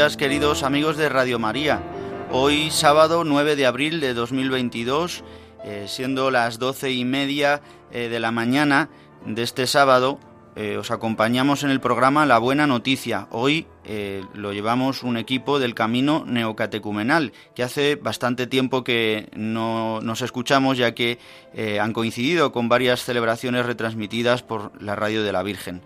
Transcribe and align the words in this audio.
Días 0.00 0.16
queridos 0.16 0.62
amigos 0.62 0.96
de 0.96 1.10
Radio 1.10 1.38
María. 1.38 1.82
Hoy 2.32 2.70
sábado 2.70 3.22
9 3.22 3.54
de 3.54 3.66
abril 3.66 4.00
de 4.00 4.14
2022, 4.14 5.22
eh, 5.62 5.84
siendo 5.88 6.30
las 6.30 6.58
doce 6.58 6.90
y 6.90 7.04
media 7.04 7.60
eh, 7.92 8.08
de 8.08 8.18
la 8.18 8.30
mañana 8.30 8.88
de 9.26 9.42
este 9.42 9.66
sábado, 9.66 10.18
eh, 10.56 10.78
os 10.78 10.90
acompañamos 10.90 11.64
en 11.64 11.70
el 11.70 11.82
programa 11.82 12.24
La 12.24 12.38
Buena 12.38 12.66
Noticia. 12.66 13.28
Hoy 13.30 13.66
lo 14.32 14.54
llevamos 14.54 15.02
un 15.02 15.18
equipo 15.18 15.58
del 15.58 15.74
Camino 15.74 16.24
Neocatecumenal, 16.26 17.34
que 17.54 17.62
hace 17.62 17.96
bastante 17.96 18.46
tiempo 18.46 18.82
que 18.82 19.28
no 19.36 20.00
nos 20.00 20.22
escuchamos, 20.22 20.78
ya 20.78 20.94
que 20.94 21.18
han 21.78 21.92
coincidido 21.92 22.52
con 22.52 22.70
varias 22.70 23.04
celebraciones 23.04 23.66
retransmitidas 23.66 24.42
por 24.42 24.80
la 24.80 24.96
Radio 24.96 25.22
de 25.24 25.32
la 25.32 25.42
Virgen. 25.42 25.82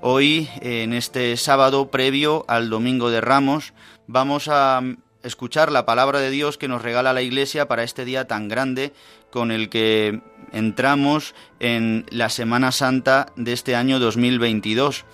Hoy, 0.00 0.48
en 0.60 0.92
este 0.92 1.36
sábado 1.36 1.90
previo 1.90 2.44
al 2.46 2.70
Domingo 2.70 3.10
de 3.10 3.20
Ramos, 3.20 3.72
vamos 4.06 4.46
a 4.46 4.80
escuchar 5.24 5.72
la 5.72 5.86
palabra 5.86 6.20
de 6.20 6.30
Dios 6.30 6.56
que 6.56 6.68
nos 6.68 6.82
regala 6.82 7.12
la 7.12 7.22
Iglesia 7.22 7.66
para 7.66 7.82
este 7.82 8.04
día 8.04 8.28
tan 8.28 8.46
grande 8.46 8.92
con 9.32 9.50
el 9.50 9.68
que 9.68 10.20
entramos 10.52 11.34
en 11.58 12.06
la 12.10 12.28
Semana 12.28 12.70
Santa 12.70 13.32
de 13.34 13.52
este 13.52 13.74
año 13.74 13.98
2022, 13.98 15.04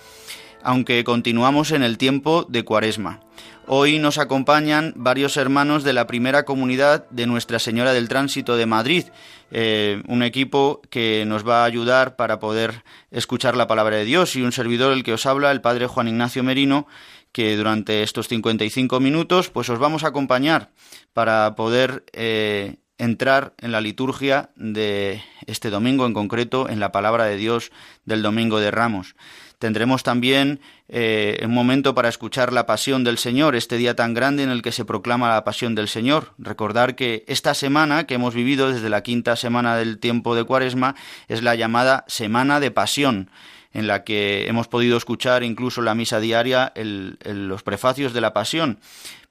aunque 0.61 1.03
continuamos 1.03 1.71
en 1.71 1.81
el 1.81 1.97
tiempo 1.97 2.45
de 2.47 2.63
Cuaresma. 2.63 3.21
Hoy 3.67 3.97
nos 3.97 4.19
acompañan 4.19 4.93
varios 4.95 5.37
hermanos 5.37 5.83
de 5.83 5.93
la 5.93 6.05
primera 6.05 6.45
comunidad 6.45 7.09
de 7.09 7.25
Nuestra 7.25 7.57
Señora 7.57 7.93
del 7.93 8.07
Tránsito 8.07 8.57
de 8.57 8.67
Madrid, 8.67 9.05
eh, 9.49 10.03
un 10.07 10.21
equipo 10.21 10.81
que 10.91 11.25
nos 11.25 11.47
va 11.47 11.63
a 11.63 11.65
ayudar 11.65 12.15
para 12.15 12.37
poder 12.37 12.83
escuchar 13.09 13.57
la 13.57 13.65
palabra 13.65 13.95
de 13.95 14.05
Dios 14.05 14.35
y 14.35 14.43
un 14.43 14.51
servidor 14.51 14.93
el 14.93 15.03
que 15.03 15.13
os 15.13 15.25
habla, 15.25 15.49
el 15.49 15.61
Padre 15.61 15.87
Juan 15.87 16.07
Ignacio 16.07 16.43
Merino, 16.43 16.85
que 17.31 17.57
durante 17.57 18.03
estos 18.03 18.27
55 18.27 18.99
minutos 18.99 19.49
pues 19.49 19.67
os 19.69 19.79
vamos 19.79 20.03
a 20.03 20.09
acompañar 20.09 20.69
para 21.13 21.55
poder 21.55 22.05
eh, 22.13 22.75
entrar 22.99 23.55
en 23.57 23.71
la 23.71 23.81
liturgia 23.81 24.51
de 24.55 25.23
este 25.47 25.71
domingo, 25.71 26.05
en 26.05 26.13
concreto 26.13 26.69
en 26.69 26.79
la 26.79 26.91
palabra 26.91 27.25
de 27.25 27.35
Dios 27.35 27.71
del 28.05 28.21
Domingo 28.21 28.59
de 28.59 28.69
Ramos. 28.69 29.15
Tendremos 29.65 30.03
también 30.03 30.59
eh, 30.89 31.41
un 31.43 31.51
momento 31.51 31.95
para 31.95 32.07
escuchar 32.07 32.53
la 32.53 32.67
pasión 32.67 33.03
del 33.03 33.17
Señor, 33.17 33.55
este 33.55 33.77
día 33.77 33.95
tan 33.95 34.13
grande 34.13 34.43
en 34.43 34.51
el 34.51 34.61
que 34.61 34.71
se 34.71 34.85
proclama 34.85 35.27
la 35.27 35.43
pasión 35.43 35.73
del 35.73 35.87
Señor. 35.87 36.35
Recordar 36.37 36.95
que 36.95 37.25
esta 37.27 37.55
semana 37.55 38.03
que 38.03 38.13
hemos 38.13 38.35
vivido 38.35 38.71
desde 38.71 38.91
la 38.91 39.01
quinta 39.01 39.35
semana 39.35 39.75
del 39.75 39.97
tiempo 39.97 40.35
de 40.35 40.43
Cuaresma 40.43 40.93
es 41.27 41.41
la 41.41 41.55
llamada 41.55 42.05
Semana 42.07 42.59
de 42.59 42.69
Pasión 42.69 43.31
en 43.73 43.87
la 43.87 44.03
que 44.03 44.47
hemos 44.47 44.67
podido 44.67 44.97
escuchar 44.97 45.41
incluso 45.41 45.81
la 45.81 45.95
misa 45.95 46.19
diaria, 46.19 46.71
los 46.75 47.63
prefacios 47.63 48.13
de 48.13 48.21
la 48.21 48.33
Pasión. 48.33 48.79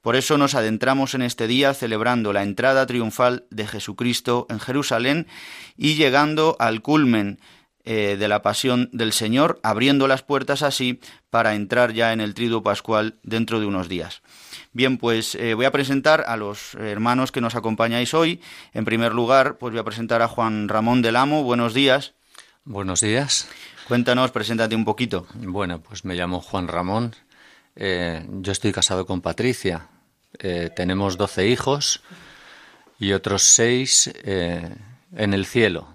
Por 0.02 0.16
eso 0.16 0.36
nos 0.36 0.56
adentramos 0.56 1.14
en 1.14 1.22
este 1.22 1.46
día 1.46 1.72
celebrando 1.72 2.32
la 2.32 2.42
entrada 2.42 2.84
triunfal 2.86 3.44
de 3.50 3.68
Jesucristo 3.68 4.48
en 4.50 4.58
Jerusalén 4.58 5.28
y 5.78 5.94
llegando 5.94 6.56
al 6.58 6.82
culmen 6.82 7.38
eh, 7.86 8.16
de 8.18 8.28
la 8.28 8.40
pasión 8.40 8.88
del 8.92 9.12
Señor, 9.12 9.60
abriendo 9.62 10.08
las 10.08 10.22
puertas 10.22 10.62
así 10.62 11.00
para 11.28 11.54
entrar 11.54 11.92
ya 11.92 12.14
en 12.14 12.22
el 12.22 12.32
triduo 12.32 12.62
pascual 12.62 13.16
dentro 13.22 13.60
de 13.60 13.66
unos 13.66 13.90
días. 13.90 14.22
Bien, 14.72 14.96
pues 14.96 15.34
eh, 15.34 15.52
voy 15.52 15.66
a 15.66 15.70
presentar 15.70 16.24
a 16.26 16.38
los 16.38 16.76
hermanos 16.76 17.30
que 17.30 17.42
nos 17.42 17.56
acompañáis 17.56 18.14
hoy. 18.14 18.40
En 18.72 18.86
primer 18.86 19.12
lugar, 19.12 19.58
pues 19.58 19.72
voy 19.72 19.80
a 19.80 19.84
presentar 19.84 20.22
a 20.22 20.28
Juan 20.28 20.70
Ramón 20.70 21.02
del 21.02 21.16
Amo. 21.16 21.42
Buenos 21.42 21.74
días. 21.74 22.14
Buenos 22.64 23.02
días. 23.02 23.50
Cuéntanos, 23.86 24.30
preséntate 24.30 24.74
un 24.74 24.86
poquito. 24.86 25.26
Bueno, 25.34 25.82
pues 25.82 26.06
me 26.06 26.14
llamo 26.14 26.40
Juan 26.40 26.68
Ramón. 26.68 27.14
Eh, 27.76 28.26
yo 28.40 28.52
estoy 28.52 28.72
casado 28.72 29.04
con 29.04 29.20
Patricia. 29.20 29.88
tenemos 30.74 31.18
doce 31.18 31.48
hijos 31.48 32.00
y 32.98 33.12
otros 33.12 33.42
seis 33.42 34.10
en 34.24 35.34
el 35.34 35.44
cielo. 35.44 35.86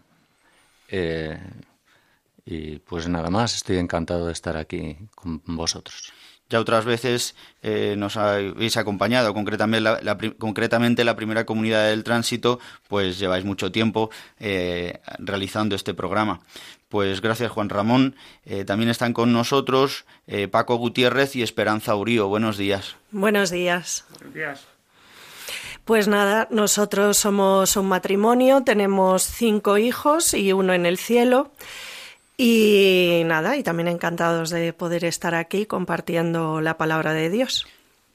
Y 2.52 2.80
pues 2.80 3.08
nada 3.08 3.30
más, 3.30 3.56
estoy 3.56 3.78
encantado 3.78 4.26
de 4.26 4.34
estar 4.34 4.58
aquí 4.58 4.98
con 5.14 5.40
vosotros. 5.46 6.12
Ya 6.50 6.60
otras 6.60 6.84
veces 6.84 7.36
eh, 7.62 7.94
nos 7.96 8.18
habéis 8.18 8.76
acompañado, 8.76 9.36
concretamente 9.36 9.82
la, 9.82 10.18
concretamente 10.40 11.04
la 11.04 11.16
primera 11.16 11.46
comunidad 11.46 11.90
del 11.90 12.04
tránsito, 12.04 12.60
pues 12.88 13.20
lleváis 13.20 13.46
mucho 13.46 13.72
tiempo 13.72 14.10
eh, 14.40 15.00
realizando 15.20 15.76
este 15.76 15.94
programa. 15.94 16.42
Pues 16.88 17.22
gracias 17.22 17.52
Juan 17.52 17.70
Ramón. 17.70 18.16
Eh, 18.46 18.66
también 18.66 18.90
están 18.90 19.14
con 19.14 19.32
nosotros 19.32 20.06
Paco 20.50 20.76
Gutiérrez 20.78 21.36
y 21.36 21.44
Esperanza 21.44 21.96
Urío. 21.96 22.30
Buenos 22.30 22.58
días. 22.58 22.96
Buenos 23.12 23.52
días. 23.52 24.06
Buenos 24.10 24.34
días. 24.34 24.68
Pues 25.86 26.08
nada, 26.08 26.48
nosotros 26.50 27.18
somos 27.18 27.78
un 27.78 27.88
matrimonio, 27.88 28.64
tenemos 28.64 29.22
cinco 29.22 29.78
hijos 29.78 30.34
y 30.34 30.52
uno 30.52 30.74
en 30.74 30.88
el 30.88 30.98
cielo. 30.98 31.52
Y 32.42 33.24
nada, 33.26 33.58
y 33.58 33.64
también 33.64 33.90
encantados 33.90 34.50
de 34.50 34.72
poder 34.72 35.04
estar 35.04 35.36
aquí 35.36 35.66
compartiendo 35.66 36.62
la 36.62 36.78
palabra 36.78 37.12
de 37.12 37.30
Dios. 37.30 37.68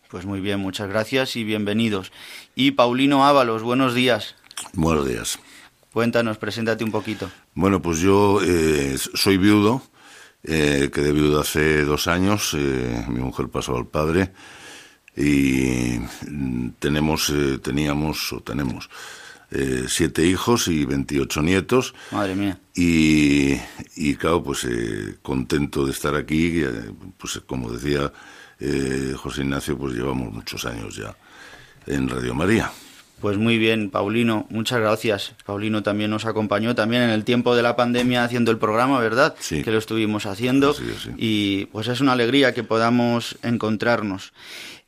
Pues 0.09 0.25
muy 0.25 0.41
bien, 0.41 0.61
muchas 0.61 0.89
gracias 0.89 1.37
y 1.37 1.45
bienvenidos. 1.45 2.11
Y 2.55 2.71
Paulino 2.71 3.27
Ábalos, 3.27 3.63
buenos 3.63 3.93
días. 3.95 4.35
Buenos 4.73 5.07
días. 5.07 5.39
Cuéntanos, 5.93 6.39
preséntate 6.39 6.85
un 6.85 6.91
poquito. 6.91 7.31
Bueno, 7.53 7.83
pues 7.83 7.99
yo 7.99 8.41
eh, 8.43 8.97
soy 8.97 9.37
viudo, 9.37 9.83
eh, 10.43 10.91
quedé 10.91 11.13
viudo 11.13 11.43
hace 11.43 11.85
dos 11.85 12.09
años, 12.09 12.55
eh, 12.55 13.05
mi 13.09 13.21
mujer 13.21 13.49
pasó 13.49 13.77
al 13.77 13.89
padre 13.89 14.33
y 15.15 15.99
tenemos, 16.79 17.29
eh, 17.29 17.59
teníamos 17.63 18.33
o 18.33 18.41
tenemos 18.41 18.89
eh, 19.55 19.85
siete 19.89 20.27
hijos 20.27 20.69
y 20.69 20.85
28 20.85 21.43
nietos. 21.43 21.95
Madre 22.11 22.35
mía. 22.35 22.59
Y, 22.75 23.55
y 23.95 24.17
claro, 24.17 24.43
pues 24.43 24.65
eh, 24.65 25.17
contento 25.23 25.87
de 25.87 25.93
estar 25.93 26.17
aquí. 26.17 26.61
Eh, 26.63 26.91
pues 27.17 27.41
como 27.47 27.71
decía 27.71 28.13
José 29.17 29.43
Ignacio, 29.43 29.77
pues 29.77 29.95
llevamos 29.95 30.33
muchos 30.33 30.65
años 30.65 30.97
ya 30.97 31.15
en 31.87 32.09
Radio 32.09 32.35
María. 32.35 32.73
Pues 33.21 33.39
muy 33.39 33.59
bien, 33.59 33.91
Paulino, 33.91 34.47
muchas 34.51 34.81
gracias. 34.81 35.35
Paulino 35.47 35.83
también 35.83 36.11
nos 36.11 36.27
acompañó 36.27 36.75
también 36.75 37.03
en 37.03 37.11
el 37.11 37.25
tiempo 37.25 37.57
de 37.57 37.63
la 37.63 37.77
pandemia 37.77 38.25
haciendo 38.25 38.51
el 38.51 38.59
programa, 38.59 39.01
¿verdad? 39.01 39.35
Sí. 39.39 39.63
Que 39.63 39.71
lo 39.71 39.79
estuvimos 39.79 40.27
haciendo. 40.27 40.75
Y 41.17 41.67
pues 41.67 41.89
es 41.89 42.01
una 42.01 42.13
alegría 42.13 42.53
que 42.53 42.65
podamos 42.65 43.39
encontrarnos. 43.43 44.33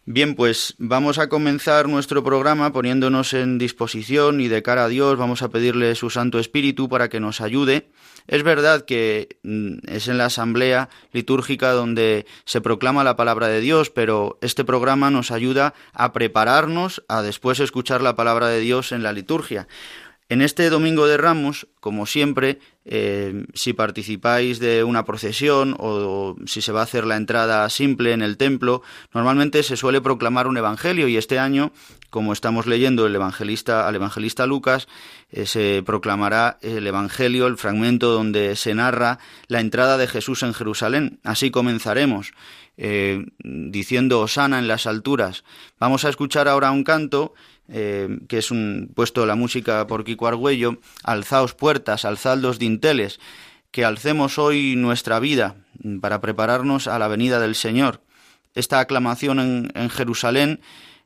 Bien, 0.08 0.36
pues 0.36 0.76
vamos 0.78 1.18
a 1.18 1.28
comenzar 1.28 1.88
nuestro 1.88 2.22
programa 2.22 2.72
poniéndonos 2.72 3.34
en 3.34 3.58
disposición 3.58 4.40
y 4.40 4.46
de 4.46 4.62
cara 4.62 4.84
a 4.84 4.88
Dios 4.88 5.18
vamos 5.18 5.42
a 5.42 5.48
pedirle 5.48 5.96
su 5.96 6.10
Santo 6.10 6.38
Espíritu 6.38 6.88
para 6.88 7.08
que 7.08 7.18
nos 7.18 7.40
ayude. 7.40 7.90
Es 8.28 8.44
verdad 8.44 8.84
que 8.84 9.40
mm, 9.42 9.78
es 9.88 10.06
en 10.06 10.18
la 10.18 10.26
asamblea 10.26 10.90
litúrgica 11.10 11.72
donde 11.72 12.24
se 12.44 12.60
proclama 12.60 13.02
la 13.02 13.16
palabra 13.16 13.48
de 13.48 13.60
Dios, 13.60 13.90
pero 13.90 14.38
este 14.42 14.64
programa 14.64 15.10
nos 15.10 15.32
ayuda 15.32 15.74
a 15.92 16.12
prepararnos 16.12 17.02
a 17.08 17.22
después 17.22 17.58
escuchar 17.58 18.00
la 18.00 18.14
palabra 18.14 18.46
de 18.46 18.60
Dios 18.60 18.92
en 18.92 19.02
la 19.02 19.12
liturgia. 19.12 19.66
En 20.28 20.43
este 20.43 20.70
Domingo 20.70 21.06
de 21.06 21.17
Ramos, 21.17 21.69
como 21.78 22.05
siempre, 22.05 22.58
eh, 22.84 23.46
si 23.55 23.75
participáis 23.75 24.58
de 24.58 24.82
una 24.82 25.05
procesión 25.05 25.76
o, 25.78 26.34
si 26.46 26.62
se 26.62 26.73
va 26.73 26.81
a 26.81 26.82
hacer 26.82 27.06
la 27.06 27.17
entrada 27.17 27.69
simple 27.70 28.12
en 28.12 28.23
el 28.23 28.37
templo, 28.37 28.82
normalmente 29.14 29.62
se 29.62 29.76
suele 29.76 30.00
proclamar 30.00 30.49
un 30.49 30.56
evangelio 30.56 31.06
y 31.06 31.17
este 31.17 31.38
año, 31.38 31.70
como 32.11 32.32
estamos 32.32 32.67
leyendo 32.67 33.06
el 33.06 33.14
evangelista, 33.14 33.87
al 33.87 33.94
evangelista 33.94 34.46
Lucas, 34.46 34.88
eh, 35.31 35.46
se 35.46 35.84
proclamará 35.87 36.58
el 36.61 36.84
evangelio, 36.88 37.46
el 37.46 37.56
fragmento 37.56 38.11
donde 38.11 38.56
se 38.56 38.75
narra 38.75 39.20
la 39.46 39.61
entrada 39.61 39.96
de 39.96 40.08
Jesús 40.08 40.43
en 40.43 40.55
Jerusalén. 40.55 41.20
Así 41.23 41.52
comenzaremos. 41.52 42.32
Eh, 42.78 43.25
diciendo 43.38 44.20
Osana 44.20 44.58
en 44.58 44.69
las 44.69 44.87
alturas. 44.87 45.44
Vamos 45.81 46.05
a 46.05 46.11
escuchar 46.11 46.46
ahora 46.46 46.70
un 46.73 46.84
canto 46.84 47.32
eh, 47.68 48.18
que 48.28 48.38
es 48.38 48.50
un 48.50 48.90
puesto 48.94 49.26
la 49.26 49.34
música 49.34 49.86
por 49.86 50.04
Kiko 50.04 50.28
Argüello, 50.28 50.78
alzaos 51.02 51.54
puertas, 51.54 52.04
alzad 52.04 52.38
los 52.38 52.58
dinteles, 52.58 53.18
que 53.70 53.84
alcemos 53.84 54.38
hoy 54.38 54.76
nuestra 54.76 55.18
vida 55.20 55.56
para 56.00 56.20
prepararnos 56.20 56.86
a 56.88 56.98
la 56.98 57.08
venida 57.08 57.40
del 57.40 57.54
Señor. 57.54 58.00
Esta 58.54 58.80
aclamación 58.80 59.70
en, 59.74 59.90
Jerusalén 59.90 60.60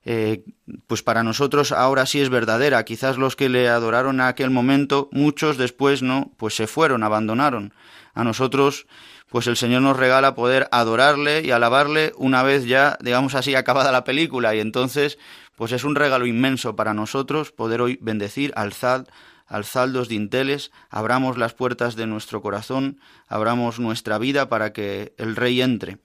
eh, 0.05 0.45
pues 0.87 1.03
para 1.03 1.23
nosotros 1.23 1.73
ahora 1.73 2.07
sí 2.07 2.21
es 2.21 2.29
verdadera. 2.29 2.85
Quizás 2.85 3.19
los 3.19 3.37
que 3.37 3.49
le 3.49 3.69
adoraron 3.69 4.17
en 4.17 4.27
aquel 4.27 4.51
momento, 4.51 5.09
muchos 5.12 5.59
después 5.59 6.03
no, 6.03 6.31
pues 6.37 6.55
se 6.55 6.67
fueron, 6.67 7.03
abandonaron. 7.03 7.75
A 8.15 8.25
nosotros, 8.25 8.87
pues 9.29 9.47
el 9.47 9.57
Señor 9.57 9.83
nos 9.83 9.97
regala 9.97 10.35
poder 10.35 10.69
adorarle 10.73 11.43
y 11.43 11.51
alabarle 11.51 12.12
una 12.17 12.43
vez 12.43 12.67
ya, 12.67 12.99
digamos 13.01 13.35
así, 13.35 13.55
acabada 13.55 13.93
la 13.93 14.05
película. 14.05 14.55
Y 14.55 14.61
entonces, 14.61 15.19
pues 15.61 15.73
es 15.73 15.85
un 15.85 15.95
regalo 15.95 16.25
inmenso 16.25 16.75
para 16.75 16.95
nosotros 16.95 17.53
poder 17.53 17.83
hoy 17.83 17.99
bendecir, 18.01 18.51
alzad, 18.57 19.07
alzad 19.47 19.91
los 19.91 20.09
dinteles, 20.09 20.73
abramos 20.89 21.37
las 21.37 21.53
puertas 21.53 21.97
de 21.97 22.07
nuestro 22.07 22.41
corazón, 22.41 22.99
abramos 23.29 23.79
nuestra 23.79 24.17
vida 24.17 24.49
para 24.49 24.73
que 24.73 25.12
el 25.19 25.37
Rey 25.37 25.61
entre. 25.61 25.99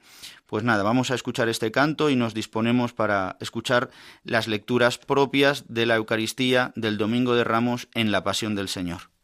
Pues 0.46 0.66
nada, 0.66 0.84
vamos 0.84 1.10
a 1.10 1.16
escuchar 1.16 1.48
este 1.48 1.72
canto 1.72 2.10
y 2.10 2.18
nos 2.18 2.34
disponemos 2.34 2.92
para 2.92 3.38
escuchar 3.40 3.92
las 4.26 4.50
lecturas 4.50 4.98
propias 4.98 5.64
de 5.70 5.86
la 5.86 5.96
Eucaristía 5.96 6.74
del 6.76 6.98
Domingo 6.98 7.34
de 7.34 7.46
Ramos 7.46 7.88
en 7.94 8.12
la 8.12 8.26
Pasión 8.26 8.56
del 8.56 8.68
Señor. 8.68 9.15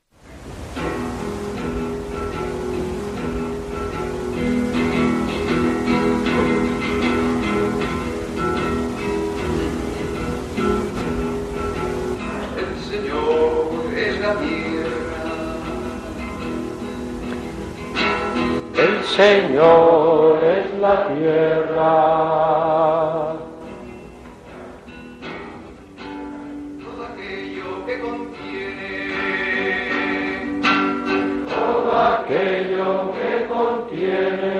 El 18.81 19.03
Señor 19.03 20.39
es 20.43 20.79
la 20.79 21.07
tierra. 21.09 21.91
Todo 26.83 27.01
aquello 27.13 27.85
que 27.85 27.99
contiene. 27.99 29.11
Todo 31.47 31.91
aquello 31.95 32.89
que 33.13 33.31
contiene. 33.53 34.50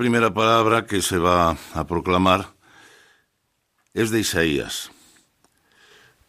Primera 0.00 0.32
palabra 0.32 0.86
que 0.86 1.02
se 1.02 1.18
va 1.18 1.58
a 1.74 1.86
proclamar 1.86 2.54
es 3.92 4.10
de 4.10 4.20
Isaías. 4.20 4.90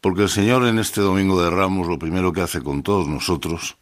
Porque 0.01 0.23
el 0.23 0.29
Señor 0.29 0.65
en 0.67 0.77
este 0.77 0.99
Domingo 0.99 1.41
de 1.41 1.49
Ramos 1.49 1.87
lo 1.87 1.97
primero 1.97 2.33
que 2.33 2.41
hace 2.41 2.61
con 2.61 2.83
todos 2.83 3.07
nosotros 3.07 3.77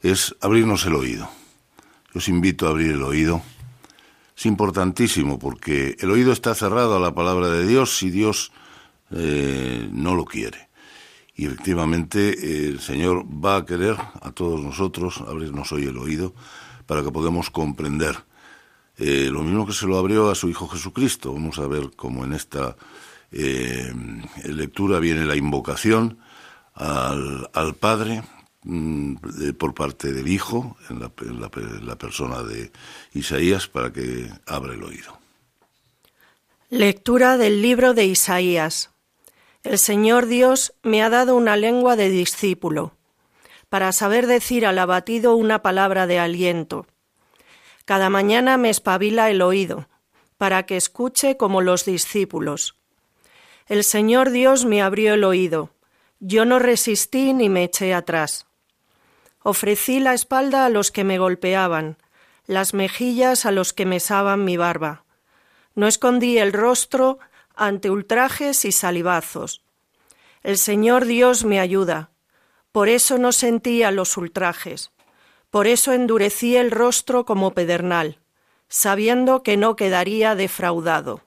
es 0.00 0.36
abrirnos 0.40 0.86
el 0.86 0.94
oído. 0.94 1.28
Yo 2.14 2.18
os 2.18 2.28
invito 2.28 2.68
a 2.68 2.70
abrir 2.70 2.92
el 2.92 3.02
oído. 3.02 3.42
Es 4.36 4.46
importantísimo 4.46 5.40
porque 5.40 5.96
el 5.98 6.08
oído 6.12 6.30
está 6.30 6.54
cerrado 6.54 6.94
a 6.94 7.00
la 7.00 7.12
palabra 7.12 7.48
de 7.48 7.66
Dios 7.66 7.98
si 7.98 8.10
Dios 8.10 8.52
eh, 9.10 9.88
no 9.90 10.14
lo 10.14 10.24
quiere. 10.24 10.68
Y 11.34 11.46
efectivamente 11.46 12.68
el 12.68 12.78
Señor 12.78 13.24
va 13.24 13.56
a 13.56 13.66
querer 13.66 13.96
a 14.22 14.30
todos 14.30 14.60
nosotros 14.60 15.20
abrirnos 15.26 15.72
hoy 15.72 15.86
el 15.86 15.98
oído 15.98 16.32
para 16.86 17.02
que 17.02 17.10
podamos 17.10 17.50
comprender 17.50 18.29
eh, 19.00 19.28
lo 19.32 19.42
mismo 19.42 19.66
que 19.66 19.72
se 19.72 19.86
lo 19.86 19.98
abrió 19.98 20.30
a 20.30 20.34
su 20.34 20.48
Hijo 20.48 20.68
Jesucristo. 20.68 21.32
Vamos 21.32 21.58
a 21.58 21.66
ver 21.66 21.90
cómo 21.96 22.24
en 22.24 22.32
esta 22.34 22.76
eh, 23.32 23.92
lectura 24.44 24.98
viene 25.00 25.24
la 25.24 25.36
invocación 25.36 26.18
al, 26.74 27.48
Padre 27.78 28.22
mm, 28.62 29.16
por 29.58 29.74
parte 29.74 30.12
del 30.12 30.28
Hijo, 30.28 30.76
en 30.90 31.00
la, 31.00 31.10
en 31.22 31.40
la- 31.40 31.50
en 31.56 31.86
la 31.86 31.96
persona 31.96 32.42
de 32.42 32.70
Isaías, 33.14 33.66
para 33.68 33.92
que 33.92 34.30
abra 34.46 34.74
el 34.74 34.82
oído. 34.82 35.18
Lectura 36.70 37.36
del 37.36 37.62
libro 37.62 37.94
de 37.94 38.04
Isaías. 38.06 38.90
El 39.64 39.78
Señor 39.78 40.26
Dios 40.26 40.72
me 40.82 41.02
ha 41.02 41.10
dado 41.10 41.34
una 41.36 41.56
lengua 41.56 41.96
de 41.96 42.08
discípulo, 42.08 42.94
para 43.68 43.92
saber 43.92 44.26
decir 44.26 44.64
al 44.66 44.78
abatido 44.78 45.34
una 45.36 45.62
palabra 45.62 46.06
de 46.06 46.18
aliento. 46.18 46.86
Cada 47.90 48.08
mañana 48.08 48.56
me 48.56 48.70
espabila 48.70 49.30
el 49.30 49.42
oído, 49.42 49.88
para 50.38 50.64
que 50.64 50.76
escuche 50.76 51.36
como 51.36 51.60
los 51.60 51.84
discípulos. 51.84 52.76
El 53.66 53.82
Señor 53.82 54.30
Dios 54.30 54.64
me 54.64 54.80
abrió 54.80 55.14
el 55.14 55.24
oído, 55.24 55.70
yo 56.20 56.44
no 56.44 56.60
resistí 56.60 57.32
ni 57.32 57.48
me 57.48 57.64
eché 57.64 57.92
atrás. 57.92 58.46
Ofrecí 59.42 59.98
la 59.98 60.14
espalda 60.14 60.66
a 60.66 60.68
los 60.68 60.92
que 60.92 61.02
me 61.02 61.18
golpeaban, 61.18 61.96
las 62.46 62.74
mejillas 62.74 63.44
a 63.44 63.50
los 63.50 63.72
que 63.72 63.86
mesaban 63.86 64.44
mi 64.44 64.56
barba. 64.56 65.02
No 65.74 65.88
escondí 65.88 66.38
el 66.38 66.52
rostro 66.52 67.18
ante 67.56 67.90
ultrajes 67.90 68.64
y 68.64 68.70
salivazos. 68.70 69.64
El 70.44 70.58
Señor 70.58 71.06
Dios 71.06 71.44
me 71.44 71.58
ayuda. 71.58 72.10
Por 72.70 72.88
eso 72.88 73.18
no 73.18 73.32
sentía 73.32 73.90
los 73.90 74.16
ultrajes. 74.16 74.92
Por 75.50 75.66
eso 75.66 75.92
endurecí 75.92 76.56
el 76.56 76.70
rostro 76.70 77.24
como 77.24 77.52
pedernal, 77.52 78.20
sabiendo 78.68 79.42
que 79.42 79.56
no 79.56 79.74
quedaría 79.74 80.36
defraudado. 80.36 81.22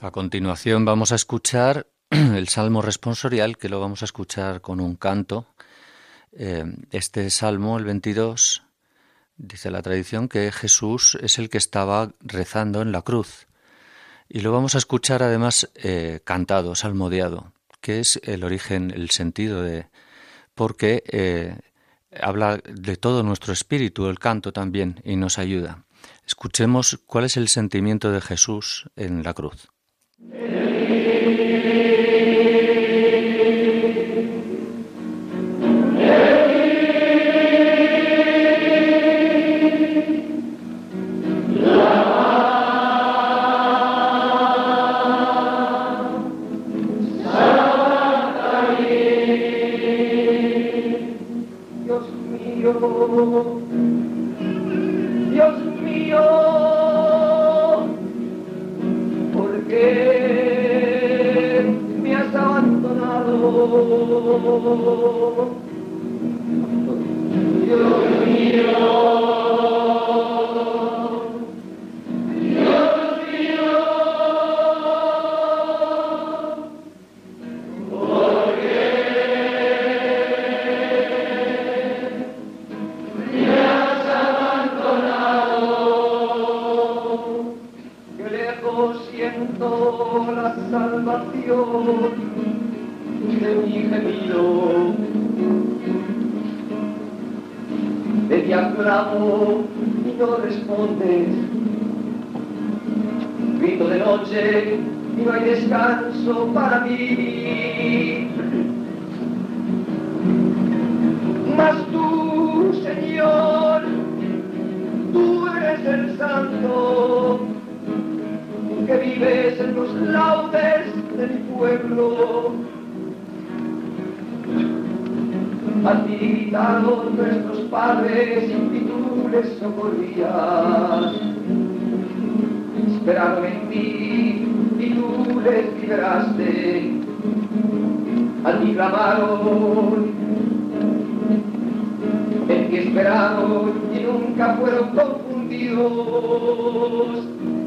A 0.00 0.12
continuación 0.12 0.84
vamos 0.84 1.10
a 1.10 1.16
escuchar 1.16 1.88
el 2.10 2.48
Salmo 2.48 2.80
responsorial, 2.80 3.58
que 3.58 3.68
lo 3.68 3.80
vamos 3.80 4.02
a 4.02 4.06
escuchar 4.06 4.60
con 4.60 4.80
un 4.80 4.96
canto. 4.96 5.46
Eh, 6.32 6.64
Este 6.90 7.28
Salmo, 7.28 7.78
el 7.78 7.84
22, 7.84 8.62
dice 9.36 9.70
la 9.70 9.82
tradición 9.82 10.28
que 10.28 10.50
Jesús 10.50 11.18
es 11.20 11.38
el 11.38 11.50
que 11.50 11.58
estaba 11.58 12.12
rezando 12.20 12.80
en 12.80 12.92
la 12.92 13.02
cruz. 13.02 13.46
Y 14.28 14.40
lo 14.40 14.52
vamos 14.52 14.74
a 14.74 14.78
escuchar 14.78 15.22
además 15.22 15.70
eh, 15.74 16.20
cantado, 16.24 16.74
salmodiado, 16.74 17.52
que 17.80 18.00
es 18.00 18.20
el 18.24 18.44
origen, 18.44 18.90
el 18.90 19.10
sentido 19.10 19.62
de... 19.62 19.86
porque 20.54 21.02
eh, 21.10 21.58
habla 22.18 22.58
de 22.64 22.96
todo 22.96 23.22
nuestro 23.22 23.52
espíritu, 23.52 24.08
el 24.08 24.18
canto 24.18 24.52
también, 24.52 25.00
y 25.04 25.16
nos 25.16 25.38
ayuda. 25.38 25.84
Escuchemos 26.26 27.00
cuál 27.06 27.24
es 27.24 27.36
el 27.36 27.48
sentimiento 27.48 28.10
de 28.12 28.20
Jesús 28.20 28.88
en 28.96 29.22
la 29.22 29.34
cruz. 29.34 29.68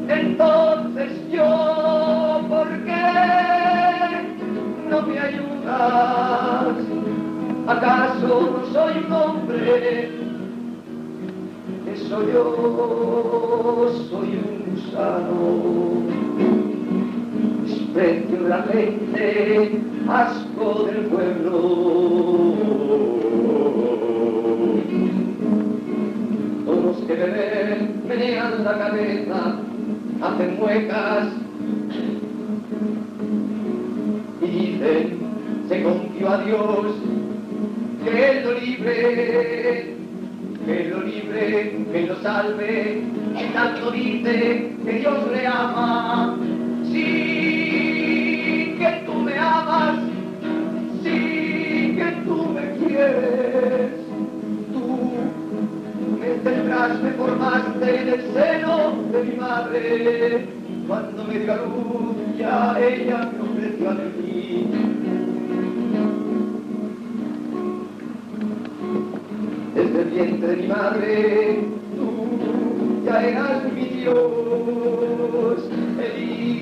Entonces 0.08 1.10
yo, 1.30 2.40
¿por 2.48 2.68
qué 2.84 3.02
no 4.88 5.02
me 5.02 5.18
ayudas? 5.18 6.76
¿Acaso 7.66 8.26
no 8.52 8.72
soy 8.72 9.04
un 9.06 9.12
hombre? 9.12 10.10
Eso 11.92 12.16
yo 12.32 12.44
soy 14.10 14.28
un 14.36 14.50
gusano. 14.70 15.38
Desprecio 17.66 18.38
de 18.42 18.48
la 18.48 18.62
gente, 18.62 19.80
asco 20.08 20.84
del 20.84 21.06
pueblo. 21.06 21.62
Que 27.16 27.88
menean 28.08 28.64
la 28.64 28.78
cabeza, 28.78 29.56
hacen 30.22 30.56
muecas 30.58 31.28
y 34.40 34.46
dicen, 34.46 35.18
se 35.68 35.82
confió 35.82 36.30
a 36.30 36.44
Dios, 36.44 36.86
que 38.04 38.40
lo 38.44 38.52
libre, 38.58 39.94
que 40.66 40.84
lo 40.90 41.02
libre, 41.02 41.86
que 41.92 42.06
lo 42.06 42.16
salve, 42.22 43.02
y 43.34 43.52
tanto 43.52 43.90
dice 43.90 44.72
que 44.84 44.92
Dios 44.92 45.18
le 45.32 45.46
ama. 45.46 46.38
Sí, 46.84 48.76
que 48.78 49.02
tú 49.06 49.14
me 49.14 49.38
amas, 49.38 49.98
sí, 51.02 51.94
que 51.96 52.22
tú 52.24 52.46
me 52.48 52.86
quieres, 52.86 54.01
tendrás, 56.42 57.00
me 57.02 57.10
formaste 57.12 58.00
en 58.00 58.08
el 58.08 58.20
seno 58.32 58.94
de 59.12 59.24
mi 59.24 59.36
madre. 59.36 60.46
Cuando 60.86 61.24
me 61.24 61.38
dio 61.38 61.56
luz, 61.56 62.16
ya 62.38 62.76
ella 62.78 63.30
me 63.32 63.40
ofreció 63.48 63.90
a 63.90 63.94
mí. 63.94 64.66
Desde 69.74 70.02
el 70.02 70.10
vientre 70.10 70.48
de 70.48 70.56
mi 70.56 70.68
madre, 70.68 71.60
tú 71.96 73.02
ya 73.04 73.24
eras 73.24 73.72
mi 73.72 73.84
Dios. 73.84 75.70
Elí. 76.00 76.52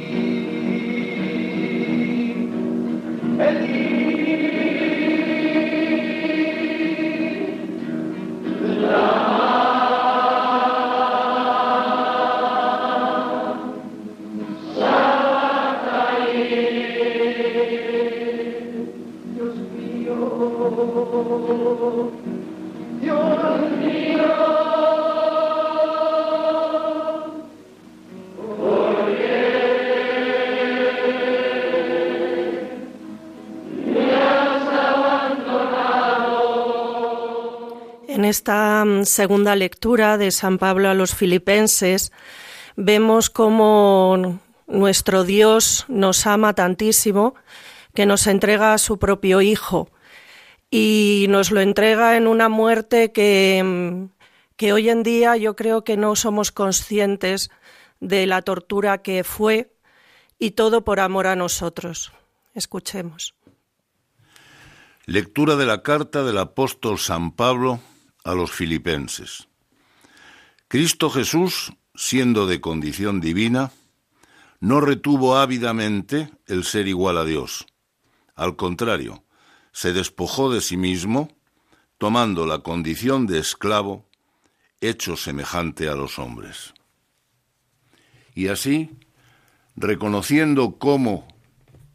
Esta 38.30 38.84
mm, 38.84 39.04
segunda 39.04 39.54
lectura 39.56 40.16
de 40.16 40.30
San 40.30 40.56
Pablo 40.58 40.88
a 40.88 40.94
los 40.94 41.14
filipenses 41.14 42.12
vemos 42.76 43.28
cómo 43.28 44.40
nuestro 44.66 45.25
Dios 45.25 45.84
nos 45.88 46.26
ama 46.26 46.54
tantísimo 46.54 47.34
que 47.94 48.06
nos 48.06 48.26
entrega 48.26 48.72
a 48.72 48.78
su 48.78 48.99
propio 48.99 49.42
Hijo 49.42 49.90
y 50.70 51.26
nos 51.28 51.50
lo 51.50 51.60
entrega 51.60 52.16
en 52.16 52.26
una 52.26 52.49
muerte 52.49 53.12
que, 53.12 53.62
mm, 53.64 54.04
que 54.56 54.72
hoy 54.72 54.88
en 54.88 55.02
día 55.02 55.37
yo 55.37 55.56
creo 55.56 55.84
que 55.84 55.96
no 55.96 56.16
somos 56.16 56.52
conscientes 56.52 57.50
de 57.99 58.26
la 58.26 58.42
tortura 58.42 59.02
que 59.02 59.25
fue 59.25 59.72
y 60.38 60.52
todo 60.52 60.84
por 60.84 61.00
amor 61.00 61.26
a 61.26 61.37
nosotros. 61.37 62.12
Escuchemos. 62.54 63.34
Lectura 65.06 65.56
de 65.56 65.66
la 65.66 65.82
carta 65.82 66.22
del 66.22 66.38
apóstol 66.38 66.99
San 66.99 67.32
Pablo 67.32 67.80
a 68.24 68.34
los 68.34 68.50
filipenses. 68.50 69.48
Cristo 70.68 71.10
Jesús, 71.10 71.72
siendo 71.94 72.46
de 72.46 72.60
condición 72.60 73.20
divina, 73.20 73.72
no 74.60 74.80
retuvo 74.80 75.36
ávidamente 75.36 76.30
el 76.46 76.64
ser 76.64 76.86
igual 76.86 77.18
a 77.18 77.24
Dios. 77.24 77.66
Al 78.34 78.56
contrario, 78.56 79.24
se 79.72 79.92
despojó 79.92 80.52
de 80.52 80.60
sí 80.60 80.76
mismo, 80.76 81.30
tomando 81.98 82.46
la 82.46 82.60
condición 82.60 83.26
de 83.26 83.38
esclavo, 83.38 84.06
hecho 84.80 85.16
semejante 85.16 85.88
a 85.88 85.94
los 85.94 86.18
hombres. 86.18 86.72
Y 88.34 88.48
así, 88.48 88.90
reconociendo 89.76 90.78
cómo, 90.78 91.26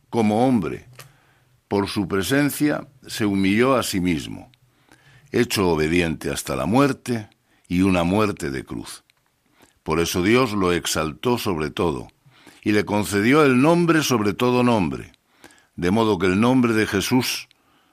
como 0.10 0.48
hombre, 0.48 0.88
por 1.68 1.88
su 1.88 2.08
presencia, 2.08 2.88
se 3.08 3.26
humilló 3.26 3.76
a 3.76 3.84
sí 3.84 4.00
mismo 4.00 4.52
hecho 5.36 5.68
obediente 5.68 6.32
hasta 6.32 6.56
la 6.56 6.66
muerte 6.66 7.30
y 7.68 7.82
una 7.82 8.04
muerte 8.04 8.52
de 8.52 8.64
cruz. 8.64 9.04
Por 9.84 10.00
eso 10.00 10.24
Dios 10.24 10.54
lo 10.54 10.72
exaltó 10.72 11.38
sobre 11.38 11.72
todo 11.72 12.08
y 12.64 12.72
le 12.72 12.86
concedió 12.86 13.44
el 13.44 13.62
nombre 13.62 14.02
sobre 14.02 14.34
todo 14.34 14.64
nombre, 14.64 15.12
de 15.76 15.92
modo 15.92 16.18
que 16.18 16.28
el 16.28 16.40
nombre 16.40 16.74
de 16.74 16.88
Jesús, 16.88 17.50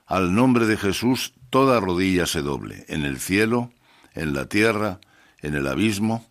al 0.06 0.34
nombre 0.34 0.66
de 0.66 0.76
Jesús, 0.76 1.34
toda 1.50 1.80
rodilla 1.80 2.26
se 2.26 2.42
doble, 2.42 2.84
en 2.88 3.04
el 3.04 3.18
cielo, 3.18 3.72
en 4.14 4.34
la 4.34 4.46
tierra, 4.46 5.00
en 5.40 5.54
el 5.54 5.66
abismo, 5.66 6.24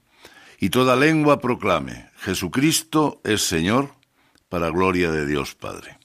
y 0.59 0.69
toda 0.69 0.95
lengua 0.95 1.41
proclame, 1.41 2.09
Jesucristo 2.19 3.19
es 3.25 3.41
Señor, 3.41 3.95
para 4.47 4.69
gloria 4.69 5.11
de 5.11 5.25
Dios 5.25 5.55
Padre. 5.55 6.00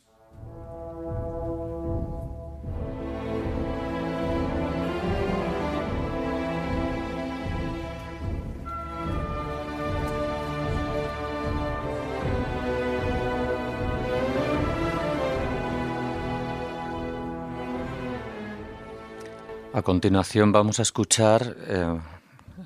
A 19.76 19.82
continuación 19.82 20.52
vamos 20.52 20.78
a 20.78 20.82
escuchar 20.82 21.54
eh, 21.68 22.00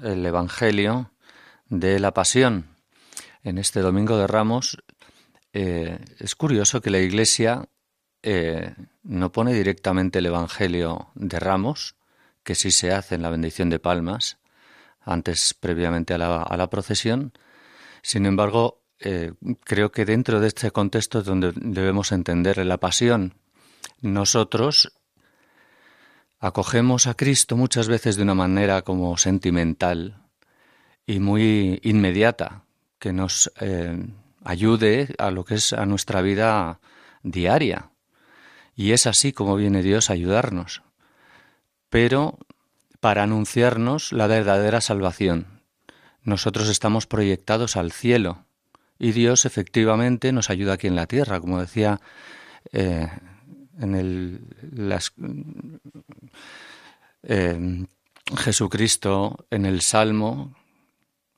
el 0.05 0.25
Evangelio 0.25 1.11
de 1.69 1.99
la 1.99 2.15
Pasión. 2.15 2.67
En 3.43 3.59
este 3.59 3.81
Domingo 3.81 4.17
de 4.17 4.29
Ramos 4.29 4.79
eh, 5.53 5.99
es 6.21 6.37
curioso 6.37 6.81
que 6.81 6.91
la 6.91 7.01
Iglesia 7.01 7.69
eh, 8.23 8.77
no 9.03 9.33
pone 9.33 9.53
directamente 9.53 10.21
el 10.21 10.27
Evangelio 10.27 11.09
de 11.17 11.41
Ramos, 11.41 11.97
que 12.45 12.55
sí 12.55 12.71
se 12.71 12.93
hace 12.93 13.17
en 13.17 13.23
la 13.23 13.31
bendición 13.31 13.71
de 13.71 13.81
palmas, 13.81 14.39
antes 15.01 15.53
previamente 15.53 16.15
a 16.15 16.19
la, 16.19 16.45
a 16.45 16.57
la 16.57 16.71
procesión. 16.71 17.33
Sin 18.03 18.25
embargo, 18.25 18.85
creo 19.65 19.91
que 19.91 20.05
dentro 20.05 20.39
de 20.39 20.47
este 20.47 20.71
contexto 20.71 21.19
es 21.19 21.25
donde 21.25 21.55
debemos 21.57 22.13
entender 22.13 22.65
la 22.65 22.79
pasión. 22.79 23.35
Nosotros 24.01 24.93
acogemos 26.41 27.07
a 27.07 27.15
Cristo 27.15 27.57
muchas 27.57 27.87
veces 27.87 28.17
de 28.17 28.23
una 28.23 28.35
manera 28.35 28.83
como 28.83 29.17
sentimental 29.19 30.23
y 31.07 31.21
muy 31.21 31.81
inmediata, 31.83 32.65
que 32.99 33.13
nos 33.13 33.53
eh, 33.61 34.07
ayude 34.45 35.15
a 35.19 35.31
lo 35.31 35.45
que 35.45 35.55
es 35.55 35.73
a 35.73 35.87
nuestra 35.87 36.23
vida 36.23 36.81
diaria. 37.23 37.91
Y 38.75 38.93
es 38.93 39.07
así 39.07 39.33
como 39.33 39.57
viene 39.57 39.83
Dios 39.83 40.09
a 40.09 40.15
ayudarnos. 40.15 40.83
Pero 41.91 42.39
para 43.01 43.23
anunciarnos 43.23 44.13
la 44.13 44.27
verdadera 44.27 44.81
salvación. 44.81 45.63
Nosotros 46.23 46.69
estamos 46.69 47.07
proyectados 47.07 47.77
al 47.77 47.93
cielo 47.93 48.45
y 48.99 49.13
Dios 49.13 49.47
efectivamente 49.47 50.33
nos 50.33 50.51
ayuda 50.51 50.75
aquí 50.75 50.87
en 50.87 50.97
la 50.97 51.07
tierra, 51.07 51.41
como 51.41 51.61
decía 51.61 52.01
eh, 52.73 53.09
en 53.81 53.95
el, 53.95 54.41
eh, 57.23 57.87
Jesucristo 58.37 59.47
en 59.51 59.67
el 59.67 59.81
Salmo, 59.81 60.55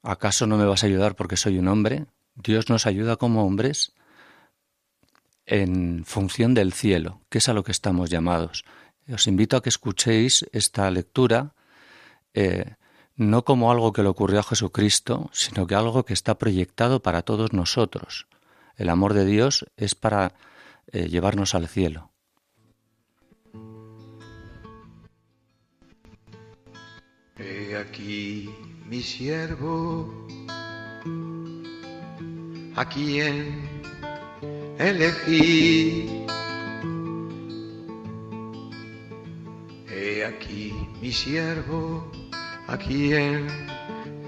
¿acaso 0.02 0.46
no 0.46 0.56
me 0.56 0.64
vas 0.64 0.82
a 0.82 0.86
ayudar 0.86 1.14
porque 1.16 1.36
soy 1.36 1.58
un 1.58 1.68
hombre? 1.68 2.06
Dios 2.34 2.68
nos 2.68 2.86
ayuda 2.86 3.16
como 3.16 3.44
hombres 3.44 3.92
en 5.46 6.04
función 6.04 6.54
del 6.54 6.72
cielo, 6.72 7.20
que 7.28 7.38
es 7.38 7.48
a 7.48 7.54
lo 7.54 7.64
que 7.64 7.72
estamos 7.72 8.10
llamados. 8.10 8.64
Os 9.12 9.26
invito 9.26 9.56
a 9.56 9.62
que 9.62 9.68
escuchéis 9.68 10.46
esta 10.52 10.90
lectura 10.90 11.54
eh, 12.34 12.74
no 13.16 13.44
como 13.44 13.70
algo 13.70 13.92
que 13.92 14.02
le 14.02 14.08
ocurrió 14.08 14.40
a 14.40 14.44
Jesucristo, 14.44 15.28
sino 15.32 15.66
que 15.66 15.74
algo 15.74 16.04
que 16.04 16.14
está 16.14 16.38
proyectado 16.38 17.02
para 17.02 17.22
todos 17.22 17.52
nosotros. 17.52 18.26
El 18.76 18.88
amor 18.88 19.14
de 19.14 19.24
Dios 19.24 19.66
es 19.76 19.94
para 19.94 20.34
eh, 20.90 21.08
llevarnos 21.08 21.54
al 21.54 21.68
cielo. 21.68 22.11
He 27.44 27.76
aquí 27.76 28.48
mi 28.88 29.02
siervo, 29.02 30.08
a 32.76 32.84
quien 32.84 33.68
elegí. 34.78 36.24
He 39.90 40.24
aquí 40.24 40.72
mi 41.00 41.10
siervo, 41.10 42.06
a 42.68 42.76
quien 42.78 43.48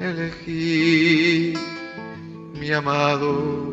elegí, 0.00 1.54
mi 2.58 2.72
amado, 2.72 3.70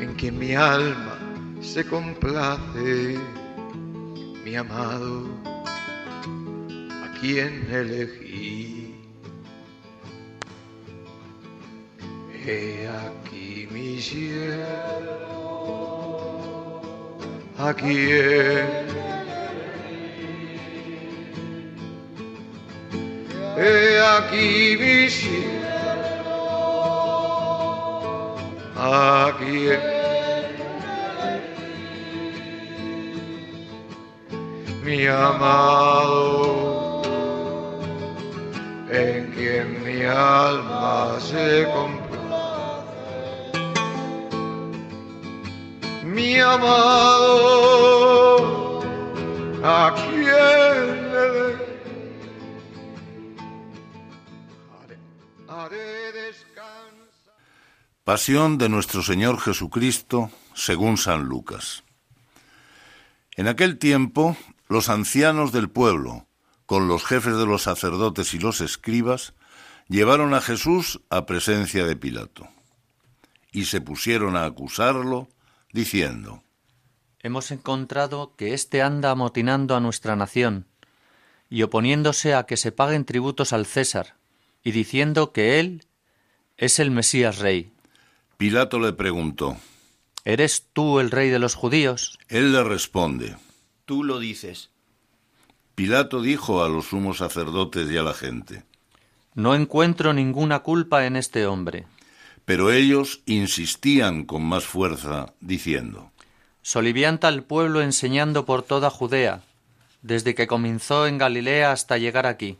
en 0.00 0.14
quien 0.18 0.36
mi 0.36 0.52
alma 0.54 1.16
se 1.60 1.84
complace, 1.86 3.16
mi 4.44 4.56
amado 4.56 5.55
quien 7.20 7.66
elegí. 7.70 8.94
He 12.44 12.86
aquí 12.88 13.68
mi 13.72 14.00
siervo, 14.00 15.32
a 17.58 17.74
quien 17.74 18.86
He 23.58 23.98
aquí 24.16 24.76
mi 24.78 25.10
siervo, 25.10 25.56
a 28.76 29.34
quien 29.38 29.80
mi 34.84 35.06
amado 35.06 36.75
mi 39.84 40.02
alma 40.04 41.18
se 41.20 41.66
complace. 41.72 42.16
mi 46.04 46.38
amado. 46.38 47.66
Pasión 58.04 58.58
de 58.58 58.68
nuestro 58.68 59.02
Señor 59.02 59.40
Jesucristo 59.40 60.30
según 60.54 60.96
San 60.96 61.24
Lucas. 61.24 61.82
En 63.34 63.48
aquel 63.48 63.78
tiempo, 63.78 64.36
los 64.68 64.88
ancianos 64.88 65.50
del 65.50 65.68
pueblo, 65.68 66.28
con 66.66 66.88
los 66.88 67.04
jefes 67.04 67.36
de 67.36 67.46
los 67.46 67.62
sacerdotes 67.62 68.34
y 68.34 68.38
los 68.38 68.60
escribas, 68.60 69.34
llevaron 69.88 70.34
a 70.34 70.40
Jesús 70.40 71.00
a 71.10 71.24
presencia 71.26 71.86
de 71.86 71.96
Pilato 71.96 72.48
y 73.52 73.64
se 73.64 73.80
pusieron 73.80 74.36
a 74.36 74.44
acusarlo, 74.44 75.28
diciendo, 75.72 76.42
Hemos 77.20 77.50
encontrado 77.50 78.34
que 78.36 78.52
éste 78.52 78.82
anda 78.82 79.10
amotinando 79.10 79.74
a 79.74 79.80
nuestra 79.80 80.14
nación 80.14 80.66
y 81.48 81.62
oponiéndose 81.62 82.34
a 82.34 82.44
que 82.44 82.56
se 82.56 82.72
paguen 82.72 83.04
tributos 83.04 83.52
al 83.52 83.66
César 83.66 84.16
y 84.62 84.72
diciendo 84.72 85.32
que 85.32 85.58
él 85.58 85.86
es 86.56 86.78
el 86.78 86.90
Mesías 86.90 87.38
rey. 87.38 87.72
Pilato 88.36 88.78
le 88.78 88.92
preguntó. 88.92 89.56
¿Eres 90.24 90.66
tú 90.72 91.00
el 91.00 91.10
rey 91.10 91.30
de 91.30 91.38
los 91.38 91.54
judíos? 91.54 92.18
Él 92.28 92.52
le 92.52 92.62
responde. 92.64 93.36
Tú 93.84 94.02
lo 94.04 94.18
dices. 94.18 94.70
Pilato 95.76 96.22
dijo 96.22 96.64
a 96.64 96.70
los 96.70 96.86
sumos 96.86 97.18
sacerdotes 97.18 97.90
y 97.90 97.98
a 97.98 98.02
la 98.02 98.14
gente. 98.14 98.64
No 99.34 99.54
encuentro 99.54 100.14
ninguna 100.14 100.60
culpa 100.60 101.04
en 101.04 101.16
este 101.16 101.46
hombre. 101.46 101.84
Pero 102.46 102.72
ellos 102.72 103.20
insistían 103.26 104.24
con 104.24 104.42
más 104.42 104.64
fuerza, 104.64 105.34
diciendo, 105.40 106.10
Solivianta 106.62 107.28
al 107.28 107.42
pueblo 107.42 107.82
enseñando 107.82 108.46
por 108.46 108.62
toda 108.62 108.88
Judea, 108.88 109.42
desde 110.00 110.34
que 110.34 110.46
comenzó 110.46 111.06
en 111.06 111.18
Galilea 111.18 111.72
hasta 111.72 111.98
llegar 111.98 112.26
aquí. 112.26 112.56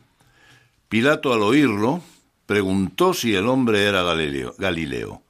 Pilato 0.87 1.33
al 1.33 1.41
oírlo 1.41 2.03
preguntó 2.45 3.15
si 3.15 3.33
el 3.33 3.47
hombre 3.47 3.85
era 3.85 4.03
Galileo, 4.03 4.53
Galileo, 4.59 5.23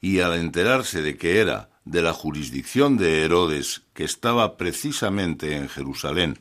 y 0.00 0.18
al 0.18 0.34
enterarse 0.34 1.00
de 1.00 1.16
que 1.16 1.38
era 1.38 1.70
de 1.84 2.02
la 2.02 2.12
jurisdicción 2.12 2.96
de 2.96 3.22
Herodes, 3.22 3.82
que 3.94 4.02
estaba 4.02 4.56
precisamente 4.56 5.56
en 5.56 5.68
Jerusalén 5.68 6.36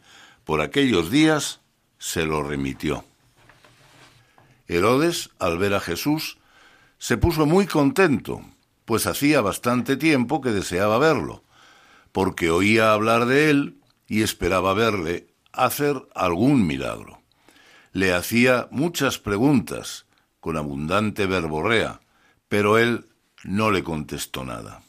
por 0.50 0.62
aquellos 0.62 1.12
días, 1.12 1.60
se 2.00 2.26
lo 2.26 2.42
remitió. 2.42 3.06
Herodes, 4.68 5.30
al 5.38 5.60
ver 5.60 5.76
a 5.76 5.80
Jesús, 5.80 6.40
se 6.98 7.18
puso 7.18 7.46
muy 7.46 7.68
contento, 7.68 8.42
pues 8.86 9.06
hacía 9.06 9.42
bastante 9.42 9.96
tiempo 9.96 10.42
que 10.42 10.50
deseaba 10.50 10.98
verlo, 10.98 11.44
porque 12.12 12.50
oía 12.50 12.94
hablar 12.94 13.28
de 13.28 13.52
él 13.52 13.78
y 14.08 14.24
esperaba 14.24 14.74
verle 14.74 15.28
hacer 15.54 16.02
algún 16.16 16.66
milagro. 16.66 17.22
Le 17.92 18.12
hacía 18.12 18.68
muchas 18.72 19.20
preguntas, 19.20 20.08
con 20.40 20.58
abundante 20.58 21.28
verborrea, 21.28 22.00
pero 22.48 22.80
él 22.80 23.06
no 23.44 23.70
le 23.70 23.84
contestó 23.84 24.44
nada. 24.44 24.82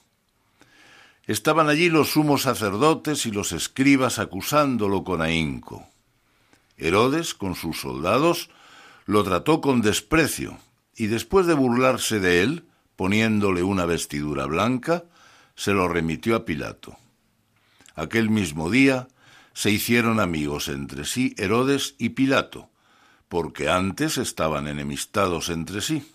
Estaban 1.30 1.68
allí 1.68 1.90
los 1.90 2.10
sumos 2.10 2.42
sacerdotes 2.42 3.24
y 3.24 3.30
los 3.30 3.52
escribas 3.52 4.18
acusándolo 4.18 5.04
con 5.04 5.22
ahínco. 5.22 5.86
Herodes, 6.76 7.34
con 7.34 7.54
sus 7.54 7.80
soldados, 7.80 8.50
lo 9.06 9.22
trató 9.22 9.60
con 9.60 9.80
desprecio, 9.80 10.58
y 10.96 11.06
después 11.06 11.46
de 11.46 11.54
burlarse 11.54 12.18
de 12.18 12.42
él, 12.42 12.64
poniéndole 12.96 13.62
una 13.62 13.86
vestidura 13.86 14.46
blanca, 14.46 15.04
se 15.54 15.72
lo 15.72 15.86
remitió 15.86 16.34
a 16.34 16.44
Pilato. 16.44 16.96
Aquel 17.94 18.28
mismo 18.28 18.68
día 18.68 19.06
se 19.52 19.70
hicieron 19.70 20.18
amigos 20.18 20.66
entre 20.66 21.04
sí 21.04 21.36
Herodes 21.38 21.94
y 21.96 22.08
Pilato, 22.08 22.70
porque 23.28 23.68
antes 23.68 24.18
estaban 24.18 24.66
enemistados 24.66 25.48
entre 25.48 25.80
sí. 25.80 26.10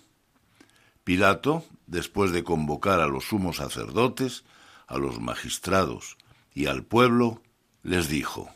Pilato, 1.05 1.63
después 1.87 2.33
de 2.33 2.43
convocar 2.43 2.99
a 2.99 3.07
los 3.07 3.23
sumos 3.23 3.55
sacerdotes, 3.55 4.43
a 4.87 4.97
los 4.97 5.19
magistrados 5.19 6.17
y 6.53 6.67
al 6.67 6.83
pueblo, 6.83 7.41
les 7.83 8.07
dijo, 8.07 8.49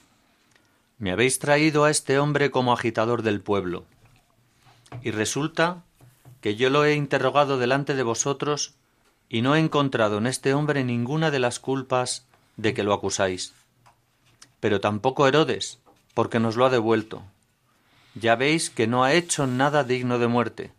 Me 0.97 1.11
habéis 1.11 1.39
traído 1.39 1.83
a 1.83 1.91
este 1.91 2.19
hombre 2.19 2.51
como 2.51 2.73
agitador 2.73 3.21
del 3.21 3.41
pueblo. 3.41 3.85
Y 5.01 5.11
resulta 5.11 5.83
que 6.41 6.55
yo 6.55 6.69
lo 6.69 6.85
he 6.85 6.95
interrogado 6.95 7.57
delante 7.57 7.93
de 7.93 8.03
vosotros 8.03 8.73
y 9.27 9.41
no 9.41 9.55
he 9.55 9.59
encontrado 9.59 10.17
en 10.17 10.27
este 10.27 10.53
hombre 10.53 10.83
ninguna 10.83 11.29
de 11.31 11.39
las 11.39 11.59
culpas 11.59 12.25
de 12.57 12.73
que 12.73 12.83
lo 12.83 12.93
acusáis. 12.93 13.53
Pero 14.59 14.81
tampoco 14.81 15.27
Herodes, 15.27 15.79
porque 16.13 16.39
nos 16.39 16.55
lo 16.55 16.65
ha 16.65 16.69
devuelto. 16.69 17.23
Ya 18.15 18.35
veis 18.35 18.69
que 18.69 18.87
no 18.87 19.03
ha 19.03 19.13
hecho 19.13 19.45
nada 19.45 19.83
digno 19.83 20.17
de 20.19 20.27
muerte. 20.27 20.71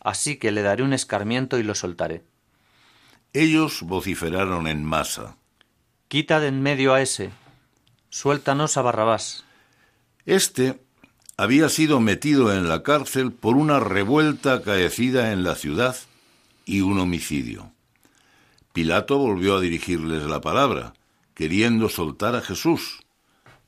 Así 0.00 0.36
que 0.36 0.50
le 0.50 0.62
daré 0.62 0.82
un 0.82 0.92
escarmiento 0.92 1.58
y 1.58 1.62
lo 1.62 1.74
soltaré. 1.74 2.22
Ellos 3.36 3.82
vociferaron 3.82 4.68
en 4.68 4.84
masa. 4.84 5.36
Quita 6.06 6.38
de 6.38 6.46
en 6.46 6.62
medio 6.62 6.94
a 6.94 7.02
ese. 7.02 7.32
Suéltanos 8.08 8.76
a 8.76 8.82
Barrabás. 8.82 9.42
Este 10.24 10.80
había 11.36 11.68
sido 11.68 11.98
metido 11.98 12.54
en 12.54 12.68
la 12.68 12.84
cárcel 12.84 13.32
por 13.32 13.56
una 13.56 13.80
revuelta 13.80 14.54
acaecida 14.54 15.32
en 15.32 15.42
la 15.42 15.56
ciudad 15.56 15.96
y 16.64 16.82
un 16.82 17.00
homicidio. 17.00 17.72
Pilato 18.72 19.18
volvió 19.18 19.56
a 19.56 19.60
dirigirles 19.60 20.22
la 20.22 20.40
palabra, 20.40 20.94
queriendo 21.34 21.88
soltar 21.88 22.36
a 22.36 22.40
Jesús, 22.40 23.00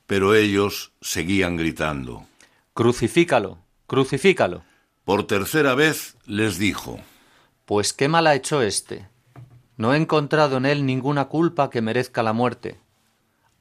pero 0.05 0.33
ellos 0.33 0.93
seguían 1.01 1.57
gritando. 1.57 2.25
Crucifícalo, 2.73 3.57
crucifícalo. 3.85 4.63
Por 5.03 5.27
tercera 5.27 5.75
vez 5.75 6.15
les 6.25 6.57
dijo, 6.57 7.01
Pues 7.65 7.91
qué 7.91 8.07
mal 8.07 8.27
ha 8.27 8.35
hecho 8.35 8.61
éste. 8.61 9.09
No 9.77 9.93
he 9.93 9.97
encontrado 9.97 10.57
en 10.57 10.65
él 10.65 10.85
ninguna 10.85 11.25
culpa 11.25 11.69
que 11.69 11.81
merezca 11.81 12.23
la 12.23 12.33
muerte. 12.33 12.79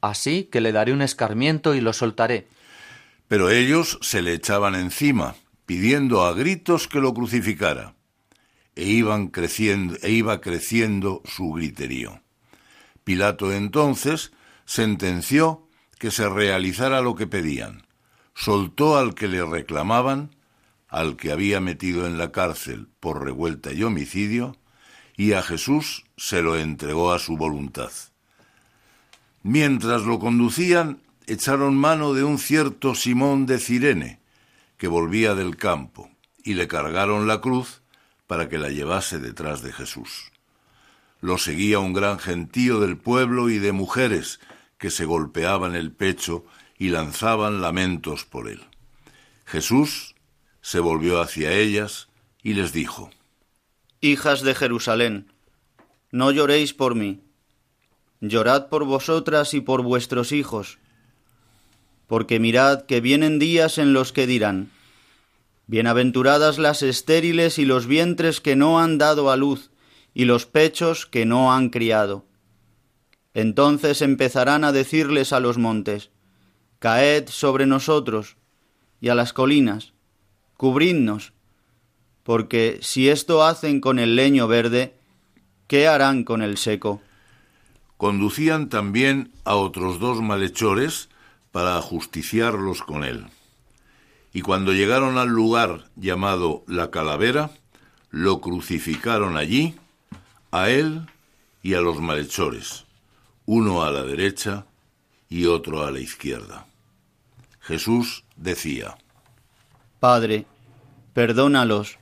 Así 0.01 0.45
que 0.45 0.61
le 0.61 0.73
daré 0.73 0.93
un 0.93 1.03
escarmiento 1.03 1.75
y 1.75 1.81
lo 1.81 1.93
soltaré. 1.93 2.49
pero 3.29 3.51
ellos 3.51 3.99
se 4.03 4.23
le 4.23 4.35
echaban 4.35 4.75
encima, 4.75 5.35
pidiendo 5.67 6.25
a 6.25 6.33
gritos 6.33 6.87
que 6.87 7.01
lo 7.01 7.13
crucificara. 7.13 7.95
E 8.77 8.85
iban 8.85 9.29
creciendo, 9.29 9.97
e 10.03 10.11
iba 10.11 10.41
creciendo 10.41 11.23
su 11.25 11.53
griterío. 11.53 12.21
Pilato 13.05 13.53
entonces 13.53 14.33
sentenció 14.65 15.67
que 15.99 16.11
se 16.11 16.29
realizara 16.29 17.01
lo 17.01 17.15
que 17.15 17.27
pedían. 17.27 17.87
Soltó 18.35 18.97
al 18.97 19.15
que 19.15 19.29
le 19.29 19.45
reclamaban, 19.45 20.37
al 20.89 21.17
que 21.17 21.33
había 21.33 21.61
metido 21.61 22.07
en 22.07 22.19
la 22.19 22.31
cárcel 22.33 22.89
por 23.01 23.25
revuelta 23.25 23.73
y 23.73 23.83
homicidio, 23.83 24.57
y 25.17 25.33
a 25.33 25.43
Jesús 25.43 26.05
se 26.17 26.43
lo 26.43 26.57
entregó 26.57 27.13
a 27.13 27.19
su 27.19 27.37
voluntad. 27.37 27.91
Mientras 29.43 30.03
lo 30.03 30.19
conducían, 30.19 31.01
echaron 31.27 31.77
mano 31.77 32.15
de 32.15 32.25
un 32.25 32.39
cierto 32.39 32.95
Simón 32.95 33.47
de 33.47 33.59
Cirene, 33.59 34.21
que 34.77 34.89
volvía 34.89 35.35
del 35.35 35.57
campo, 35.57 36.11
y 36.45 36.55
le 36.55 36.69
cargaron 36.69 37.27
la 37.27 37.41
cruz 37.41 37.83
para 38.27 38.49
que 38.49 38.59
la 38.59 38.69
llevase 38.69 39.19
detrás 39.19 39.63
de 39.63 39.73
Jesús. 39.73 40.33
Lo 41.21 41.39
seguía 41.39 41.79
un 41.79 41.93
gran 41.93 42.19
gentío 42.19 42.81
del 42.81 42.97
pueblo 42.97 43.49
y 43.49 43.59
de 43.59 43.73
mujeres 43.73 44.41
que 44.79 44.91
se 44.91 45.07
golpeaban 45.07 45.75
el 45.75 45.93
pecho 45.93 46.45
y 46.79 46.91
lanzaban 46.91 47.63
lamentos 47.63 48.25
por 48.25 48.49
él. 48.49 48.63
Jesús 49.47 50.15
se 50.61 50.81
volvió 50.81 51.21
hacia 51.21 51.53
ellas 51.53 52.09
y 52.43 52.55
les 52.55 52.73
dijo, 52.73 53.11
Hijas 54.03 54.43
de 54.43 54.55
Jerusalén, 54.55 55.33
no 56.11 56.31
lloréis 56.31 56.75
por 56.75 56.95
mí, 56.95 57.23
llorad 58.21 58.69
por 58.69 58.85
vosotras 58.85 59.55
y 59.55 59.63
por 59.63 59.83
vuestros 59.83 60.33
hijos, 60.33 60.79
porque 62.07 62.39
mirad 62.39 62.83
que 62.83 63.01
vienen 63.01 63.39
días 63.39 63.79
en 63.79 63.95
los 63.95 64.13
que 64.13 64.27
dirán, 64.27 64.71
Bienaventuradas 65.67 66.59
las 66.59 66.83
estériles 66.83 67.59
y 67.59 67.65
los 67.65 67.87
vientres 67.87 68.43
que 68.43 68.55
no 68.55 68.81
han 68.81 68.99
dado 68.99 69.31
a 69.31 69.37
luz, 69.37 69.71
y 70.13 70.27
los 70.27 70.45
pechos 70.45 71.07
que 71.07 71.25
no 71.25 71.55
han 71.55 71.71
criado. 71.71 72.27
Entonces 73.33 74.03
empezarán 74.03 74.63
a 74.65 74.73
decirles 74.73 75.33
a 75.33 75.41
los 75.41 75.57
montes, 75.57 76.11
Caed 76.81 77.29
sobre 77.29 77.65
nosotros, 77.65 78.37
y 79.01 79.09
a 79.09 79.15
las 79.15 79.33
colinas, 79.33 79.95
cubridnos, 80.59 81.33
porque 82.27 82.81
si 82.83 83.09
esto 83.09 83.45
hacen 83.45 83.81
con 83.81 84.01
el 84.01 84.17
leño 84.17 84.49
verde, 84.49 84.97
¿qué 85.69 85.87
harán 85.87 86.25
con 86.25 86.43
el 86.43 86.59
seco? 86.59 87.01
Conducían 87.99 88.69
también 88.69 89.31
a 89.45 89.55
otros 89.55 90.01
dos 90.01 90.21
malhechores 90.21 91.09
para 91.53 91.79
ajusticiarlos 91.79 92.83
con 92.83 93.05
él. 93.05 93.27
Y 94.33 94.43
cuando 94.43 94.73
llegaron 94.73 95.19
al 95.19 95.29
lugar 95.29 95.85
llamado 95.95 96.65
la 96.67 96.91
calavera, 96.91 97.53
lo 98.11 98.41
crucificaron 98.41 99.37
allí, 99.37 99.77
a 100.51 100.69
él 100.69 101.07
y 101.63 101.75
a 101.75 101.81
los 101.81 102.01
malhechores, 102.01 102.87
uno 103.45 103.85
a 103.85 103.93
la 103.93 104.03
derecha 104.03 104.67
y 105.29 105.47
otro 105.47 105.87
a 105.87 105.93
la 105.93 106.01
izquierda. 106.01 106.67
Jesús 107.61 108.25
decía, 108.35 108.99
Padre, 110.01 110.45
perdónalos, 111.15 111.99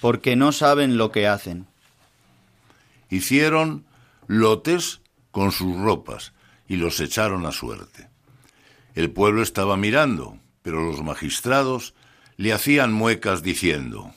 porque 0.00 0.36
no 0.36 0.52
saben 0.52 0.96
lo 0.96 1.12
que 1.12 1.26
hacen. 1.26 1.66
Hicieron 3.10 3.84
lotes 4.26 5.00
con 5.30 5.52
sus 5.52 5.76
ropas 5.76 6.32
y 6.68 6.76
los 6.76 7.00
echaron 7.00 7.46
a 7.46 7.52
suerte. 7.52 8.08
El 8.94 9.10
pueblo 9.10 9.42
estaba 9.42 9.76
mirando, 9.76 10.38
pero 10.62 10.82
los 10.82 11.02
magistrados 11.02 11.94
le 12.36 12.52
hacían 12.52 12.92
muecas 12.92 13.42
diciendo, 13.42 14.12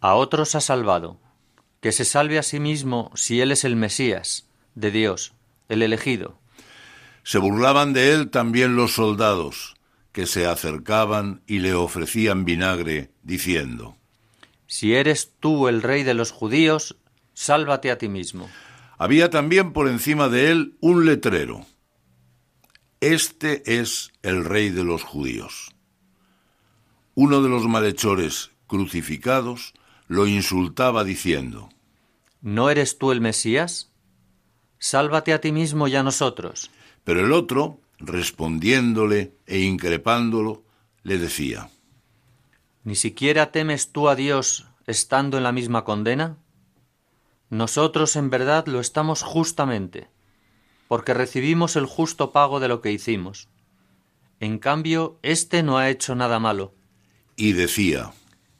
A 0.00 0.14
otros 0.14 0.54
ha 0.54 0.60
salvado, 0.60 1.18
que 1.80 1.92
se 1.92 2.04
salve 2.04 2.38
a 2.38 2.42
sí 2.42 2.60
mismo 2.60 3.10
si 3.14 3.40
él 3.40 3.52
es 3.52 3.64
el 3.64 3.76
Mesías 3.76 4.46
de 4.74 4.90
Dios, 4.90 5.34
el 5.68 5.82
elegido. 5.82 6.38
Se 7.24 7.38
burlaban 7.38 7.92
de 7.92 8.12
él 8.12 8.30
también 8.30 8.74
los 8.76 8.94
soldados, 8.94 9.76
que 10.12 10.26
se 10.26 10.46
acercaban 10.46 11.42
y 11.46 11.60
le 11.60 11.74
ofrecían 11.74 12.44
vinagre, 12.44 13.10
diciendo, 13.22 13.96
Si 14.72 14.94
eres 14.94 15.34
tú 15.38 15.68
el 15.68 15.82
rey 15.82 16.02
de 16.02 16.14
los 16.14 16.30
judíos, 16.30 16.96
sálvate 17.34 17.90
a 17.90 17.98
ti 17.98 18.08
mismo. 18.08 18.48
Había 18.96 19.28
también 19.28 19.74
por 19.74 19.86
encima 19.86 20.30
de 20.30 20.50
él 20.50 20.78
un 20.80 21.04
letrero. 21.04 21.66
Este 23.02 23.78
es 23.80 24.12
el 24.22 24.46
rey 24.46 24.70
de 24.70 24.82
los 24.82 25.02
judíos. 25.02 25.72
Uno 27.14 27.42
de 27.42 27.50
los 27.50 27.68
malhechores 27.68 28.52
crucificados 28.66 29.74
lo 30.08 30.26
insultaba 30.26 31.04
diciendo, 31.04 31.68
¿No 32.40 32.70
eres 32.70 32.96
tú 32.96 33.12
el 33.12 33.20
Mesías? 33.20 33.92
Sálvate 34.78 35.34
a 35.34 35.40
ti 35.42 35.52
mismo 35.52 35.86
y 35.86 35.96
a 35.96 36.02
nosotros. 36.02 36.70
Pero 37.04 37.20
el 37.20 37.32
otro, 37.32 37.78
respondiéndole 37.98 39.34
e 39.44 39.58
increpándolo, 39.58 40.64
le 41.02 41.18
decía, 41.18 41.68
¿Ni 42.84 42.96
siquiera 42.96 43.52
temes 43.52 43.92
tú 43.92 44.08
a 44.08 44.16
Dios 44.16 44.66
estando 44.86 45.36
en 45.36 45.44
la 45.44 45.52
misma 45.52 45.84
condena? 45.84 46.36
Nosotros 47.48 48.16
en 48.16 48.30
verdad 48.30 48.66
lo 48.66 48.80
estamos 48.80 49.22
justamente, 49.22 50.08
porque 50.88 51.14
recibimos 51.14 51.76
el 51.76 51.86
justo 51.86 52.32
pago 52.32 52.60
de 52.60 52.68
lo 52.68 52.80
que 52.80 52.90
hicimos. 52.90 53.48
En 54.40 54.58
cambio, 54.58 55.18
éste 55.22 55.62
no 55.62 55.78
ha 55.78 55.88
hecho 55.90 56.14
nada 56.14 56.38
malo. 56.38 56.74
y 57.36 57.52
decía, 57.52 58.12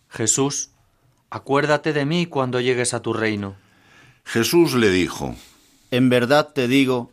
Jesús, 0.09 0.71
acuérdate 1.31 1.93
de 1.93 2.07
mí 2.07 2.27
cuando 2.27 2.61
llegues 2.61 2.95
a 2.95 3.03
tu 3.03 3.13
reino. 3.13 3.57
Jesús 4.25 4.75
le 4.75 4.91
dijo, 4.91 5.35
En 5.91 6.09
verdad 6.09 6.53
te 6.53 6.69
digo, 6.69 7.11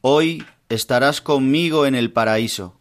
hoy 0.00 0.44
estarás 0.68 1.20
conmigo 1.20 1.86
en 1.86 1.94
el 1.94 2.12
paraíso. 2.12 2.78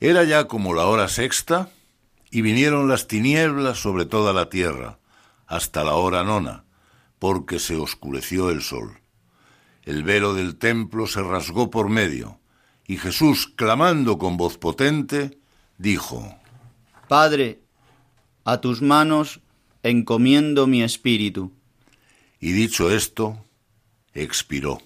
Era 0.00 0.24
ya 0.24 0.46
como 0.46 0.74
la 0.74 0.86
hora 0.86 1.08
sexta, 1.08 1.70
y 2.34 2.42
vinieron 2.42 2.88
las 2.88 3.06
tinieblas 3.06 3.78
sobre 3.78 4.06
toda 4.06 4.32
la 4.32 4.50
tierra, 4.50 4.98
hasta 5.46 5.84
la 5.84 5.94
hora 5.94 6.24
nona, 6.24 6.64
porque 7.20 7.60
se 7.60 7.76
oscureció 7.76 8.50
el 8.50 8.60
sol. 8.60 8.98
El 9.84 10.02
velo 10.02 10.34
del 10.34 10.56
templo 10.56 11.06
se 11.06 11.22
rasgó 11.22 11.70
por 11.70 11.88
medio, 11.88 12.40
y 12.88 12.96
Jesús, 12.96 13.46
clamando 13.46 14.18
con 14.18 14.36
voz 14.36 14.58
potente, 14.58 15.38
dijo, 15.78 16.36
Padre, 17.06 17.60
a 18.44 18.60
tus 18.60 18.82
manos 18.82 19.38
encomiendo 19.84 20.66
mi 20.66 20.82
espíritu. 20.82 21.52
y 22.40 22.50
dicho 22.50 22.90
esto, 22.90 23.44
expiró. 24.12 24.82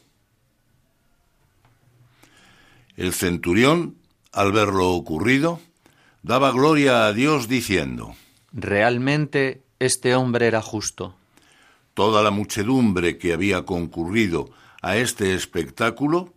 El 2.99 3.15
centurión, 3.15 3.97
al 4.33 4.53
ver 4.53 4.69
lo 4.69 4.91
ocurrido, 4.91 5.63
daba 6.29 6.53
gloria 6.53 7.07
a 7.07 7.15
Dios 7.15 7.49
diciendo, 7.49 8.15
Realmente 8.53 9.63
este 9.79 10.15
hombre 10.15 10.47
era 10.47 10.61
justo. 10.61 11.15
Toda 11.95 12.23
la 12.23 12.31
muchedumbre 12.31 13.17
que 13.17 13.33
había 13.33 13.65
concurrido 13.65 14.51
a 14.83 14.99
este 14.99 15.35
espectáculo, 15.35 16.35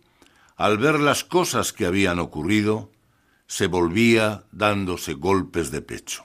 al 0.56 0.78
ver 0.78 0.98
las 0.98 1.24
cosas 1.24 1.74
que 1.74 1.84
habían 1.84 2.20
ocurrido, 2.20 2.90
se 3.46 3.66
volvía 3.66 4.44
dándose 4.50 5.12
golpes 5.12 5.70
de 5.70 5.82
pecho. 5.82 6.24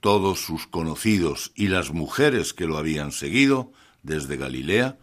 Todos 0.00 0.40
sus 0.40 0.66
conocidos 0.66 1.52
y 1.54 1.68
las 1.68 1.92
mujeres 1.92 2.52
que 2.52 2.66
lo 2.66 2.78
habían 2.78 3.12
seguido 3.12 3.70
desde 4.02 4.36
Galilea 4.36 4.98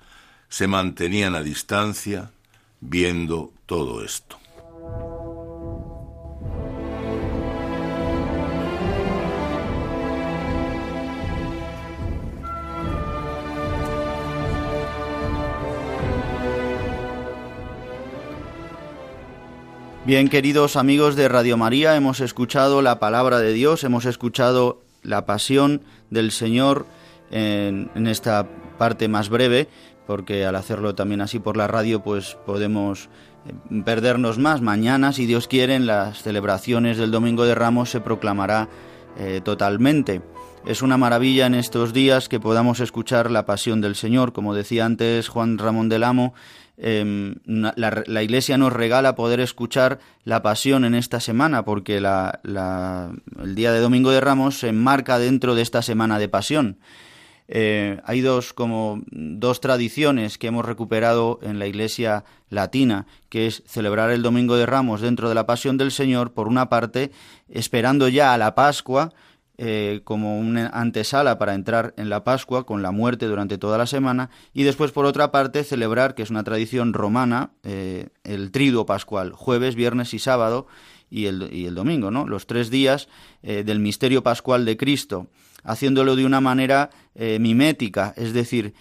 se 0.49 0.67
mantenían 0.67 1.33
a 1.33 1.41
distancia 1.41 2.31
viendo 2.81 3.53
todo 3.65 4.03
esto. 4.03 4.37
Bien, 20.05 20.27
queridos 20.27 20.75
amigos 20.75 21.15
de 21.15 21.29
Radio 21.29 21.55
María, 21.55 21.95
hemos 21.95 22.19
escuchado 22.19 22.81
la 22.81 22.99
palabra 22.99 23.39
de 23.39 23.53
Dios, 23.53 23.85
hemos 23.85 24.03
escuchado 24.03 24.81
la 25.01 25.25
pasión 25.25 25.81
del 26.09 26.31
Señor 26.31 26.85
en, 27.31 27.89
esta 28.07 28.45
parte 28.77 29.07
más 29.07 29.29
breve, 29.29 29.69
porque 30.05 30.45
al 30.45 30.57
hacerlo 30.57 30.93
también 30.93 31.21
así 31.21 31.39
por 31.39 31.55
la 31.55 31.67
radio, 31.67 32.03
pues 32.03 32.37
podemos 32.45 33.07
eh, 33.47 33.81
perdernos 33.85 34.39
más. 34.39 34.59
Mañana, 34.59 35.13
si 35.13 35.25
Dios 35.25 35.47
quiere, 35.47 35.75
en 35.75 35.85
las 35.85 36.21
celebraciones 36.21 36.97
del 36.97 37.11
Domingo 37.11 37.45
de 37.45 37.55
Ramos 37.55 37.89
se 37.89 38.01
proclamará 38.01 38.67
eh, 39.17 39.39
totalmente. 39.41 40.21
Es 40.65 40.81
una 40.81 40.97
maravilla 40.97 41.45
en 41.45 41.55
estos 41.55 41.93
días 41.93 42.27
que 42.27 42.41
podamos 42.41 42.81
escuchar 42.81 43.31
la 43.31 43.45
pasión 43.45 43.79
del 43.79 43.95
Señor. 43.95 44.33
Como 44.33 44.53
decía 44.53 44.85
antes 44.85 45.29
Juan 45.29 45.57
Ramón 45.57 45.87
del 45.87 46.03
Amo, 46.03 46.33
la, 46.77 48.03
la, 48.05 48.23
Iglesia 48.23 48.57
nos 48.57 48.73
regala 48.73 49.15
poder 49.15 49.39
escuchar 49.39 49.99
la 50.23 50.41
pasión 50.41 50.85
en 50.85 50.95
esta 50.95 51.19
semana, 51.19 51.63
porque 51.65 52.01
la, 52.01 52.39
la, 52.43 53.11
el 53.41 53.55
día 53.55 53.71
de 53.71 53.79
Domingo 53.79 54.11
de 54.11 54.21
Ramos 54.21 54.59
se 54.59 54.69
enmarca 54.69 55.19
dentro 55.19 55.55
de 55.55 55.61
esta 55.61 55.81
semana 55.81 56.19
de 56.19 56.29
pasión. 56.29 56.77
Eh, 57.47 57.99
hay 58.05 58.21
dos 58.21 58.53
como 58.53 59.01
dos 59.11 59.59
tradiciones 59.59 60.37
que 60.37 60.47
hemos 60.47 60.65
recuperado 60.65 61.39
en 61.41 61.59
la 61.59 61.67
Iglesia 61.67 62.23
latina, 62.49 63.05
que 63.29 63.47
es 63.47 63.63
celebrar 63.67 64.11
el 64.11 64.21
Domingo 64.21 64.55
de 64.55 64.65
Ramos 64.65 65.01
dentro 65.01 65.29
de 65.29 65.35
la 65.35 65.45
Pasión 65.45 65.77
del 65.77 65.91
Señor, 65.91 66.31
por 66.33 66.47
una 66.47 66.69
parte, 66.69 67.11
esperando 67.49 68.07
ya 68.07 68.33
a 68.33 68.37
la 68.37 68.55
Pascua, 68.55 69.11
eh, 69.65 70.01
como 70.03 70.37
una 70.37 70.67
antesala 70.67 71.39
para 71.39 71.53
entrar 71.53 71.93
en 71.95 72.09
la 72.09 72.25
Pascua 72.25 72.65
con 72.65 72.81
la 72.81 72.91
muerte 72.91 73.27
durante 73.27 73.57
toda 73.57 73.77
la 73.77 73.87
semana 73.87 74.29
y 74.53 74.63
después 74.63 74.91
por 74.91 75.05
otra 75.05 75.31
parte 75.31 75.63
celebrar, 75.63 76.15
que 76.15 76.23
es 76.23 76.29
una 76.29 76.43
tradición 76.43 76.91
romana, 76.91 77.51
eh, 77.63 78.09
el 78.25 78.51
triduo 78.51 78.85
pascual, 78.85 79.31
jueves, 79.31 79.75
viernes 79.75 80.13
y 80.13 80.19
sábado 80.19 80.67
y 81.09 81.27
el, 81.27 81.47
y 81.53 81.65
el 81.65 81.75
domingo, 81.75 82.11
¿no? 82.11 82.27
los 82.27 82.45
tres 82.45 82.71
días 82.71 83.07
eh, 83.41 83.63
del 83.63 83.79
misterio 83.79 84.21
pascual 84.21 84.65
de 84.65 84.75
Cristo, 84.75 85.27
haciéndolo 85.63 86.17
de 86.17 86.25
una 86.25 86.41
manera 86.41 86.89
mimética, 87.15 88.13
es 88.17 88.33
decir, 88.33 88.73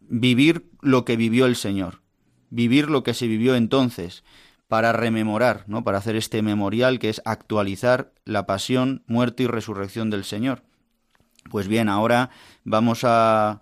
vivir 0.00 0.70
lo 0.80 1.04
que 1.04 1.16
vivió 1.16 1.46
el 1.46 1.56
Señor, 1.56 2.02
vivir 2.50 2.88
lo 2.88 3.02
que 3.02 3.14
se 3.14 3.26
vivió 3.26 3.56
entonces 3.56 4.22
para 4.68 4.92
rememorar, 4.92 5.64
¿no? 5.66 5.82
Para 5.82 5.98
hacer 5.98 6.14
este 6.14 6.42
memorial 6.42 6.98
que 6.98 7.08
es 7.08 7.22
actualizar 7.24 8.12
la 8.24 8.46
pasión, 8.46 9.02
muerte 9.06 9.42
y 9.44 9.46
resurrección 9.46 10.10
del 10.10 10.24
Señor. 10.24 10.62
Pues 11.50 11.68
bien, 11.68 11.88
ahora 11.88 12.30
vamos 12.64 13.00
a, 13.04 13.60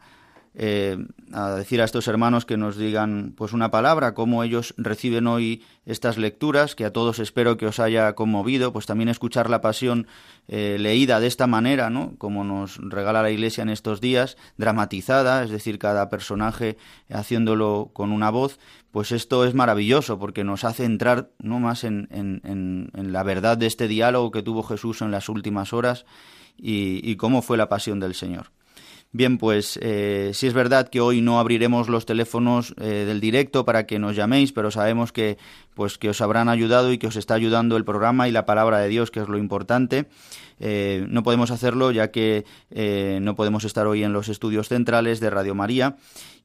eh, 0.58 0.96
a 1.32 1.50
decir 1.50 1.82
a 1.82 1.84
estos 1.84 2.08
hermanos 2.08 2.46
que 2.46 2.56
nos 2.56 2.78
digan 2.78 3.34
pues 3.36 3.52
una 3.52 3.70
palabra, 3.70 4.14
cómo 4.14 4.42
ellos 4.42 4.72
reciben 4.78 5.26
hoy 5.26 5.62
estas 5.84 6.16
lecturas, 6.16 6.74
que 6.74 6.86
a 6.86 6.94
todos 6.94 7.18
espero 7.18 7.58
que 7.58 7.66
os 7.66 7.78
haya 7.78 8.14
conmovido, 8.14 8.72
pues 8.72 8.86
también 8.86 9.10
escuchar 9.10 9.50
la 9.50 9.60
pasión 9.60 10.06
eh, 10.48 10.78
leída 10.80 11.20
de 11.20 11.26
esta 11.26 11.46
manera, 11.46 11.90
¿no? 11.90 12.14
Como 12.16 12.42
nos 12.42 12.78
regala 12.78 13.20
la 13.20 13.30
Iglesia 13.30 13.60
en 13.60 13.68
estos 13.68 14.00
días, 14.00 14.38
dramatizada, 14.56 15.44
es 15.44 15.50
decir, 15.50 15.78
cada 15.78 16.08
personaje 16.08 16.78
haciéndolo 17.10 17.90
con 17.92 18.10
una 18.10 18.30
voz, 18.30 18.58
pues 18.92 19.12
esto 19.12 19.44
es 19.44 19.52
maravilloso 19.52 20.18
porque 20.18 20.42
nos 20.42 20.64
hace 20.64 20.84
entrar 20.84 21.28
no 21.38 21.60
más 21.60 21.84
en, 21.84 22.08
en, 22.10 22.40
en, 22.94 23.12
la 23.12 23.22
verdad 23.24 23.58
de 23.58 23.66
este 23.66 23.88
diálogo 23.88 24.30
que 24.30 24.42
tuvo 24.42 24.62
Jesús 24.62 25.02
en 25.02 25.10
las 25.10 25.28
últimas 25.28 25.74
horas 25.74 26.06
y 26.56 27.14
cómo 27.16 27.42
fue 27.42 27.58
la 27.58 27.68
pasión 27.68 28.00
del 28.00 28.14
Señor. 28.14 28.56
Bien, 29.12 29.38
pues 29.38 29.78
eh, 29.82 30.32
sí 30.34 30.46
es 30.46 30.52
verdad 30.52 30.88
que 30.88 31.00
hoy 31.00 31.22
no 31.22 31.38
abriremos 31.38 31.88
los 31.88 32.04
teléfonos 32.04 32.74
eh, 32.78 33.04
del 33.06 33.20
directo 33.20 33.64
para 33.64 33.86
que 33.86 33.98
nos 33.98 34.14
llaméis, 34.14 34.52
pero 34.52 34.70
sabemos 34.70 35.10
que 35.12 35.38
pues 35.74 35.98
que 35.98 36.08
os 36.08 36.20
habrán 36.20 36.48
ayudado 36.48 36.92
y 36.92 36.98
que 36.98 37.06
os 37.06 37.16
está 37.16 37.34
ayudando 37.34 37.76
el 37.76 37.84
programa 37.84 38.28
y 38.28 38.32
la 38.32 38.46
palabra 38.46 38.78
de 38.78 38.88
Dios, 38.88 39.10
que 39.10 39.20
es 39.20 39.28
lo 39.28 39.38
importante. 39.38 40.06
Eh, 40.58 41.04
no 41.08 41.22
podemos 41.22 41.50
hacerlo 41.50 41.90
ya 41.90 42.10
que 42.10 42.44
eh, 42.70 43.18
no 43.20 43.36
podemos 43.36 43.64
estar 43.64 43.86
hoy 43.86 44.02
en 44.02 44.14
los 44.14 44.28
estudios 44.28 44.68
centrales 44.68 45.20
de 45.20 45.28
Radio 45.28 45.54
María 45.54 45.96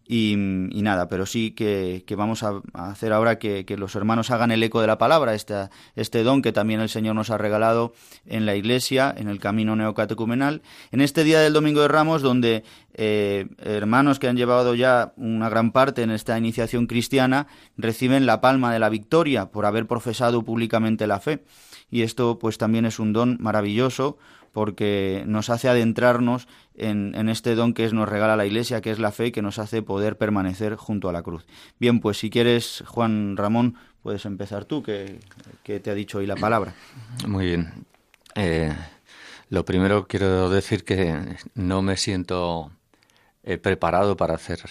Y, 0.08 0.36
nada, 0.36 1.08
pero 1.08 1.26
sí 1.26 1.52
que, 1.52 2.04
vamos 2.18 2.44
a, 2.44 2.62
hacer 2.74 3.14
ahora 3.14 3.40
que, 3.40 3.66
los 3.78 3.96
hermanos 3.96 4.30
hagan 4.30 4.52
el 4.52 4.62
eco 4.62 4.82
de 4.82 4.88
la 4.88 4.98
palabra, 4.98 5.34
este, 5.34 5.70
este 5.96 6.24
don 6.24 6.42
que 6.42 6.52
también 6.52 6.82
el 6.82 6.90
Señor 6.90 7.16
nos 7.16 7.30
ha 7.30 7.38
regalado 7.38 7.94
en 8.26 8.46
la 8.46 8.56
Iglesia, 8.56 9.14
en 9.16 9.30
el 9.30 9.40
camino 9.40 9.76
neocatecumenal, 9.76 10.64
en 10.92 11.02
este 11.02 11.24
día 11.24 11.40
del 11.40 11.54
Domingo 11.54 11.82
de 11.82 11.88
Ramos, 11.88 12.22
donde 12.22 12.64
eh, 12.94 13.48
hermanos 13.60 14.20
que 14.20 14.28
han 14.28 14.36
llevado 14.36 14.76
ya 14.76 15.14
una 15.16 15.48
gran 15.50 15.72
parte 15.72 16.04
en 16.04 16.12
esta 16.12 16.38
iniciación 16.38 16.88
cristiana 16.88 17.48
reciben 17.78 18.26
la 18.26 18.42
palma 18.42 18.74
de 18.74 18.80
la 18.80 18.90
victoria 18.90 19.52
por 19.52 19.66
haber 19.66 19.88
profesado 19.88 20.44
públicamente 20.44 21.08
la 21.08 21.20
fe. 21.20 21.44
Y 21.90 22.02
esto 22.02 22.40
pues 22.40 22.58
también 22.58 22.86
es 22.86 23.00
un 23.00 23.14
don 23.14 23.38
maravilloso 23.40 24.18
porque 24.52 25.24
nos 25.26 25.50
hace 25.50 25.70
adentrarnos 25.70 26.48
en, 26.76 27.30
este 27.30 27.56
don 27.56 27.74
que 27.74 27.86
es, 27.86 27.94
nos 27.94 28.10
regala 28.10 28.36
la 28.36 28.46
Iglesia, 28.46 28.82
que 28.82 28.92
es 28.92 29.00
la 29.00 29.12
fe, 29.12 29.32
que 29.32 29.42
nos 29.42 29.60
hace 29.60 29.82
poder 29.82 30.18
permanecer 30.18 30.76
junto 30.76 31.10
a 31.10 31.14
la 31.14 31.22
cruz. 31.22 31.46
Bien, 31.80 32.00
pues 32.00 32.18
si 32.18 32.30
quieres, 32.30 32.84
Juan 32.88 33.38
Ramón, 33.38 33.76
puedes 34.02 34.26
empezar 34.26 34.66
tú, 34.66 34.84
que, 34.84 35.20
te 35.64 35.90
ha 35.90 35.94
dicho 35.94 36.18
hoy 36.18 36.28
la 36.28 36.36
palabra. 36.36 36.74
Muy 37.28 37.46
bien. 37.46 37.86
Eh, 38.36 38.74
lo 39.50 39.66
primero 39.66 40.08
quiero 40.08 40.50
decir 40.50 40.84
que 40.84 41.38
no 41.56 41.82
me 41.82 41.98
siento 41.98 42.72
eh, 43.44 43.58
preparado 43.58 44.16
para 44.16 44.36
hacer 44.36 44.62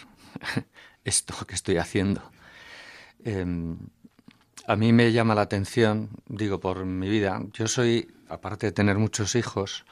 esto 1.05 1.35
que 1.47 1.55
estoy 1.55 1.77
haciendo. 1.77 2.23
Em, 3.25 3.77
a 4.67 4.77
mí 4.77 4.93
me 4.93 5.13
llama 5.13 5.35
la 5.35 5.43
atención, 5.43 6.11
digo, 6.29 6.61
por 6.61 6.85
mi 6.85 7.09
vida. 7.09 7.43
Yo 7.53 7.67
soy, 7.67 8.09
aparte 8.31 8.67
de 8.67 8.73
tener 8.73 8.97
muchos 8.97 9.35
hijos, 9.35 9.85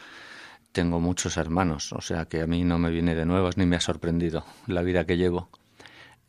tengo 0.72 1.00
muchos 1.00 1.36
hermanos, 1.36 1.92
o 1.92 2.00
sea 2.00 2.26
que 2.26 2.40
a 2.40 2.46
mí 2.46 2.64
no 2.64 2.78
me 2.78 2.90
viene 2.90 3.14
de 3.14 3.26
nuevos 3.26 3.56
ni 3.56 3.66
me 3.66 3.76
ha 3.76 3.80
sorprendido 3.80 4.44
la 4.66 4.82
vida 4.82 5.04
que 5.04 5.16
llevo. 5.16 5.50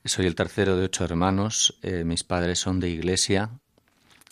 Soy 0.04 0.26
el 0.26 0.36
tercero 0.36 0.76
de 0.76 0.86
ocho 0.86 1.06
hermanos, 1.06 1.78
eh, 1.84 2.04
mis 2.04 2.24
padres 2.24 2.60
son 2.60 2.80
de 2.80 2.90
iglesia, 2.90 3.52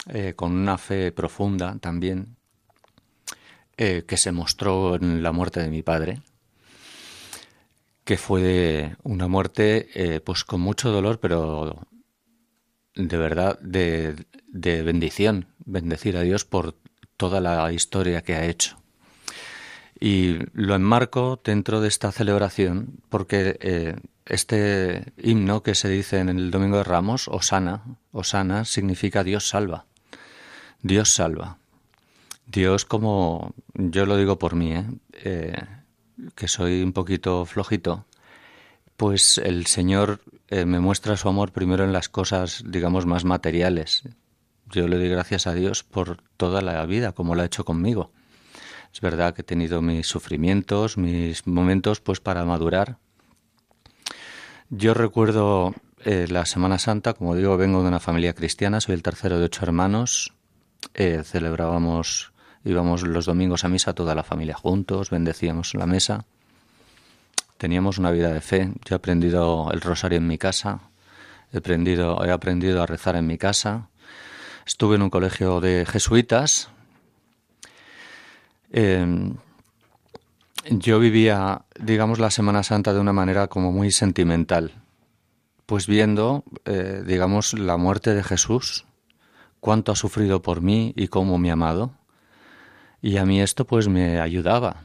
eh, 0.10 0.34
con 0.36 0.54
una 0.54 0.78
fe 0.78 1.12
profunda 1.12 1.78
también, 1.80 2.36
eh, 3.78 4.06
que 4.08 4.18
se 4.18 4.32
mostró 4.32 4.96
en 4.96 5.22
la 5.22 5.32
muerte 5.32 5.60
de 5.60 5.70
mi 5.70 5.84
padre, 5.84 6.22
que 8.04 8.18
fue 8.18 8.96
una 9.04 9.28
muerte 9.28 10.22
pues 10.26 10.46
con 10.46 10.62
mucho 10.62 10.90
dolor, 10.90 11.20
pero 11.20 11.86
de 12.96 13.18
verdad 13.18 13.60
de, 13.60 14.16
de 14.48 14.82
bendición, 14.82 15.48
bendecir 15.66 16.16
a 16.16 16.22
Dios 16.22 16.46
por 16.46 16.76
toda 17.18 17.42
la 17.42 17.72
historia 17.74 18.22
que 18.22 18.36
ha 18.36 18.46
hecho. 18.46 18.78
Y 20.00 20.38
lo 20.54 20.76
enmarco 20.76 21.42
dentro 21.44 21.82
de 21.82 21.88
esta 21.88 22.12
celebración 22.12 23.00
porque 23.10 23.58
eh, 23.60 23.96
este 24.26 25.12
himno 25.18 25.64
que 25.64 25.74
se 25.74 25.90
dice 25.90 26.20
en 26.20 26.30
el 26.30 26.52
Domingo 26.52 26.78
de 26.78 26.84
Ramos, 26.84 27.28
Osana, 27.28 27.84
Osana 28.12 28.64
significa 28.66 29.24
Dios 29.24 29.50
salva. 29.50 29.86
Dios 30.84 31.10
salva. 31.10 31.58
Dios 32.46 32.86
como, 32.86 33.56
yo 33.74 34.06
lo 34.06 34.16
digo 34.18 34.38
por 34.38 34.56
mí, 34.56 34.74
¿eh? 34.74 34.86
Eh, 35.14 35.56
que 36.36 36.48
soy 36.48 36.82
un 36.82 36.94
poquito 36.94 37.46
flojito, 37.46 38.06
pues 38.96 39.38
el 39.38 39.66
Señor 39.68 40.22
me 40.50 40.80
muestra 40.80 41.18
su 41.18 41.30
amor 41.30 41.52
primero 41.52 41.84
en 41.84 41.94
las 41.94 42.10
cosas, 42.10 42.64
digamos, 42.66 43.06
más 43.06 43.24
materiales. 43.24 44.04
Yo 44.72 44.88
le 44.88 44.98
doy 44.98 45.10
gracias 45.10 45.48
a 45.48 45.54
Dios 45.54 45.84
por 45.84 46.22
toda 46.38 46.62
la 46.62 46.86
vida, 46.86 47.14
como 47.14 47.36
lo 47.36 47.42
ha 47.42 47.46
hecho 47.46 47.66
conmigo. 47.66 48.12
Es 48.94 49.02
verdad 49.02 49.34
que 49.34 49.42
he 49.42 49.46
tenido 49.46 49.82
mis 49.82 50.08
sufrimientos, 50.08 50.98
mis 50.98 51.46
momentos, 51.48 52.02
pues 52.02 52.20
para 52.20 52.46
madurar. 52.46 52.98
Yo 54.70 54.94
recuerdo 54.94 55.74
eh, 56.04 56.28
la 56.30 56.46
Semana 56.46 56.80
Santa, 56.80 57.14
como 57.14 57.36
digo, 57.36 57.58
vengo 57.58 57.82
de 57.82 57.88
una 57.88 58.00
familia 58.00 58.34
cristiana, 58.34 58.82
soy 58.82 58.96
el 58.96 59.04
tercero 59.04 59.40
de 59.40 59.46
ocho 59.46 59.64
hermanos. 59.64 60.34
Eh, 60.94 61.22
celebrábamos, 61.24 62.34
íbamos 62.64 63.04
los 63.04 63.26
domingos 63.26 63.64
a 63.64 63.70
misa 63.70 63.94
toda 63.94 64.16
la 64.16 64.24
familia 64.24 64.56
juntos, 64.56 65.10
bendecíamos 65.10 65.74
la 65.74 65.86
mesa 65.86 66.26
teníamos 67.58 67.98
una 67.98 68.12
vida 68.12 68.32
de 68.32 68.42
fe. 68.42 68.72
Yo 68.86 68.96
he 68.96 68.98
aprendido 68.98 69.72
el 69.72 69.82
rosario 69.82 70.18
en 70.18 70.28
mi 70.28 70.38
casa, 70.38 70.80
he 71.52 71.58
aprendido, 71.58 72.24
he 72.24 72.32
aprendido 72.32 72.82
a 72.82 72.86
rezar 72.86 73.16
en 73.16 73.28
mi 73.28 73.38
casa. 73.38 73.90
Estuve 74.68 74.98
en 74.98 75.02
un 75.02 75.10
colegio 75.10 75.62
de 75.62 75.86
jesuitas. 75.86 76.70
Em, 78.70 79.38
yo 80.70 81.00
vivía, 81.00 81.62
digamos, 81.80 82.20
la 82.20 82.32
Semana 82.32 82.64
Santa 82.64 82.94
de 82.94 83.00
una 83.00 83.14
manera 83.14 83.48
como 83.48 83.72
muy 83.72 83.92
sentimental, 83.92 84.74
pues 85.66 85.88
viendo, 85.88 86.44
eh, 86.66 87.02
digamos, 87.08 87.54
la 87.54 87.78
muerte 87.78 88.14
de 88.14 88.24
Jesús, 88.24 88.86
cuánto 89.62 89.94
ha 89.94 89.96
sufrido 89.96 90.42
por 90.42 90.60
mí 90.60 90.92
y 90.98 91.08
cómo 91.08 91.38
me 91.38 91.50
ha 91.50 91.54
amado. 91.54 91.94
Y 93.02 93.16
a 93.16 93.26
mí 93.26 93.42
esto 93.42 93.66
pues 93.66 93.88
me 93.88 94.20
ayudaba, 94.20 94.84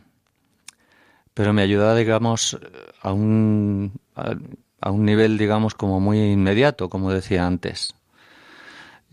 pero 1.34 1.52
me 1.52 1.62
ayudaba, 1.62 1.96
digamos, 1.96 2.56
a 3.00 3.12
un, 3.12 3.98
a, 4.14 4.90
un 4.92 5.04
nivel, 5.04 5.38
digamos, 5.38 5.74
como 5.74 5.98
muy 5.98 6.20
inmediato, 6.20 6.88
como 6.88 7.10
decía 7.10 7.44
antes. 7.44 7.96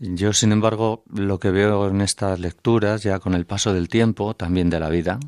Yo, 0.00 0.32
sin 0.32 0.50
embargo, 0.50 1.04
lo 1.14 1.38
que 1.38 1.50
veo 1.50 1.88
en 1.88 2.00
estas 2.00 2.40
lecturas, 2.40 3.02
ya 3.02 3.20
con 3.20 3.34
el 3.34 3.46
paso 3.46 3.72
del 3.72 3.88
tiempo, 3.88 4.34
también 4.34 4.70
de 4.70 4.80
la 4.80 4.88
vida, 4.88 5.20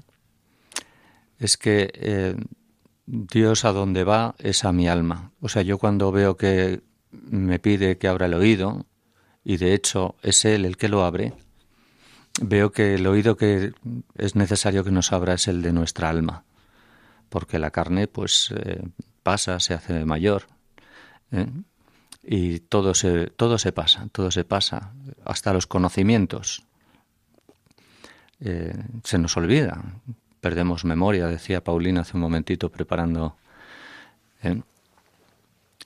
es 1.38 1.56
que 1.56 1.92
eh, 1.94 2.36
Dios 3.06 3.64
a 3.64 3.72
donde 3.72 4.02
va 4.02 4.34
es 4.38 4.64
a 4.64 4.72
mi 4.72 4.88
alma. 4.88 5.30
O 5.40 5.48
sea, 5.48 5.62
yo 5.62 5.78
cuando 5.78 6.10
veo 6.10 6.36
que 6.36 6.80
me 7.10 7.58
pide 7.58 7.98
que 7.98 8.08
abra 8.08 8.26
el 8.26 8.34
oído, 8.34 8.86
y 9.44 9.58
de 9.58 9.74
hecho 9.74 10.16
es 10.22 10.44
Él 10.44 10.64
el 10.64 10.76
que 10.76 10.88
lo 10.88 11.04
abre, 11.04 11.34
veo 12.40 12.72
que 12.72 12.94
el 12.94 13.06
oído 13.06 13.36
que 13.36 13.72
es 14.16 14.34
necesario 14.34 14.82
que 14.82 14.90
nos 14.90 15.12
abra 15.12 15.34
es 15.34 15.48
el 15.48 15.62
de 15.62 15.72
nuestra 15.72 16.08
alma 16.08 16.44
porque 17.32 17.58
la 17.58 17.70
carne 17.70 18.08
pues 18.08 18.52
eh, 18.54 18.82
pasa, 19.22 19.58
se 19.58 19.72
hace 19.72 20.04
mayor. 20.04 20.48
¿eh? 21.30 21.46
Y 22.22 22.60
todo 22.60 22.94
se, 22.94 23.26
todo 23.28 23.58
se 23.58 23.72
pasa, 23.72 24.08
todo 24.12 24.30
se 24.30 24.44
pasa, 24.44 24.92
hasta 25.24 25.52
los 25.52 25.66
conocimientos. 25.66 26.62
Eh, 28.40 28.74
se 29.04 29.18
nos 29.18 29.36
olvida, 29.36 29.82
perdemos 30.40 30.84
memoria, 30.84 31.26
decía 31.26 31.64
Paulina 31.64 32.02
hace 32.02 32.16
un 32.16 32.22
momentito 32.22 32.70
preparando. 32.70 33.36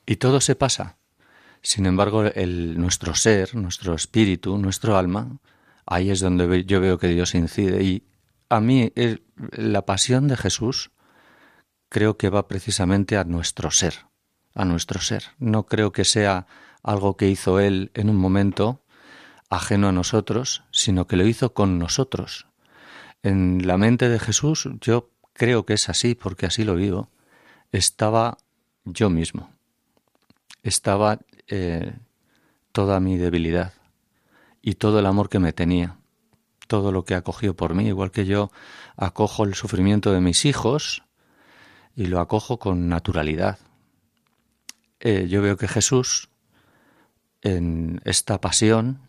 Y 0.07 0.17
todo 0.17 0.41
se 0.41 0.57
pasa. 0.57 0.97
Sin 1.63 1.85
embargo, 1.85 2.25
el, 2.25 2.79
nuestro 2.79 3.15
ser, 3.15 3.55
nuestro 3.55 3.95
espíritu, 3.95 4.57
nuestro 4.57 4.97
alma, 4.97 5.39
ahí 5.85 6.11
es 6.11 6.21
donde 6.21 6.65
yo 6.65 6.81
veo 6.81 6.99
que 6.99 7.09
Dios 7.09 7.35
incide. 7.35 7.83
Y 7.83 8.05
a 8.49 8.61
mí 8.61 8.93
la 9.53 9.85
pasión 9.85 10.29
de 10.29 10.37
Jesús 10.37 10.91
creo 11.89 12.17
que 12.17 12.31
va 12.31 12.49
precisamente 12.49 13.17
a 13.17 13.25
nuestro 13.25 13.71
ser, 13.71 14.07
a 14.57 14.65
nuestro 14.65 15.01
ser. 15.01 15.25
No 15.39 15.67
creo 15.67 15.93
que 15.93 16.05
sea 16.05 16.47
algo 16.83 17.17
que 17.17 17.29
hizo 17.29 17.61
Él 17.61 17.93
en 17.95 18.11
un 18.11 18.17
momento 18.17 18.81
ajeno 19.49 19.89
a 19.89 19.93
nosotros, 19.93 20.65
sino 20.73 21.07
que 21.07 21.17
lo 21.17 21.27
hizo 21.27 21.55
con 21.55 21.79
nosotros. 21.79 22.47
En 23.23 23.67
la 23.67 23.77
mente 23.77 24.09
de 24.09 24.19
Jesús 24.19 24.69
yo 24.81 25.11
creo 25.33 25.65
que 25.67 25.75
es 25.75 25.89
así, 25.89 26.15
porque 26.15 26.47
así 26.47 26.65
lo 26.65 26.75
vivo. 26.75 27.11
Estaba 27.71 28.39
yo 28.85 29.11
mismo, 29.11 29.51
estaba 30.63 31.19
eh, 31.49 31.93
toda 32.73 33.01
mi 33.01 33.17
debilidad 33.17 33.75
y 34.63 34.75
todo 34.75 34.99
el 34.99 35.07
amor 35.07 35.29
que 35.29 35.39
me 35.39 35.53
tenía, 35.53 35.99
todo 36.67 36.93
lo 36.93 37.05
que 37.05 37.15
acogió 37.15 37.55
por 37.55 37.75
mí, 37.75 37.89
igual 37.89 38.11
que 38.11 38.25
yo 38.25 38.51
acojo 38.97 39.45
el 39.45 39.55
sufrimiento 39.55 40.13
de 40.13 40.21
mis 40.21 40.45
hijos, 40.45 41.03
y 41.95 42.07
lo 42.07 42.21
acojo 42.21 42.59
con 42.59 42.89
naturalidad. 42.89 43.59
Eh, 45.01 45.27
yo 45.29 45.43
veo 45.43 45.57
que 45.57 45.69
Jesús, 45.69 46.29
en 47.43 48.01
esta 48.05 48.41
pasión, 48.41 49.01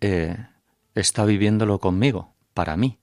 eh, 0.00 0.36
está 0.94 1.24
viviéndolo 1.24 1.78
conmigo, 1.80 2.34
para 2.54 2.76
mí. 2.76 2.98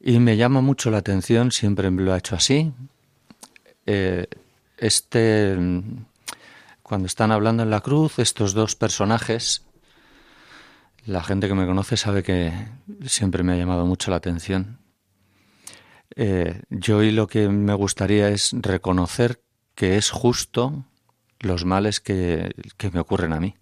Y 0.00 0.18
me 0.18 0.36
llama 0.36 0.62
mucho 0.62 0.90
la 0.90 0.98
atención, 0.98 1.52
siempre 1.52 1.90
lo 1.90 2.12
ha 2.12 2.18
hecho 2.18 2.34
así, 2.34 2.72
eh, 3.84 4.26
este, 4.78 5.58
cuando 6.82 7.06
están 7.06 7.32
hablando 7.32 7.62
en 7.62 7.70
la 7.70 7.80
cruz, 7.80 8.18
estos 8.18 8.54
dos 8.54 8.76
personajes, 8.76 9.66
la 11.04 11.22
gente 11.22 11.48
que 11.48 11.54
me 11.54 11.66
conoce 11.66 11.98
sabe 11.98 12.22
que 12.22 12.52
siempre 13.04 13.42
me 13.42 13.52
ha 13.52 13.56
llamado 13.56 13.84
mucho 13.84 14.10
la 14.10 14.16
atención. 14.16 14.78
Yo 16.68 16.98
hoy 16.98 17.12
lo 17.12 17.26
que 17.26 17.48
me 17.48 17.72
gustaría 17.72 18.28
es 18.28 18.50
reconocer 18.52 19.40
que 19.80 19.96
es 19.96 20.10
justo 20.10 20.84
los 21.38 21.64
males 21.64 22.00
que, 22.00 22.54
me 22.92 23.00
ocurren 23.00 23.32
a 23.32 23.40
mí. 23.40 23.56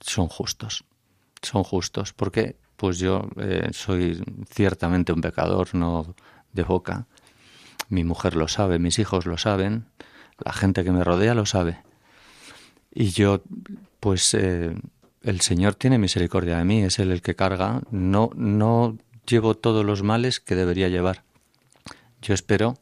Son 0.00 0.26
justos. 0.26 0.86
Son 1.42 1.62
justos. 1.62 2.14
Porque 2.14 2.56
pues 2.76 2.98
yo 2.98 3.28
eh, 3.36 3.68
soy 3.72 4.24
ciertamente 4.48 5.12
un 5.12 5.20
pecador, 5.20 5.74
no 5.74 6.14
de 6.54 6.62
boca. 6.62 7.06
Mi 7.90 8.02
mujer 8.02 8.34
lo 8.34 8.48
sabe, 8.48 8.78
mis 8.78 8.98
hijos 8.98 9.26
lo 9.26 9.36
saben, 9.36 9.84
la 10.38 10.54
gente 10.54 10.84
que 10.84 10.90
me 10.90 11.04
rodea 11.04 11.34
lo 11.34 11.44
sabe. 11.44 11.82
Y 12.90 13.10
yo, 13.10 13.42
pues, 14.00 14.32
eh, 14.32 14.74
el 15.22 15.42
Señor 15.42 15.74
tiene 15.74 15.98
misericordia 15.98 16.56
de 16.56 16.64
mí, 16.64 16.82
es 16.82 16.98
Él 16.98 17.12
el 17.12 17.20
que 17.20 17.36
carga. 17.36 17.82
No, 17.90 18.30
no 18.34 18.96
llevo 19.26 19.54
todos 19.54 19.84
los 19.84 20.02
males 20.02 20.40
que 20.40 20.54
debería 20.54 20.88
llevar. 20.88 21.24
Yo 22.22 22.32
espero 22.32 22.78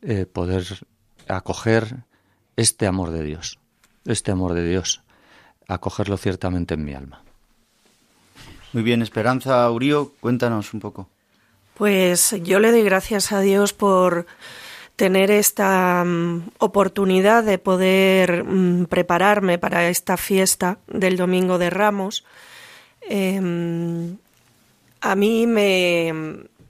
eh, 0.00 0.24
poder 0.24 0.64
acoger 1.28 2.04
este 2.56 2.86
amor 2.86 3.10
de 3.10 3.22
Dios, 3.22 3.58
este 4.04 4.30
amor 4.30 4.54
de 4.54 4.68
Dios, 4.68 5.02
acogerlo 5.68 6.16
ciertamente 6.16 6.74
en 6.74 6.84
mi 6.84 6.94
alma. 6.94 7.22
Muy 8.72 8.82
bien, 8.82 9.02
Esperanza 9.02 9.70
Urío, 9.70 10.12
cuéntanos 10.20 10.74
un 10.74 10.80
poco. 10.80 11.08
Pues 11.74 12.34
yo 12.42 12.58
le 12.58 12.72
doy 12.72 12.82
gracias 12.82 13.32
a 13.32 13.40
Dios 13.40 13.72
por 13.72 14.26
tener 14.96 15.30
esta 15.30 16.02
mm, 16.04 16.50
oportunidad 16.58 17.44
de 17.44 17.58
poder 17.58 18.44
mm, 18.44 18.86
prepararme 18.86 19.58
para 19.58 19.88
esta 19.88 20.16
fiesta 20.16 20.78
del 20.86 21.16
Domingo 21.16 21.58
de 21.58 21.70
Ramos. 21.70 22.24
Em, 23.02 24.16
a 25.02 25.14
mí 25.14 25.46
me, 25.46 26.12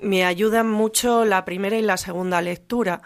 me 0.01 0.25
ayudan 0.25 0.69
mucho 0.69 1.25
la 1.25 1.45
primera 1.45 1.77
y 1.77 1.83
la 1.83 1.97
segunda 1.97 2.43
lectura 2.43 3.01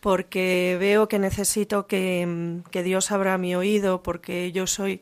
porque 0.00 0.76
veo 0.78 1.08
que 1.08 1.18
necesito 1.18 1.86
que, 1.86 2.24
mm, 2.26 2.70
que, 2.70 2.82
Dios 2.82 3.10
abra 3.10 3.38
mi 3.38 3.54
oído, 3.54 4.02
porque 4.02 4.52
yo 4.52 4.66
soy 4.66 5.00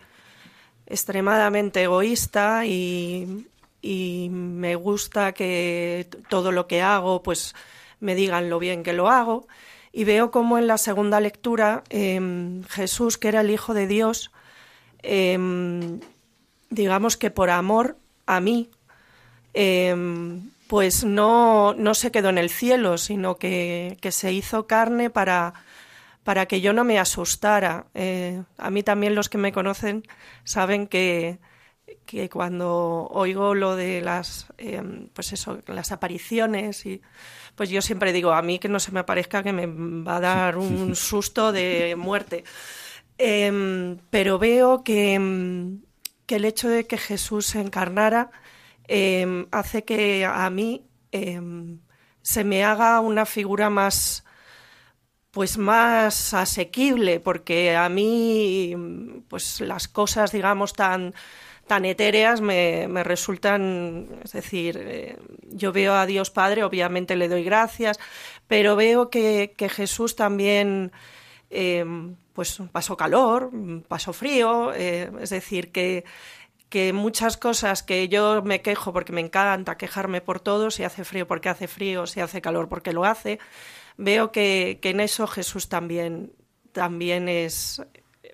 extremadamente 0.87 1.83
egoísta 1.83 2.65
y, 2.67 3.47
y, 3.83 4.29
me 4.31 4.77
gusta 4.77 5.33
que 5.33 6.09
todo 6.29 6.53
lo 6.53 6.67
que 6.67 6.83
hago 6.83 7.23
pues 7.23 7.55
me 8.01 8.15
digan 8.15 8.51
lo 8.51 8.59
bien 8.59 8.83
que 8.83 8.93
lo 8.93 9.09
hago. 9.09 9.47
Y 9.93 10.05
veo 10.05 10.31
como 10.31 10.59
en 10.59 10.67
la 10.67 10.79
segunda 10.79 11.21
lectura 11.21 11.83
eh, 11.91 12.21
Jesús, 12.69 13.19
que 13.19 13.29
era 13.29 13.41
el 13.41 13.51
Hijo 13.51 13.75
de 13.75 13.87
Dios, 13.87 14.31
eh, 15.03 15.39
digamos 16.69 17.17
que 17.17 17.31
por 17.31 17.51
amor 17.51 17.97
a 18.27 18.41
mí, 18.41 18.71
eh, 19.55 19.95
pues 20.69 21.05
no, 21.05 21.75
no 21.75 21.95
se 21.95 22.11
quedó 22.11 22.29
en 22.29 22.39
el 22.39 22.51
cielo, 22.51 22.99
sino 22.99 23.37
que, 23.37 23.97
que 24.01 24.13
se 24.13 24.33
hizo 24.33 24.67
carne 24.67 25.11
para, 25.11 25.55
para 26.25 26.47
que 26.47 26.61
yo 26.61 26.73
no 26.73 26.85
me 26.85 26.99
asustara. 26.99 27.87
Eh, 27.95 28.43
a 28.59 28.71
mí 28.71 28.83
también 28.83 29.15
los 29.15 29.29
que 29.29 29.39
me 29.39 29.53
conocen 29.53 30.03
saben 30.45 30.89
que, 30.89 31.39
que 32.05 32.29
cuando 32.29 33.09
oigo 33.13 33.55
lo 33.55 33.77
de 33.77 34.01
las, 34.01 34.49
eh, 34.59 34.83
pues 35.13 35.33
eso, 35.33 35.61
las 35.67 35.93
apariciones 35.93 36.85
y 36.85 37.01
pues 37.55 37.71
yo 37.71 37.81
siempre 37.81 38.13
digo 38.13 38.33
a 38.33 38.43
mí 38.43 38.59
que 38.59 38.69
no 38.69 38.81
se 38.81 38.93
me 38.93 39.01
aparezca 39.01 39.43
que 39.43 39.53
me 39.53 39.67
va 39.67 40.17
a 40.17 40.21
dar 40.21 40.57
un 40.59 40.97
susto 40.97 41.53
de 41.53 41.95
muerte. 41.97 42.45
Eh, 43.19 43.97
pero 44.11 44.39
veo 44.39 44.83
que, 44.83 45.79
que 46.27 46.37
el 46.37 46.45
hecho 46.45 46.69
de 46.69 46.87
que 46.87 46.99
Jesús 46.99 47.47
se 47.47 47.61
encarnara 47.61 48.31
eh, 48.89 49.47
hace 49.51 49.85
que 49.85 50.25
a 50.25 50.49
mí 50.51 50.87
eh, 51.13 51.41
se 52.23 52.45
me 52.45 52.65
haga 52.65 53.01
una 53.01 53.27
figura 53.27 53.71
más 53.71 54.25
pues 55.31 55.59
más 55.59 56.33
asequible 56.33 57.21
porque 57.21 57.77
a 57.77 57.89
mí 57.89 58.75
pues 59.29 59.61
las 59.61 59.87
cosas 59.87 60.33
digamos 60.33 60.73
tan 60.73 61.15
tan 61.67 61.85
etéreas 61.85 62.41
me, 62.41 62.87
me 62.89 63.05
resultan 63.05 64.09
es 64.25 64.33
decir 64.33 64.79
eh, 64.81 65.19
yo 65.43 65.73
veo 65.73 65.95
a 65.95 66.07
Dios 66.07 66.31
Padre 66.31 66.65
obviamente 66.65 67.17
le 67.17 67.29
doy 67.29 67.45
gracias 67.45 67.99
pero 68.47 68.77
veo 68.77 69.11
que, 69.11 69.55
que 69.57 69.69
Jesús 69.69 70.17
también 70.17 70.93
pues 72.33 72.59
pasó 72.73 72.97
calor 72.97 73.51
pasó 73.89 74.13
frío 74.13 74.73
eh, 74.75 75.11
es 75.21 75.31
decir 75.31 75.73
que 75.73 76.05
que 76.77 76.93
muchas 76.93 77.39
cosas 77.39 77.83
que 77.83 78.07
yo 78.11 78.43
me 78.43 78.61
quejo 78.61 78.93
porque 78.93 79.11
me 79.11 79.23
encanta 79.23 79.79
quejarme 79.79 80.21
por 80.21 80.41
todo, 80.41 80.71
si 80.71 80.85
hace 80.85 81.05
frío 81.05 81.27
porque 81.27 81.49
hace 81.49 81.69
frío, 81.69 82.07
si 82.07 82.21
hace 82.21 82.43
calor 82.43 82.69
porque 82.69 82.93
lo 82.93 83.07
hace, 83.07 83.39
veo 83.97 84.31
que, 84.31 84.79
que 84.83 84.91
en 84.91 85.01
eso 85.01 85.27
Jesús 85.27 85.71
también, 85.71 86.35
también 86.73 87.31
es, 87.31 87.83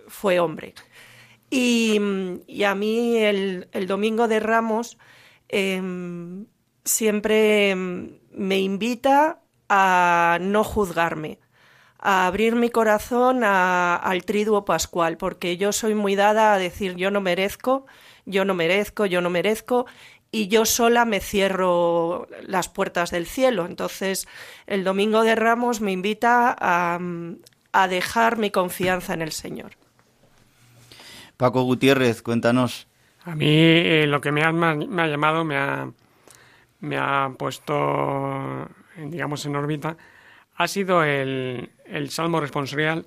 fue 0.08 0.40
hombre. 0.40 0.74
Y, 1.50 2.00
y 2.48 2.64
a 2.64 2.74
mí 2.74 3.16
el, 3.18 3.68
el, 3.70 3.86
Domingo 3.86 4.26
de 4.26 4.40
Ramos 4.40 4.98
eh, 5.48 5.80
siempre 6.84 7.76
me 7.76 8.58
invita 8.58 9.40
a 9.68 10.38
no 10.40 10.64
juzgarme, 10.64 11.38
a 12.00 12.26
abrir 12.26 12.56
mi 12.56 12.70
corazón 12.70 13.44
al 13.44 14.24
triduo 14.24 14.64
pascual, 14.64 15.16
porque 15.16 15.56
yo 15.56 15.70
soy 15.70 15.94
muy 15.94 16.16
dada 16.16 16.54
a 16.54 16.58
decir 16.58 16.96
yo 16.96 17.12
no 17.12 17.20
merezco, 17.20 17.86
yo 18.26 18.44
no 18.44 18.54
merezco, 18.54 19.06
yo 19.06 19.20
no 19.20 19.30
merezco, 19.30 19.86
y 20.30 20.48
yo 20.48 20.64
sola 20.64 21.04
me 21.04 21.20
cierro 21.20 22.26
las 22.46 22.68
puertas 22.68 23.10
del 23.10 23.26
cielo. 23.26 23.66
Entonces, 23.66 24.26
el 24.66 24.82
Domingo 24.82 25.22
de 25.24 25.34
Ramos 25.34 25.80
me 25.80 25.92
invita 25.92 26.56
a, 26.58 26.98
a 27.72 27.88
dejar 27.88 28.38
mi 28.38 28.50
confianza 28.50 29.12
en 29.12 29.22
el 29.22 29.32
Señor. 29.32 29.72
Paco 31.36 31.62
Gutiérrez, 31.62 32.22
cuéntanos. 32.22 32.86
A 33.24 33.34
mí 33.34 33.46
eh, 33.48 34.06
lo 34.08 34.20
que 34.20 34.32
me 34.32 34.42
ha, 34.42 34.52
me 34.52 35.02
ha 35.02 35.06
llamado, 35.06 35.44
me 35.44 35.56
ha, 35.56 35.90
me 36.80 36.96
ha 36.96 37.30
puesto, 37.38 38.68
digamos, 38.96 39.44
en 39.46 39.56
órbita, 39.56 39.96
ha 40.56 40.68
sido 40.68 41.04
el, 41.04 41.70
el 41.84 42.10
Salmo 42.10 42.40
responsorial 42.40 43.06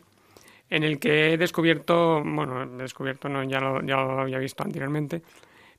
en 0.70 0.84
el 0.84 1.00
que 1.00 1.34
he 1.34 1.38
descubierto, 1.38 2.24
bueno, 2.24 2.66
descubierto, 2.78 3.30
no, 3.30 3.44
ya 3.44 3.60
lo, 3.60 3.82
ya 3.82 3.98
lo 3.98 4.22
había 4.22 4.40
visto 4.40 4.64
anteriormente, 4.64 5.22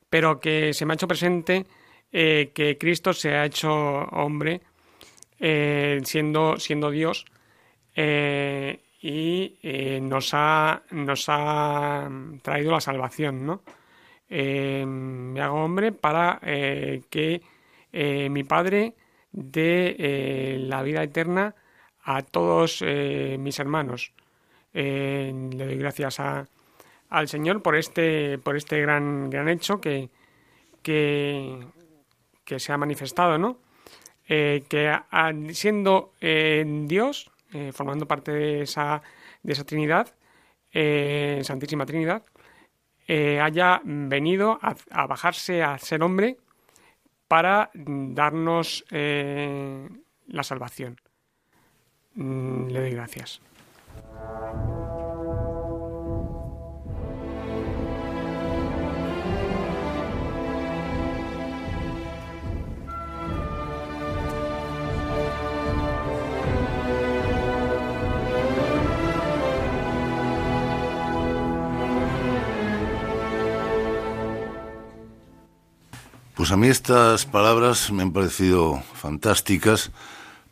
pero 0.08 0.40
que 0.40 0.72
se 0.72 0.86
me 0.86 0.92
ha 0.92 0.94
hecho 0.94 1.08
presente 1.08 1.66
eh, 2.12 2.52
que 2.54 2.78
Cristo 2.78 3.12
se 3.12 3.34
ha 3.34 3.44
hecho 3.44 3.72
hombre 3.72 4.60
eh, 5.38 6.00
siendo, 6.04 6.56
siendo 6.58 6.90
Dios 6.90 7.26
eh, 7.94 8.80
y 9.02 9.58
eh, 9.62 10.00
nos, 10.00 10.30
ha, 10.32 10.82
nos 10.92 11.26
ha 11.28 12.08
traído 12.42 12.72
la 12.72 12.80
salvación, 12.80 13.44
¿no? 13.44 13.62
Me 14.28 15.40
hago 15.40 15.62
hombre 15.62 15.92
para 15.92 16.40
que 16.42 17.40
mi 17.92 18.42
Padre 18.42 18.94
dé 19.30 20.56
la 20.58 20.82
vida 20.82 21.04
eterna 21.04 21.54
a 22.02 22.22
todos 22.22 22.82
mis 22.82 23.60
hermanos. 23.60 24.12
Eh, 24.78 25.32
le 25.52 25.64
doy 25.64 25.78
gracias 25.78 26.20
a, 26.20 26.46
al 27.08 27.28
Señor 27.28 27.62
por 27.62 27.76
este, 27.76 28.36
por 28.36 28.58
este 28.58 28.78
gran, 28.78 29.30
gran 29.30 29.48
hecho 29.48 29.80
que, 29.80 30.10
que, 30.82 31.66
que 32.44 32.60
se 32.60 32.74
ha 32.74 32.76
manifestado, 32.76 33.38
¿no? 33.38 33.58
Eh, 34.28 34.64
que 34.68 34.94
siendo 35.54 36.12
eh, 36.20 36.62
Dios, 36.84 37.30
formando 37.72 38.06
parte 38.06 38.32
de 38.32 38.62
esa, 38.62 39.00
de 39.42 39.52
esa 39.54 39.64
Trinidad, 39.64 40.12
Santísima 41.42 41.86
Trinidad, 41.86 42.22
haya 43.08 43.80
venido 43.82 44.58
a, 44.60 44.76
a, 44.90 45.06
bajarse 45.06 45.62
a 45.62 45.78
ser 45.78 46.02
hombre 46.02 46.36
para 47.28 47.70
darnos 47.72 48.84
la 48.90 50.42
salvación. 50.42 51.00
Mm, 52.14 52.66
le 52.66 52.80
doy 52.80 52.90
gracias. 52.90 53.40
Pues 76.46 76.52
a 76.52 76.56
mí 76.56 76.68
estas 76.68 77.26
palabras 77.26 77.90
me 77.90 78.04
han 78.04 78.12
parecido 78.12 78.80
fantásticas 78.94 79.90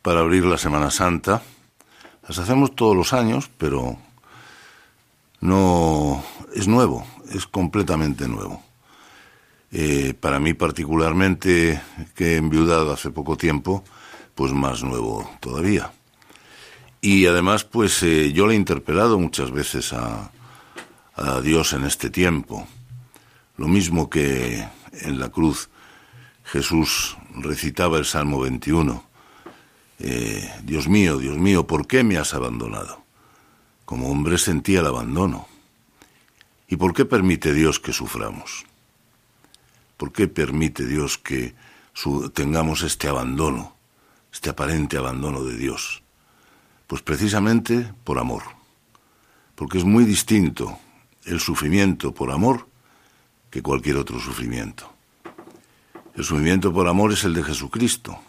para 0.01 0.19
abrir 0.19 0.43
la 0.43 0.57
Semana 0.57 0.91
Santa. 0.91 1.41
Las 2.27 2.39
hacemos 2.39 2.75
todos 2.75 2.95
los 2.95 3.13
años, 3.13 3.49
pero 3.57 3.97
no 5.41 6.23
es 6.55 6.67
nuevo, 6.67 7.05
es 7.31 7.45
completamente 7.45 8.27
nuevo. 8.27 8.63
Eh, 9.71 10.13
para 10.19 10.39
mí 10.39 10.53
particularmente, 10.53 11.81
que 12.15 12.33
he 12.33 12.37
enviudado 12.37 12.91
hace 12.91 13.11
poco 13.11 13.37
tiempo, 13.37 13.83
pues 14.33 14.53
más 14.53 14.83
nuevo 14.83 15.29
todavía. 15.39 15.91
Y 17.01 17.27
además, 17.27 17.63
pues 17.63 18.01
eh, 18.01 18.31
yo 18.33 18.47
le 18.47 18.53
he 18.53 18.57
interpelado 18.57 19.19
muchas 19.19 19.51
veces 19.51 19.93
a, 19.93 20.31
a 21.15 21.41
Dios 21.41 21.73
en 21.73 21.83
este 21.83 22.09
tiempo. 22.09 22.67
Lo 23.57 23.67
mismo 23.67 24.09
que 24.09 24.65
en 25.01 25.19
la 25.19 25.29
cruz 25.29 25.69
Jesús 26.43 27.17
recitaba 27.35 27.97
el 27.97 28.05
Salmo 28.05 28.39
21. 28.39 29.03
Eh, 29.99 30.51
Dios 30.63 30.87
mío, 30.87 31.17
Dios 31.17 31.37
mío, 31.37 31.67
¿por 31.67 31.87
qué 31.87 32.03
me 32.03 32.17
has 32.17 32.33
abandonado? 32.33 33.03
Como 33.85 34.09
hombre 34.09 34.37
sentía 34.37 34.81
el 34.81 34.87
abandono. 34.87 35.47
¿Y 36.67 36.77
por 36.77 36.93
qué 36.93 37.05
permite 37.05 37.53
Dios 37.53 37.79
que 37.79 37.93
suframos? 37.93 38.65
¿Por 39.97 40.11
qué 40.11 40.27
permite 40.27 40.85
Dios 40.85 41.17
que 41.17 41.55
tengamos 42.33 42.81
este 42.81 43.07
abandono, 43.07 43.75
este 44.33 44.49
aparente 44.49 44.97
abandono 44.97 45.43
de 45.43 45.55
Dios? 45.55 46.01
Pues 46.87 47.01
precisamente 47.01 47.93
por 48.03 48.19
amor, 48.19 48.43
porque 49.55 49.77
es 49.77 49.85
muy 49.85 50.03
distinto 50.03 50.77
el 51.23 51.39
sufrimiento 51.39 52.13
por 52.13 52.31
amor 52.31 52.67
que 53.49 53.61
cualquier 53.61 53.97
otro 53.97 54.19
sufrimiento. 54.19 54.91
El 56.15 56.23
sufrimiento 56.23 56.73
por 56.73 56.87
amor 56.87 57.13
es 57.13 57.23
el 57.23 57.33
de 57.33 57.43
Jesucristo, 57.43 58.19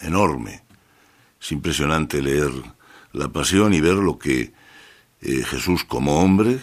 enorme. 0.00 0.62
Es 1.40 1.52
impresionante 1.52 2.20
leer 2.20 2.50
la 3.12 3.28
pasión 3.28 3.74
y 3.74 3.80
ver 3.80 3.94
lo 3.94 4.18
que 4.18 4.52
eh, 5.20 5.44
Jesús 5.44 5.84
como 5.84 6.20
hombre 6.20 6.60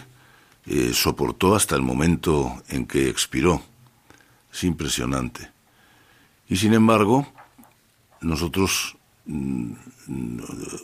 eh, 0.66 0.92
soportó 0.94 1.54
hasta 1.54 1.76
el 1.76 1.82
momento 1.82 2.62
en 2.68 2.86
que 2.86 3.08
expiró. 3.08 3.62
Es 4.52 4.64
impresionante. 4.64 5.50
Y 6.48 6.56
sin 6.56 6.74
embargo, 6.74 7.26
nosotros 8.20 8.96
mm, 9.26 9.72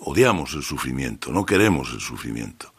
odiamos 0.01 0.55
el 0.55 0.63
sufrimiento, 0.63 1.33
no 1.33 1.47
queremos 1.47 1.93
el 1.93 2.01
sufrimiento. 2.01 2.73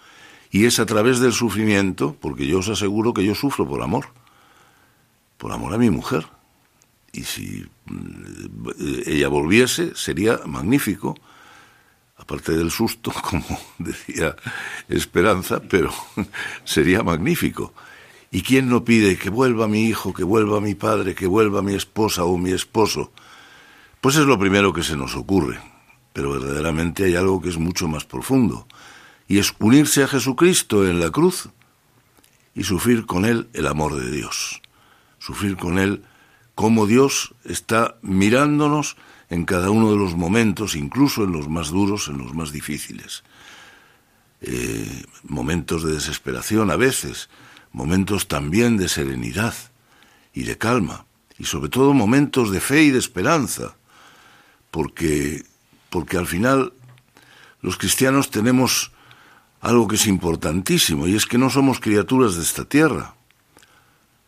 Y 0.51 0.65
es 0.65 0.79
a 0.79 0.85
través 0.85 1.19
del 1.19 1.33
sufrimiento, 1.33 2.15
porque 2.19 2.45
yo 2.45 2.59
os 2.59 2.69
aseguro 2.69 3.13
que 3.13 3.25
yo 3.25 3.33
sufro 3.33 3.67
por 3.67 3.81
amor, 3.81 4.09
por 5.37 5.51
amor 5.51 5.73
a 5.73 5.77
mi 5.77 5.89
mujer. 5.89 6.27
Y 7.13 7.23
si 7.23 7.63
mm, 7.85 8.69
ella 9.05 9.27
volviese, 9.29 9.95
sería 9.95 10.39
magnífico, 10.45 11.15
aparte 12.17 12.53
del 12.53 12.71
susto, 12.71 13.13
como 13.29 13.45
decía 13.77 14.35
Esperanza, 14.89 15.61
pero 15.61 15.93
sería 16.65 17.03
magnífico. 17.03 17.73
¿Y 18.31 18.41
quién 18.41 18.67
no 18.67 18.83
pide 18.83 19.17
que 19.17 19.29
vuelva 19.29 19.67
mi 19.67 19.85
hijo, 19.85 20.11
que 20.11 20.23
vuelva 20.23 20.59
mi 20.59 20.73
padre, 20.73 21.13
que 21.13 21.27
vuelva 21.27 21.61
mi 21.61 21.75
esposa 21.75 22.23
o 22.23 22.35
mi 22.39 22.51
esposo? 22.51 23.11
Pues 24.01 24.15
es 24.15 24.25
lo 24.25 24.39
primero 24.39 24.73
que 24.73 24.81
se 24.81 24.97
nos 24.97 25.15
ocurre, 25.15 25.59
pero 26.13 26.31
verdaderamente 26.31 27.05
hay 27.05 27.15
algo 27.15 27.39
que 27.39 27.49
es 27.49 27.57
mucho 27.59 27.87
más 27.87 28.05
profundo, 28.05 28.67
y 29.27 29.37
es 29.37 29.53
unirse 29.59 30.03
a 30.03 30.07
Jesucristo 30.07 30.87
en 30.87 30.99
la 30.99 31.11
cruz 31.11 31.49
y 32.55 32.63
sufrir 32.63 33.05
con 33.05 33.23
Él 33.23 33.49
el 33.53 33.67
amor 33.67 33.95
de 33.95 34.09
Dios, 34.09 34.63
sufrir 35.19 35.55
con 35.55 35.77
Él 35.77 36.03
cómo 36.55 36.85
Dios 36.85 37.33
está 37.45 37.97
mirándonos 38.01 38.97
en 39.29 39.45
cada 39.45 39.71
uno 39.71 39.91
de 39.91 39.97
los 39.97 40.15
momentos, 40.15 40.75
incluso 40.75 41.23
en 41.23 41.31
los 41.31 41.49
más 41.49 41.69
duros, 41.69 42.07
en 42.07 42.19
los 42.19 42.33
más 42.33 42.51
difíciles. 42.51 43.23
Eh, 44.41 45.05
momentos 45.23 45.83
de 45.83 45.93
desesperación 45.93 46.69
a 46.69 46.75
veces, 46.75 47.29
momentos 47.71 48.27
también 48.27 48.77
de 48.77 48.89
serenidad 48.89 49.55
y 50.33 50.43
de 50.43 50.57
calma, 50.57 51.05
y 51.39 51.45
sobre 51.45 51.69
todo 51.69 51.93
momentos 51.93 52.51
de 52.51 52.59
fe 52.59 52.83
y 52.83 52.91
de 52.91 52.99
esperanza, 52.99 53.75
porque, 54.69 55.43
porque 55.89 56.17
al 56.17 56.27
final 56.27 56.73
los 57.61 57.77
cristianos 57.77 58.29
tenemos 58.29 58.91
algo 59.61 59.87
que 59.87 59.95
es 59.95 60.05
importantísimo, 60.05 61.07
y 61.07 61.15
es 61.15 61.25
que 61.25 61.37
no 61.37 61.49
somos 61.49 61.79
criaturas 61.79 62.35
de 62.35 62.43
esta 62.43 62.65
tierra, 62.65 63.12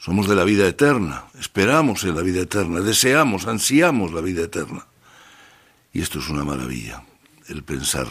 somos 0.06 0.28
de 0.28 0.36
la 0.36 0.44
vida 0.44 0.68
eterna, 0.68 1.26
esperamos 1.40 2.04
en 2.04 2.16
la 2.16 2.22
vida 2.22 2.42
eterna, 2.42 2.80
deseamos, 2.80 3.48
ansiamos 3.48 4.14
la 4.14 4.22
vida 4.22 4.44
eterna. 4.44 4.86
Y 5.94 6.02
esto 6.02 6.20
es 6.20 6.30
una 6.30 6.44
maravilla, 6.44 7.04
el 7.48 7.64
pensar 7.64 8.06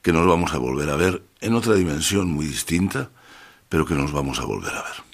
que 0.00 0.12
nos 0.12 0.28
vamos 0.28 0.54
a 0.54 0.58
volver 0.58 0.90
a 0.90 0.94
ver 0.94 1.20
en 1.40 1.54
otra 1.54 1.74
dimensión 1.74 2.30
muy 2.30 2.46
distinta, 2.46 3.10
pero 3.68 3.84
que 3.84 3.94
nos 3.94 4.12
vamos 4.12 4.38
a 4.38 4.44
volver 4.44 4.72
a 4.72 4.82
ver. 4.82 5.11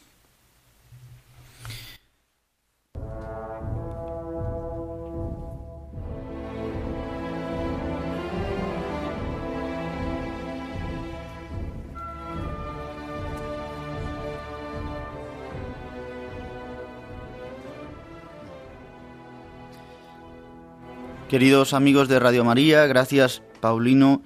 Queridos 21.28 21.74
amigos 21.74 22.08
de 22.08 22.18
Radio 22.18 22.42
María, 22.42 22.86
gracias 22.86 23.42
Paulino 23.60 24.22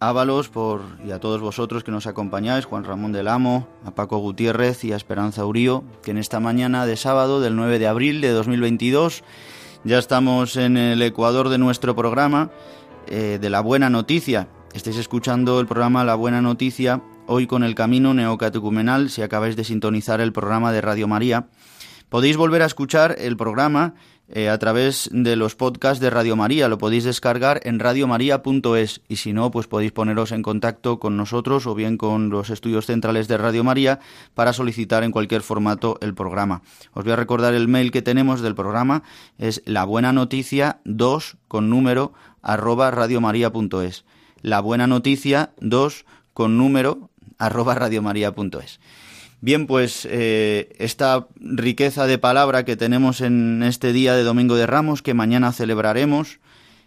Ábalos 0.00 0.48
por, 0.48 0.80
y 1.06 1.10
a 1.10 1.20
todos 1.20 1.42
vosotros 1.42 1.84
que 1.84 1.90
nos 1.90 2.06
acompañáis, 2.06 2.64
Juan 2.64 2.84
Ramón 2.84 3.12
del 3.12 3.28
Amo, 3.28 3.68
a 3.84 3.90
Paco 3.94 4.16
Gutiérrez 4.16 4.82
y 4.84 4.94
a 4.94 4.96
Esperanza 4.96 5.44
Urío, 5.44 5.84
que 6.02 6.10
en 6.10 6.16
esta 6.16 6.40
mañana 6.40 6.86
de 6.86 6.96
sábado 6.96 7.42
del 7.42 7.54
9 7.54 7.78
de 7.78 7.86
abril 7.86 8.22
de 8.22 8.30
2022 8.30 9.24
ya 9.84 9.98
estamos 9.98 10.56
en 10.56 10.78
el 10.78 11.02
ecuador 11.02 11.50
de 11.50 11.58
nuestro 11.58 11.94
programa 11.94 12.50
eh, 13.08 13.38
de 13.38 13.50
la 13.50 13.60
buena 13.60 13.90
noticia. 13.90 14.48
Estáis 14.72 14.96
escuchando 14.96 15.60
el 15.60 15.66
programa 15.66 16.02
La 16.02 16.14
Buena 16.14 16.40
Noticia 16.40 17.02
hoy 17.26 17.46
con 17.46 17.62
el 17.62 17.74
Camino 17.74 18.14
Neocatecumenal 18.14 19.10
si 19.10 19.20
acabáis 19.20 19.54
de 19.54 19.64
sintonizar 19.64 20.22
el 20.22 20.32
programa 20.32 20.72
de 20.72 20.80
Radio 20.80 21.06
María. 21.08 21.48
Podéis 22.12 22.36
volver 22.36 22.60
a 22.60 22.66
escuchar 22.66 23.16
el 23.20 23.38
programa 23.38 23.94
eh, 24.28 24.50
a 24.50 24.58
través 24.58 25.08
de 25.14 25.34
los 25.34 25.54
podcasts 25.54 25.98
de 25.98 26.10
Radio 26.10 26.36
María. 26.36 26.68
Lo 26.68 26.76
podéis 26.76 27.04
descargar 27.04 27.62
en 27.64 27.78
radiomaria.es 27.78 29.00
y 29.08 29.16
si 29.16 29.32
no, 29.32 29.50
pues 29.50 29.66
podéis 29.66 29.92
poneros 29.92 30.30
en 30.30 30.42
contacto 30.42 30.98
con 30.98 31.16
nosotros 31.16 31.66
o 31.66 31.74
bien 31.74 31.96
con 31.96 32.28
los 32.28 32.50
estudios 32.50 32.84
centrales 32.84 33.28
de 33.28 33.38
Radio 33.38 33.64
María 33.64 33.98
para 34.34 34.52
solicitar 34.52 35.04
en 35.04 35.10
cualquier 35.10 35.40
formato 35.40 35.96
el 36.02 36.12
programa. 36.12 36.60
Os 36.92 37.02
voy 37.02 37.14
a 37.14 37.16
recordar 37.16 37.54
el 37.54 37.66
mail 37.66 37.90
que 37.90 38.02
tenemos 38.02 38.42
del 38.42 38.54
programa, 38.54 39.04
es 39.38 39.62
la 39.64 39.84
buena 39.86 40.12
noticia 40.12 40.80
2 40.84 41.38
con 41.48 41.70
número 41.70 42.12
arroba 42.42 42.90
radiomaria.es. 42.90 44.04
La 44.42 44.60
buena 44.60 44.86
noticia 44.86 45.52
2 45.62 46.04
con 46.34 46.58
número 46.58 47.08
arroba 47.38 47.74
radiomaria.es. 47.74 48.80
Bien, 49.42 49.66
pues 49.66 50.06
eh, 50.08 50.72
esta 50.78 51.26
riqueza 51.34 52.06
de 52.06 52.16
palabra 52.16 52.64
que 52.64 52.76
tenemos 52.76 53.20
en 53.20 53.64
este 53.64 53.92
día 53.92 54.14
de 54.14 54.22
Domingo 54.22 54.54
de 54.54 54.68
Ramos, 54.68 55.02
que 55.02 55.14
mañana 55.14 55.50
celebraremos, 55.50 56.38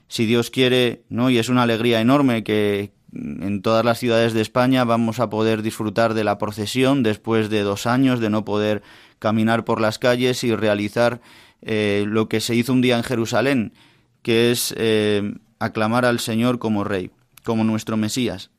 si 0.08 0.26
Dios 0.26 0.52
quiere, 0.52 1.04
¿no? 1.10 1.30
Y 1.30 1.38
es 1.38 1.50
una 1.50 1.64
alegría 1.64 2.00
enorme 2.00 2.46
que 2.46 2.94
en 3.12 3.62
todas 3.62 3.84
las 3.84 4.00
ciudades 4.00 4.32
de 4.32 4.40
España 4.40 4.86
vamos 4.86 5.20
a 5.20 5.30
poder 5.30 5.64
disfrutar 5.64 6.14
de 6.14 6.24
la 6.24 6.38
procesión 6.38 7.04
después 7.04 7.50
de 7.50 7.60
dos 7.60 7.86
años 7.86 8.22
de 8.22 8.30
no 8.30 8.46
poder 8.46 8.84
caminar 9.20 9.66
por 9.66 9.82
las 9.82 10.00
calles 10.00 10.46
y 10.46 10.56
realizar 10.56 11.20
eh, 11.62 12.06
lo 12.08 12.30
que 12.30 12.40
se 12.40 12.56
hizo 12.56 12.72
un 12.72 12.80
día 12.80 12.96
en 12.96 13.04
Jerusalén, 13.04 13.74
que 14.22 14.52
es 14.52 14.74
eh, 14.78 15.34
aclamar 15.60 16.06
al 16.06 16.22
Señor 16.22 16.58
como 16.58 16.86
Rey, 16.86 17.12
como 17.44 17.66
nuestro 17.66 17.98
Mesías, 17.98 18.50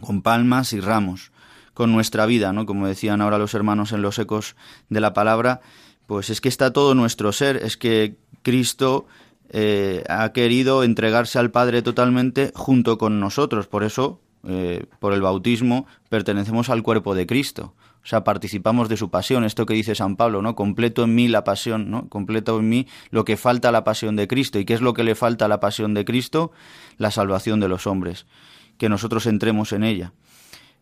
con 0.00 0.22
palmas 0.22 0.72
y 0.72 0.80
ramos 0.80 1.31
con 1.74 1.92
nuestra 1.92 2.26
vida, 2.26 2.52
¿no? 2.52 2.66
Como 2.66 2.86
decían 2.86 3.20
ahora 3.20 3.38
los 3.38 3.54
hermanos 3.54 3.92
en 3.92 4.02
los 4.02 4.18
ecos 4.18 4.56
de 4.88 5.00
la 5.00 5.12
palabra, 5.12 5.60
pues 6.06 6.30
es 6.30 6.40
que 6.40 6.48
está 6.48 6.72
todo 6.72 6.94
nuestro 6.94 7.32
ser, 7.32 7.56
es 7.56 7.76
que 7.76 8.16
Cristo 8.42 9.06
eh, 9.50 10.04
ha 10.08 10.32
querido 10.32 10.82
entregarse 10.84 11.38
al 11.38 11.50
Padre 11.50 11.82
totalmente 11.82 12.52
junto 12.54 12.98
con 12.98 13.20
nosotros, 13.20 13.66
por 13.66 13.84
eso, 13.84 14.20
eh, 14.46 14.86
por 14.98 15.12
el 15.12 15.22
bautismo, 15.22 15.86
pertenecemos 16.08 16.70
al 16.70 16.82
cuerpo 16.82 17.14
de 17.14 17.26
Cristo. 17.26 17.74
O 18.04 18.06
sea, 18.06 18.24
participamos 18.24 18.88
de 18.88 18.96
su 18.96 19.10
pasión, 19.10 19.44
esto 19.44 19.64
que 19.64 19.74
dice 19.74 19.94
San 19.94 20.16
Pablo, 20.16 20.42
¿no? 20.42 20.56
Completo 20.56 21.04
en 21.04 21.14
mí 21.14 21.28
la 21.28 21.44
pasión, 21.44 21.88
¿no? 21.88 22.08
Completo 22.08 22.58
en 22.58 22.68
mí 22.68 22.88
lo 23.10 23.24
que 23.24 23.36
falta 23.36 23.68
a 23.68 23.72
la 23.72 23.84
pasión 23.84 24.16
de 24.16 24.26
Cristo. 24.26 24.58
¿Y 24.58 24.64
qué 24.64 24.74
es 24.74 24.80
lo 24.80 24.92
que 24.92 25.04
le 25.04 25.14
falta 25.14 25.44
a 25.44 25.48
la 25.48 25.60
pasión 25.60 25.94
de 25.94 26.04
Cristo? 26.04 26.50
La 26.98 27.12
salvación 27.12 27.60
de 27.60 27.68
los 27.68 27.86
hombres, 27.86 28.26
que 28.76 28.88
nosotros 28.88 29.26
entremos 29.26 29.72
en 29.72 29.84
ella. 29.84 30.12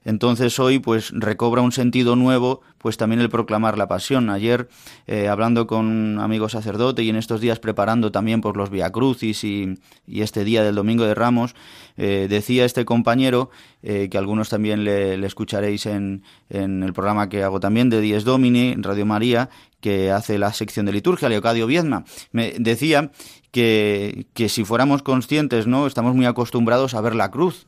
Entonces 0.04 0.58
hoy 0.58 0.78
pues 0.78 1.10
recobra 1.12 1.60
un 1.60 1.72
sentido 1.72 2.16
nuevo 2.16 2.62
pues 2.78 2.96
también 2.96 3.20
el 3.20 3.28
proclamar 3.28 3.76
la 3.76 3.88
pasión. 3.88 4.30
Ayer 4.30 4.68
eh, 5.06 5.28
hablando 5.28 5.66
con 5.66 5.86
un 5.86 6.18
amigo 6.18 6.48
sacerdote 6.48 7.02
y 7.02 7.10
en 7.10 7.16
estos 7.16 7.40
días 7.40 7.58
preparando 7.58 8.10
también 8.10 8.40
por 8.40 8.56
los 8.56 8.70
Via 8.70 8.90
Crucis 8.90 9.44
y, 9.44 9.78
este 10.06 10.44
día 10.44 10.62
del 10.62 10.74
Domingo 10.74 11.04
de 11.04 11.14
Ramos, 11.14 11.54
eh, 11.98 12.26
decía 12.30 12.64
este 12.64 12.86
compañero, 12.86 13.50
eh, 13.82 14.08
que 14.10 14.16
algunos 14.16 14.48
también 14.48 14.84
le, 14.84 15.14
escucharéis 15.26 15.84
en, 15.86 16.22
en, 16.48 16.82
el 16.82 16.94
programa 16.94 17.28
que 17.28 17.42
hago 17.42 17.60
también 17.60 17.90
de 17.90 18.00
Dies 18.00 18.24
Domini, 18.24 18.68
en 18.68 18.82
Radio 18.82 19.04
María, 19.04 19.50
que 19.80 20.10
hace 20.10 20.38
la 20.38 20.52
sección 20.52 20.86
de 20.86 20.92
liturgia, 20.92 21.28
Leocadio 21.28 21.66
Viedma, 21.66 22.04
me 22.32 22.52
decía 22.58 23.10
que, 23.50 24.26
que 24.32 24.48
si 24.48 24.64
fuéramos 24.64 25.02
conscientes, 25.02 25.66
¿no? 25.66 25.86
Estamos 25.86 26.14
muy 26.14 26.26
acostumbrados 26.26 26.94
a 26.94 27.00
ver 27.00 27.14
la 27.14 27.30
cruz. 27.30 27.66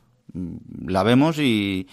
La 0.87 1.03
vemos 1.03 1.39
y, 1.39 1.87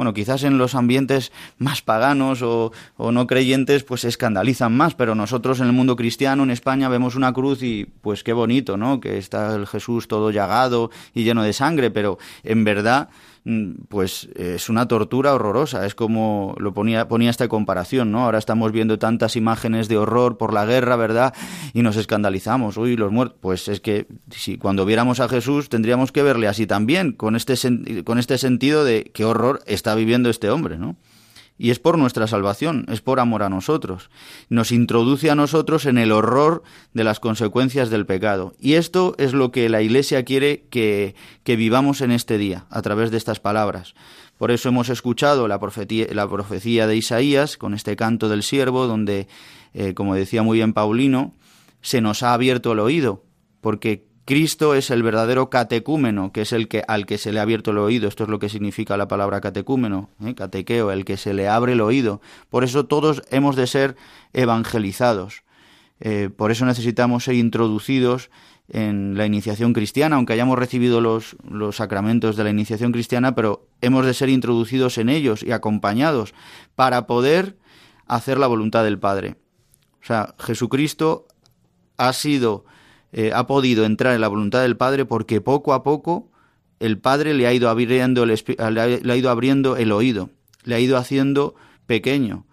bueno, 0.00 0.14
quizás 0.14 0.44
en 0.44 0.56
los 0.56 0.74
ambientes 0.74 1.30
más 1.58 1.82
paganos 1.82 2.40
o, 2.40 2.72
no 2.96 3.26
creyentes, 3.26 3.84
pues 3.84 4.00
se 4.00 4.08
escandalizan 4.08 4.74
más, 4.74 4.94
pero 4.94 5.14
nosotros 5.14 5.60
en 5.60 5.66
el 5.66 5.74
mundo 5.74 5.94
cristiano, 5.94 6.42
en 6.42 6.50
España, 6.50 6.88
vemos 6.88 7.16
una 7.16 7.34
cruz 7.34 7.62
y 7.62 7.84
pues 7.84 8.24
qué 8.24 8.32
bonito, 8.32 8.78
¿no? 8.78 8.98
Que 8.98 9.18
está 9.18 9.54
el 9.54 9.66
Jesús 9.66 10.08
todo 10.08 10.30
llagado 10.30 10.90
y 11.12 11.24
lleno 11.24 11.42
de 11.42 11.52
sangre, 11.52 11.90
pero 11.90 12.16
en 12.44 12.64
verdad 12.64 13.10
pues 13.88 14.28
es 14.36 14.68
una 14.68 14.86
tortura 14.88 15.34
horrorosa. 15.34 15.86
Es 15.86 15.94
como 15.94 16.54
lo 16.58 16.72
ponía, 16.74 17.08
ponía 17.08 17.30
esta 17.30 17.48
comparación, 17.48 18.12
¿no? 18.12 18.24
Ahora 18.24 18.38
estamos 18.38 18.72
viendo 18.72 18.98
tantas 18.98 19.36
imágenes 19.36 19.88
de 19.88 19.98
horror 19.98 20.36
por 20.36 20.52
la 20.52 20.66
guerra, 20.66 20.96
¿verdad? 20.96 21.34
Y 21.72 21.82
nos 21.82 21.96
escandalizamos. 21.96 22.76
Uy, 22.76 22.96
los 22.96 23.12
muertos. 23.12 23.38
Pues 23.40 23.68
es 23.68 23.80
que 23.80 24.06
si 24.30 24.58
cuando 24.58 24.84
viéramos 24.84 25.20
a 25.20 25.28
Jesús 25.28 25.68
tendríamos 25.68 26.12
que 26.12 26.22
verle 26.22 26.48
así 26.48 26.66
también, 26.66 27.12
con 27.12 27.36
este, 27.36 27.54
con 28.04 28.18
este 28.18 28.38
sentido 28.38 28.84
de 28.84 29.10
qué 29.14 29.24
horror 29.24 29.60
está 29.66 29.94
viviendo 29.94 30.30
este 30.30 30.50
hombre, 30.50 30.78
¿no? 30.78 30.96
Y 31.62 31.70
es 31.70 31.78
por 31.78 31.98
nuestra 31.98 32.26
salvación, 32.26 32.86
es 32.88 33.02
por 33.02 33.20
amor 33.20 33.42
a 33.42 33.50
nosotros. 33.50 34.08
Nos 34.48 34.72
introduce 34.72 35.30
a 35.30 35.34
nosotros 35.34 35.84
en 35.84 35.98
el 35.98 36.10
horror 36.10 36.62
de 36.94 37.04
las 37.04 37.20
consecuencias 37.20 37.90
del 37.90 38.06
pecado. 38.06 38.54
Y 38.58 38.74
esto 38.74 39.14
es 39.18 39.34
lo 39.34 39.50
que 39.50 39.68
la 39.68 39.82
Iglesia 39.82 40.24
quiere 40.24 40.64
que, 40.70 41.14
vivamos 41.44 42.00
en 42.00 42.12
este 42.12 42.38
día, 42.38 42.64
a 42.70 42.80
través 42.80 43.10
de 43.10 43.18
estas 43.18 43.40
palabras. 43.40 43.92
Por 44.38 44.52
eso 44.52 44.70
hemos 44.70 44.88
escuchado 44.88 45.48
la 45.48 45.60
profecía, 45.60 46.06
la 46.12 46.26
profecía 46.26 46.86
de 46.86 46.96
Isaías 46.96 47.58
con 47.58 47.74
este 47.74 47.94
canto 47.94 48.30
del 48.30 48.42
siervo, 48.42 48.86
donde, 48.86 49.28
eh, 49.74 49.92
como 49.92 50.14
decía 50.14 50.42
muy 50.42 50.56
bien 50.56 50.72
Paulino, 50.72 51.34
se 51.82 52.00
nos 52.00 52.22
ha 52.22 52.32
abierto 52.32 52.72
el 52.72 52.78
oído, 52.78 53.22
porque 53.60 54.06
Cristo 54.30 54.76
es 54.76 54.92
el 54.92 55.02
verdadero 55.02 55.50
catecúmeno, 55.50 56.30
que 56.30 56.42
es 56.42 56.52
el 56.52 56.68
que 56.68 56.84
al 56.86 57.04
que 57.04 57.18
se 57.18 57.32
le 57.32 57.40
ha 57.40 57.42
abierto 57.42 57.72
el 57.72 57.78
oído. 57.78 58.06
Esto 58.06 58.22
es 58.22 58.30
lo 58.30 58.38
que 58.38 58.48
significa 58.48 58.96
la 58.96 59.08
palabra 59.08 59.40
catecúmeno, 59.40 60.08
¿eh? 60.24 60.36
catequeo, 60.36 60.92
el 60.92 61.04
que 61.04 61.16
se 61.16 61.34
le 61.34 61.48
abre 61.48 61.72
el 61.72 61.80
oído. 61.80 62.20
Por 62.48 62.62
eso 62.62 62.86
todos 62.86 63.24
hemos 63.32 63.56
de 63.56 63.66
ser 63.66 63.96
evangelizados. 64.32 65.42
Eh, 65.98 66.30
por 66.30 66.52
eso 66.52 66.64
necesitamos 66.64 67.24
ser 67.24 67.34
introducidos 67.34 68.30
en 68.68 69.18
la 69.18 69.26
iniciación 69.26 69.72
cristiana, 69.72 70.14
aunque 70.14 70.34
hayamos 70.34 70.60
recibido 70.60 71.00
los, 71.00 71.36
los 71.42 71.74
sacramentos 71.74 72.36
de 72.36 72.44
la 72.44 72.50
iniciación 72.50 72.92
cristiana, 72.92 73.34
pero 73.34 73.66
hemos 73.80 74.06
de 74.06 74.14
ser 74.14 74.28
introducidos 74.28 74.96
en 74.98 75.08
ellos 75.08 75.42
y 75.42 75.50
acompañados 75.50 76.34
para 76.76 77.08
poder 77.08 77.56
hacer 78.06 78.38
la 78.38 78.46
voluntad 78.46 78.84
del 78.84 79.00
Padre. 79.00 79.38
O 80.00 80.06
sea, 80.06 80.36
Jesucristo 80.38 81.26
ha 81.96 82.12
sido 82.12 82.64
eh, 83.12 83.32
ha 83.34 83.46
podido 83.46 83.84
entrar 83.84 84.14
en 84.14 84.20
la 84.20 84.28
voluntad 84.28 84.62
del 84.62 84.76
Padre 84.76 85.04
porque 85.04 85.40
poco 85.40 85.72
a 85.72 85.82
poco 85.82 86.30
el 86.78 86.98
Padre 86.98 87.34
le 87.34 87.46
ha 87.46 87.52
ido 87.52 87.68
abriendo 87.68 88.22
el, 88.22 88.28
le 88.30 89.12
ha 89.12 89.16
ido 89.16 89.30
abriendo 89.30 89.76
el 89.76 89.92
oído, 89.92 90.30
le 90.64 90.74
ha 90.74 90.80
ido 90.80 90.96
haciendo 90.96 91.54
pequeño. 91.86 92.46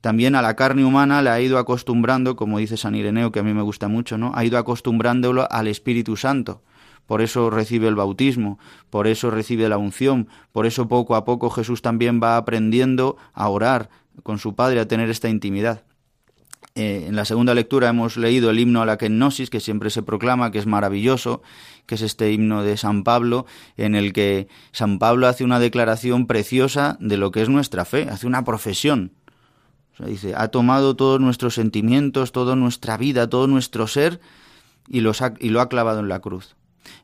También 0.00 0.34
a 0.34 0.42
la 0.42 0.56
carne 0.56 0.84
humana 0.84 1.20
le 1.20 1.28
ha 1.28 1.40
ido 1.40 1.58
acostumbrando, 1.58 2.34
como 2.34 2.58
dice 2.58 2.78
San 2.78 2.94
Ireneo, 2.94 3.32
que 3.32 3.40
a 3.40 3.42
mí 3.42 3.52
me 3.52 3.62
gusta 3.62 3.86
mucho, 3.86 4.16
¿no? 4.16 4.32
Ha 4.34 4.44
ido 4.44 4.56
acostumbrándolo 4.56 5.46
al 5.50 5.68
Espíritu 5.68 6.16
Santo. 6.16 6.62
Por 7.06 7.20
eso 7.20 7.50
recibe 7.50 7.88
el 7.88 7.96
bautismo, 7.96 8.58
por 8.88 9.06
eso 9.06 9.30
recibe 9.30 9.68
la 9.68 9.76
unción, 9.76 10.28
por 10.52 10.64
eso 10.64 10.88
poco 10.88 11.16
a 11.16 11.24
poco 11.24 11.50
Jesús 11.50 11.82
también 11.82 12.20
va 12.22 12.36
aprendiendo 12.36 13.16
a 13.34 13.48
orar 13.48 13.90
con 14.22 14.38
su 14.38 14.54
Padre, 14.54 14.80
a 14.80 14.88
tener 14.88 15.10
esta 15.10 15.28
intimidad. 15.28 15.84
Eh, 16.76 17.06
en 17.08 17.16
la 17.16 17.24
segunda 17.24 17.54
lectura 17.54 17.88
hemos 17.88 18.16
leído 18.16 18.50
el 18.50 18.58
himno 18.60 18.80
a 18.80 18.86
la 18.86 18.96
kenosis, 18.96 19.50
que 19.50 19.60
siempre 19.60 19.90
se 19.90 20.02
proclama, 20.02 20.52
que 20.52 20.58
es 20.58 20.66
maravilloso, 20.66 21.42
que 21.86 21.96
es 21.96 22.02
este 22.02 22.32
himno 22.32 22.62
de 22.62 22.76
San 22.76 23.02
Pablo, 23.02 23.46
en 23.76 23.96
el 23.96 24.12
que 24.12 24.46
San 24.70 24.98
Pablo 24.98 25.26
hace 25.26 25.42
una 25.42 25.58
declaración 25.58 26.26
preciosa 26.26 26.96
de 27.00 27.16
lo 27.16 27.32
que 27.32 27.42
es 27.42 27.48
nuestra 27.48 27.84
fe, 27.84 28.08
hace 28.08 28.26
una 28.26 28.44
profesión. 28.44 29.12
dice, 29.98 30.34
ha 30.36 30.48
tomado 30.48 30.94
todos 30.94 31.20
nuestros 31.20 31.54
sentimientos, 31.54 32.30
toda 32.30 32.54
nuestra 32.54 32.96
vida, 32.96 33.28
todo 33.28 33.48
nuestro 33.48 33.88
ser, 33.88 34.20
y, 34.88 34.98
y 34.98 35.48
lo 35.50 35.60
ha 35.60 35.68
clavado 35.68 36.00
en 36.00 36.08
la 36.08 36.20
cruz. 36.20 36.54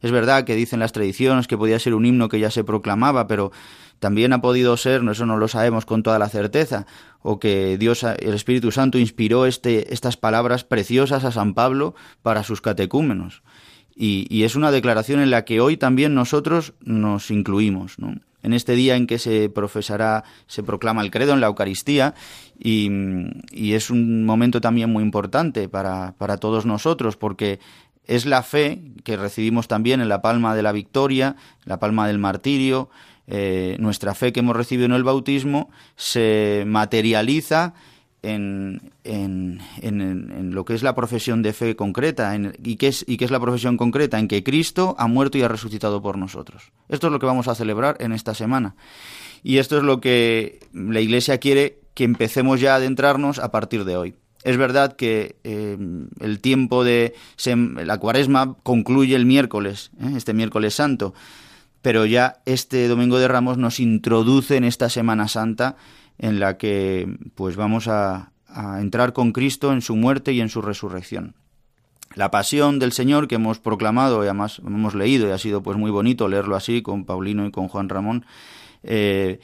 Es 0.01 0.11
verdad 0.11 0.45
que 0.45 0.55
dicen 0.55 0.81
las 0.81 0.93
tradiciones 0.93 1.47
que 1.47 1.59
podía 1.59 1.79
ser 1.79 1.95
un 1.95 2.07
himno 2.07 2.29
que 2.29 2.39
ya 2.39 2.51
se 2.51 2.64
proclamaba, 2.64 3.27
pero 3.27 3.53
también 3.99 4.32
ha 4.32 4.40
podido 4.40 4.76
ser, 4.76 5.03
eso 5.09 5.26
no 5.26 5.36
lo 5.36 5.49
sabemos 5.49 5.86
con 5.86 6.03
toda 6.03 6.18
la 6.18 6.28
certeza, 6.28 6.86
o 7.22 7.38
que 7.38 7.78
Dios, 7.78 8.03
el 8.05 8.34
Espíritu 8.34 8.70
Santo, 8.70 8.99
inspiró 8.99 9.47
este, 9.47 9.92
estas 9.92 10.16
palabras 10.16 10.64
preciosas 10.64 11.24
a 11.24 11.32
San 11.32 11.55
Pablo 11.55 11.94
para 12.22 12.44
sus 12.44 12.61
catecúmenos. 12.61 13.42
Y, 13.99 14.44
es 14.44 14.57
una 14.57 14.70
declaración 14.70 15.20
en 15.20 15.30
la 15.30 15.47
que 15.47 15.61
hoy 15.61 15.78
también 15.78 16.14
nosotros 16.14 16.74
nos 16.84 17.30
incluimos, 17.30 17.97
En 18.42 18.53
este 18.53 18.74
día 18.74 18.94
en 18.94 19.07
que 19.07 19.18
se 19.18 19.49
profesará, 19.49 20.22
se 20.47 20.62
proclama 20.62 21.01
el 21.01 21.11
credo 21.11 21.32
en 21.32 21.40
la 21.40 21.47
Eucaristía, 21.47 22.14
y, 22.59 22.90
y 23.51 23.72
es 23.72 23.88
un 23.88 24.26
momento 24.26 24.61
también 24.61 24.92
muy 24.92 25.03
importante 25.03 25.70
para, 25.70 26.14
para 26.18 26.36
todos 26.36 26.66
nosotros, 26.66 27.16
porque 27.16 27.59
es 28.07 28.26
la 28.26 28.42
fe 28.42 28.82
que 29.03 29.16
recibimos 29.16 29.66
también 29.66 30.01
en 30.01 30.09
la 30.09 30.22
palma 30.22 30.55
de 30.55 30.62
la 30.62 30.72
victoria, 30.72 31.36
la 31.64 31.78
palma 31.78 32.07
del 32.07 32.18
martirio, 32.18 32.90
eh, 33.29 33.77
nuestra 33.81 34.14
fe 34.14 34.33
que 34.33 34.41
hemos 34.41 34.57
recibido 34.57 34.87
en 34.87 34.93
el 34.93 35.05
bautismo 35.05 35.70
se 35.97 36.64
materializa 36.66 37.74
en, 38.22 38.93
en, 39.05 39.61
en, 39.81 40.55
lo 40.55 40.64
que 40.64 40.74
es 40.74 40.83
la 40.83 40.95
profesión 40.95 41.43
de 41.43 41.53
fe 41.53 41.77
concreta. 41.77 42.37
¿y, 42.62 42.77
qué 42.77 42.89
es, 42.89 43.05
¿Y 43.07 43.22
es 43.22 43.31
la 43.31 43.41
profesión 43.41 43.77
concreta? 43.77 44.18
En 44.18 44.29
que 44.29 44.43
Cristo 44.43 44.97
ha 44.99 45.07
muerto 45.07 45.39
y 45.39 45.43
ha 45.43 45.49
resucitado 45.49 46.03
por 46.03 46.18
nosotros. 46.18 46.72
Esto 46.89 47.07
es 47.07 47.12
lo 47.12 47.18
que 47.18 47.27
vamos 47.27 47.49
a 47.49 47.55
celebrar 47.55 47.97
en 48.01 48.12
esta 48.12 48.35
semana. 48.35 48.74
Y 49.43 49.59
esto 49.59 49.77
es 49.77 49.85
lo 49.85 50.01
que 50.01 50.61
la 50.72 51.01
Iglesia 51.01 51.39
quiere 51.39 51.79
que 51.95 52.05
empecemos 52.05 52.61
ya 52.61 52.72
a 52.72 52.77
adentrarnos 52.77 53.39
a 53.39 53.51
partir 53.51 53.85
de 53.85 53.97
hoy. 53.97 54.14
Es 54.43 54.57
verdad 54.57 54.95
que 54.95 55.37
eh, 55.45 55.77
el 56.20 56.41
tiempo 56.41 56.85
de 56.85 57.14
la 57.45 57.99
cuaresma 57.99 58.57
concluye 58.62 59.16
el 59.16 59.27
miércoles, 59.27 59.91
¿eh? 60.01 60.12
este 60.16 60.35
miércoles 60.35 60.74
santo, 60.74 61.14
pero 61.87 62.05
ya 62.05 62.43
este 62.47 62.89
Domingo 62.89 63.16
de 63.20 63.28
Ramos 63.28 63.59
nos 63.59 63.78
introduce 63.78 64.57
en 64.57 64.64
esta 64.64 64.91
Semana 64.91 65.28
Santa 65.28 65.76
en 66.18 66.41
la 66.41 66.59
que 66.59 67.16
pues 67.37 67.55
vamos 67.55 67.87
a, 67.87 68.32
entrar 68.80 69.12
con 69.12 69.30
Cristo 69.30 69.72
en 69.72 69.82
su 69.82 69.95
muerte 69.95 70.32
y 70.32 70.41
en 70.41 70.49
su 70.49 70.62
resurrección. 70.62 71.37
La 72.16 72.32
pasión 72.32 72.80
del 72.80 72.91
Señor 72.91 73.28
que 73.28 73.37
hemos 73.37 73.61
proclamado 73.61 74.24
y 74.24 74.26
además 74.26 74.61
hemos 74.66 74.97
leído 74.97 75.28
y 75.28 75.30
ha 75.30 75.39
sido 75.39 75.62
pues 75.62 75.78
muy 75.78 75.93
bonito 75.93 76.26
leerlo 76.26 76.57
así 76.57 76.82
con 76.82 77.05
Paulino 77.05 77.47
y 77.47 77.53
con 77.53 77.68
Juan 77.68 77.89
Ramón, 77.89 78.26
eh, 78.82 79.39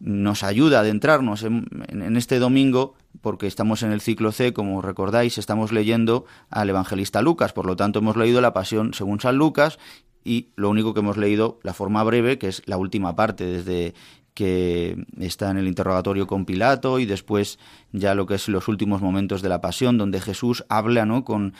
nos 0.00 0.44
ayuda 0.44 0.78
a 0.78 0.80
adentrarnos 0.80 1.42
en, 1.42 1.66
en, 1.88 2.16
este 2.16 2.38
domingo 2.38 2.94
porque 3.20 3.46
estamos 3.46 3.82
en 3.82 3.92
el 3.92 4.00
ciclo 4.00 4.32
C, 4.32 4.54
como 4.54 4.80
recordáis, 4.80 5.36
estamos 5.36 5.72
leyendo 5.72 6.24
al 6.48 6.70
evangelista 6.70 7.20
Lucas, 7.20 7.52
por 7.52 7.66
lo 7.66 7.76
tanto 7.76 7.98
hemos 7.98 8.16
leído 8.16 8.40
la 8.40 8.54
pasión 8.54 8.94
según 8.94 9.20
San 9.20 9.36
Lucas 9.36 9.78
y 10.24 10.48
lo 10.56 10.70
único 10.70 10.94
que 10.94 11.00
hemos 11.00 11.16
leído, 11.16 11.58
la 11.62 11.74
forma 11.74 12.02
breve, 12.04 12.38
que 12.38 12.48
es 12.48 12.62
la 12.66 12.76
última 12.76 13.16
parte, 13.16 13.44
desde 13.44 13.94
que 14.34 15.04
está 15.20 15.50
en 15.50 15.58
el 15.58 15.68
interrogatorio 15.68 16.26
con 16.26 16.44
Pilato 16.44 16.98
y 16.98 17.06
después 17.06 17.58
ya 17.92 18.14
lo 18.14 18.26
que 18.26 18.34
es 18.34 18.48
los 18.48 18.68
últimos 18.68 19.02
momentos 19.02 19.42
de 19.42 19.48
la 19.48 19.60
pasión, 19.60 19.98
donde 19.98 20.20
Jesús 20.20 20.64
habla 20.68 21.04
¿no? 21.04 21.24
con, 21.24 21.54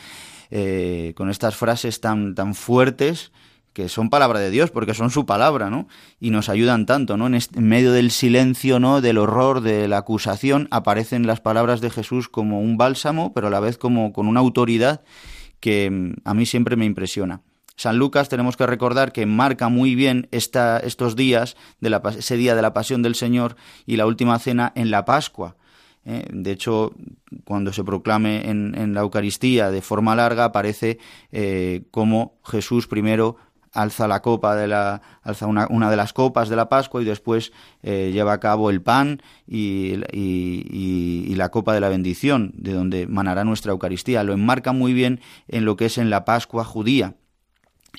eh, 0.49 1.13
con 1.15 1.29
estas 1.29 1.55
frases 1.55 2.01
tan, 2.01 2.35
tan 2.35 2.55
fuertes 2.55 3.31
que 3.73 3.89
son 3.89 4.09
palabra 4.09 4.39
de 4.39 4.51
Dios, 4.51 4.69
porque 4.69 4.93
son 4.93 5.09
su 5.09 5.25
palabra, 5.25 5.71
¿no? 5.71 5.87
Y 6.19 6.29
nos 6.29 6.47
ayudan 6.47 6.85
tanto, 6.85 7.17
¿no? 7.17 7.25
En, 7.25 7.33
en, 7.33 7.67
medio 7.67 7.91
del 7.91 8.11
silencio, 8.11 8.79
¿no? 8.79 9.01
Del 9.01 9.17
horror, 9.17 9.61
de 9.61 9.87
la 9.87 9.97
acusación, 9.97 10.67
aparecen 10.69 11.25
las 11.25 11.41
palabras 11.41 11.81
de 11.81 11.89
Jesús 11.89 12.29
como 12.29 12.61
un 12.61 12.77
bálsamo, 12.77 13.33
pero 13.33 13.47
a 13.47 13.49
la 13.49 13.59
vez 13.59 13.79
como 13.79 14.13
con 14.13 14.27
una 14.27 14.41
autoridad 14.41 15.01
que 15.59 15.89
mm, 15.89 16.13
a 16.23 16.35
mí 16.35 16.45
siempre 16.45 16.75
me 16.75 16.85
impresiona. 16.85 17.41
San 17.75 17.97
Lucas 17.97 18.29
tenemos 18.29 18.55
que 18.55 18.67
recordar 18.67 19.11
que 19.11 19.25
marca 19.25 19.69
muy 19.69 19.95
bien 19.95 20.27
estos 20.31 21.15
días, 21.15 21.55
de 21.79 21.89
la, 21.89 22.01
ese 22.17 22.37
día 22.37 22.55
de 22.55 22.61
la 22.61 22.73
pasión 22.73 23.01
del 23.01 23.15
Señor 23.15 23.55
y 23.85 23.97
la 23.97 24.05
última 24.05 24.37
cena 24.39 24.71
en 24.75 24.91
la 24.91 25.05
Pascua. 25.05 25.55
¿eh? 26.05 26.25
de 26.31 26.51
hecho, 26.51 26.93
cuando 27.45 27.73
se 27.73 27.83
proclame 27.83 28.49
en, 28.49 28.93
la 28.93 29.01
Eucaristía 29.01 29.71
de 29.71 29.81
forma 29.81 30.15
larga, 30.15 30.45
aparece 30.45 30.99
eh, 31.31 31.83
como 31.91 32.35
Jesús 32.45 32.87
primero 32.87 33.37
alza 33.71 34.07
la 34.07 34.21
copa 34.21 34.55
de 34.55 34.67
la 34.67 35.01
alza 35.23 35.47
una, 35.47 35.89
de 35.89 35.95
las 35.95 36.13
copas 36.13 36.47
de 36.47 36.55
la 36.55 36.69
Pascua 36.69 37.01
y 37.01 37.05
después 37.05 37.51
eh, 37.81 38.11
lleva 38.13 38.33
a 38.33 38.39
cabo 38.39 38.69
el 38.69 38.83
pan 38.83 39.23
y, 39.47 39.95
y, 40.11 41.33
la 41.35 41.49
copa 41.49 41.73
de 41.73 41.79
la 41.79 41.89
bendición 41.89 42.51
de 42.53 42.73
donde 42.73 43.07
manará 43.07 43.43
nuestra 43.43 43.71
Eucaristía 43.71 44.23
lo 44.23 44.33
enmarca 44.33 44.71
muy 44.71 44.93
bien 44.93 45.19
en 45.47 45.65
lo 45.65 45.75
que 45.75 45.85
es 45.85 45.97
en 45.97 46.11
la 46.11 46.23
Pascua 46.23 46.63
judía 46.63 47.15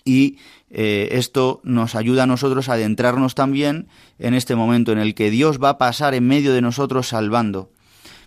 y 0.04 0.38
eh, 0.70 1.08
esto 1.12 1.60
nos 1.62 1.94
ayuda 1.94 2.24
a 2.24 2.26
nosotros 2.26 2.68
a 2.68 2.74
adentrarnos 2.74 3.34
también 3.34 3.86
en 4.18 4.34
este 4.34 4.56
momento 4.56 4.92
en 4.92 4.98
el 4.98 5.14
que 5.14 5.30
Dios 5.30 5.62
va 5.62 5.70
a 5.70 5.78
pasar 5.78 6.14
en 6.14 6.26
medio 6.26 6.52
de 6.52 6.62
nosotros 6.62 7.08
salvando. 7.08 7.70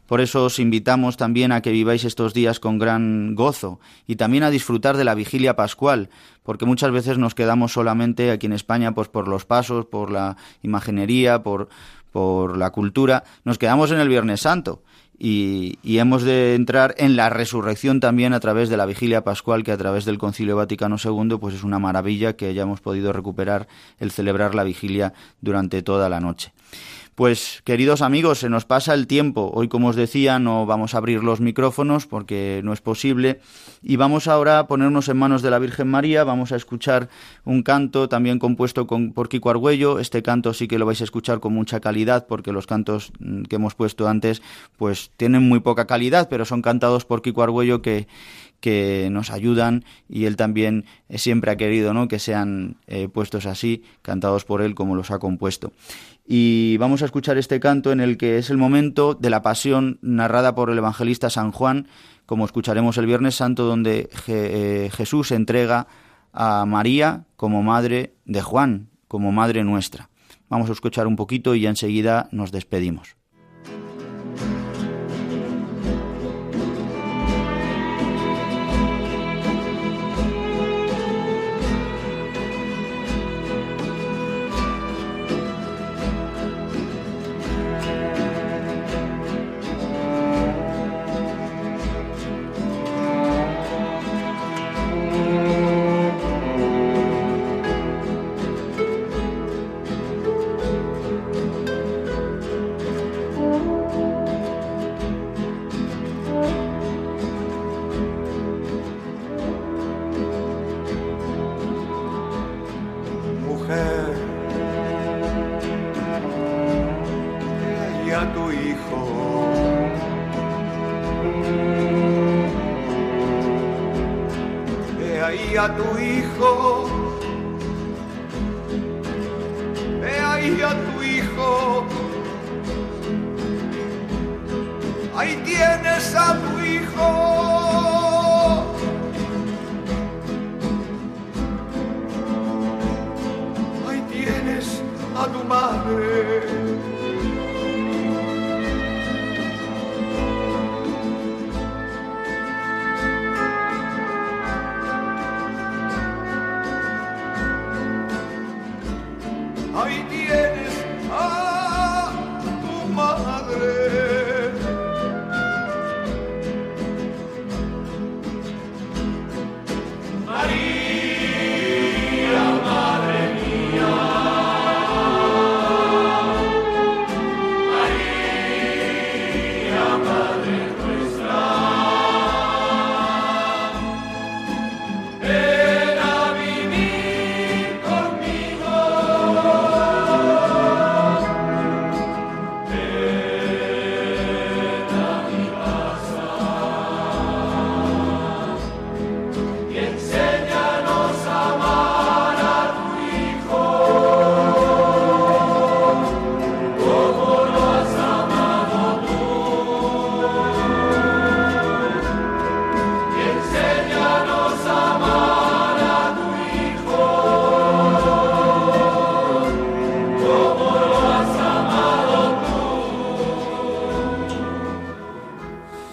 Por 0.07 0.21
eso 0.21 0.45
os 0.45 0.59
invitamos 0.59 1.17
también 1.17 1.51
a 1.51 1.61
que 1.61 1.71
viváis 1.71 2.05
estos 2.05 2.33
días 2.33 2.61
con 2.61 2.79
gran 2.79 3.35
gozo 3.35 3.81
y 4.07 4.15
también 4.15 4.43
a 4.43 4.49
disfrutar 4.49 4.95
de 4.95 5.03
la 5.03 5.15
vigilia 5.15 5.57
pascual, 5.57 6.09
porque 6.43 6.65
muchas 6.65 6.91
veces 6.91 7.17
nos 7.17 7.35
quedamos 7.35 7.73
solamente 7.73 8.31
aquí 8.31 8.45
en 8.45 8.53
España 8.53 8.93
pues 8.93 9.09
por 9.09 9.27
los 9.27 9.43
pasos, 9.43 9.85
por 9.85 10.09
la 10.09 10.37
imaginería, 10.63 11.43
por, 11.43 11.67
por 12.13 12.57
la 12.57 12.69
cultura, 12.69 13.25
nos 13.43 13.57
quedamos 13.57 13.91
en 13.91 13.99
el 13.99 14.07
Viernes 14.07 14.39
Santo 14.39 14.81
y, 15.19 15.79
hemos 15.83 16.23
de 16.23 16.53
entrar 16.55 16.93
en 16.97 17.15
la 17.15 17.29
resurrección 17.29 17.99
también 17.99 18.33
a 18.33 18.39
través 18.39 18.69
de 18.69 18.77
la 18.77 18.85
vigilia 18.85 19.23
pascual 19.23 19.63
que 19.63 19.71
a 19.71 19.77
través 19.77 20.05
del 20.05 20.17
Concilio 20.17 20.55
Vaticano 20.55 20.97
II 21.03 21.37
pues 21.39 21.55
es 21.55 21.63
una 21.63 21.79
maravilla 21.79 22.33
que 22.33 22.47
hayamos 22.47 22.81
podido 22.81 23.13
recuperar 23.13 23.67
el 23.99 24.11
celebrar 24.11 24.53
la 24.53 24.63
vigilia 24.63 25.13
durante 25.41 25.81
toda 25.81 26.09
la 26.09 26.19
noche. 26.19 26.53
Pues 27.17 27.63
queridos 27.63 28.03
amigos, 28.03 28.37
se 28.37 28.47
nos 28.47 28.65
pasa 28.65 28.93
el 28.93 29.07
tiempo. 29.07 29.49
Hoy, 29.51 29.69
como 29.69 29.87
os 29.87 29.95
decía, 29.95 30.37
no 30.37 30.67
vamos 30.67 30.93
a 30.93 30.99
abrir 30.99 31.23
los 31.23 31.41
micrófonos 31.41 32.05
porque 32.05 32.61
no 32.63 32.73
es 32.73 32.81
posible. 32.81 33.39
Y 33.81 33.95
vamos 33.95 34.27
ahora 34.27 34.59
a 34.59 34.67
ponernos 34.67 35.09
en 35.09 35.17
manos 35.17 35.41
de 35.41 35.49
la 35.49 35.57
Virgen 35.57 35.87
María. 35.87 36.23
Vamos 36.23 36.51
a 36.51 36.55
escuchar 36.55 37.09
un 37.43 37.63
canto 37.63 38.07
también 38.07 38.37
compuesto 38.37 38.85
por 38.85 39.29
Kiko 39.29 39.49
Argüello. 39.49 39.97
Este 39.97 40.21
canto 40.21 40.53
sí 40.53 40.67
que 40.67 40.77
lo 40.77 40.85
vais 40.85 41.01
a 41.01 41.05
escuchar 41.05 41.39
con 41.39 41.55
mucha 41.55 41.79
calidad 41.79 42.27
porque 42.27 42.51
los 42.51 42.67
cantos 42.67 43.11
mm, 43.17 43.45
que 43.45 43.55
hemos 43.55 43.73
puesto 43.73 44.07
antes 44.07 44.43
pues 44.77 45.09
tienen 45.17 45.41
muy 45.41 45.59
poca 45.59 45.87
calidad, 45.87 46.29
pero 46.29 46.45
son 46.45 46.61
cantados 46.61 47.05
por 47.05 47.23
Kiko 47.23 47.41
Argüello 47.41 47.81
que, 47.81 48.07
que 48.59 49.09
nos 49.11 49.31
ayudan 49.31 49.85
y 50.07 50.25
él 50.25 50.35
también 50.35 50.85
siempre 51.09 51.49
ha 51.49 51.57
querido 51.57 51.95
¿no? 51.95 52.07
que 52.07 52.19
sean 52.19 52.77
eh, 52.85 53.07
puestos 53.07 53.47
así, 53.47 53.81
cantados 54.03 54.45
por 54.45 54.61
él 54.61 54.75
como 54.75 54.95
los 54.95 55.09
ha 55.09 55.17
compuesto 55.17 55.73
y 56.27 56.75
vamos 56.77 57.01
a 57.01 57.05
escuchar 57.05 57.37
este 57.37 57.61
canto 57.61 57.93
en 57.93 58.01
el 58.01 58.17
que 58.17 58.37
es 58.37 58.49
el 58.49 58.57
momento 58.57 59.13
de 59.13 59.29
la 59.29 59.41
pasión 59.41 59.97
narrada 60.01 60.53
por 60.53 60.69
el 60.69 60.77
evangelista 60.77 61.29
San 61.29 61.53
Juan, 61.53 61.87
como 62.25 62.43
escucharemos 62.43 62.97
el 62.97 63.05
Viernes 63.05 63.35
Santo, 63.35 63.63
donde 63.63 64.09
eh, 64.27 64.89
Jesús 64.93 65.31
entrega 65.31 65.87
a 66.33 66.65
María 66.65 67.25
como 67.37 67.63
madre 67.63 68.13
de 68.25 68.41
Juan, 68.41 68.89
como 69.07 69.31
madre 69.31 69.63
nuestra. 69.63 70.09
Vamos 70.49 70.69
a 70.69 70.73
escuchar 70.73 71.07
un 71.07 71.15
poquito 71.15 71.55
y 71.55 71.61
ya 71.61 71.69
enseguida 71.69 72.27
nos 72.31 72.51
despedimos. 72.51 73.16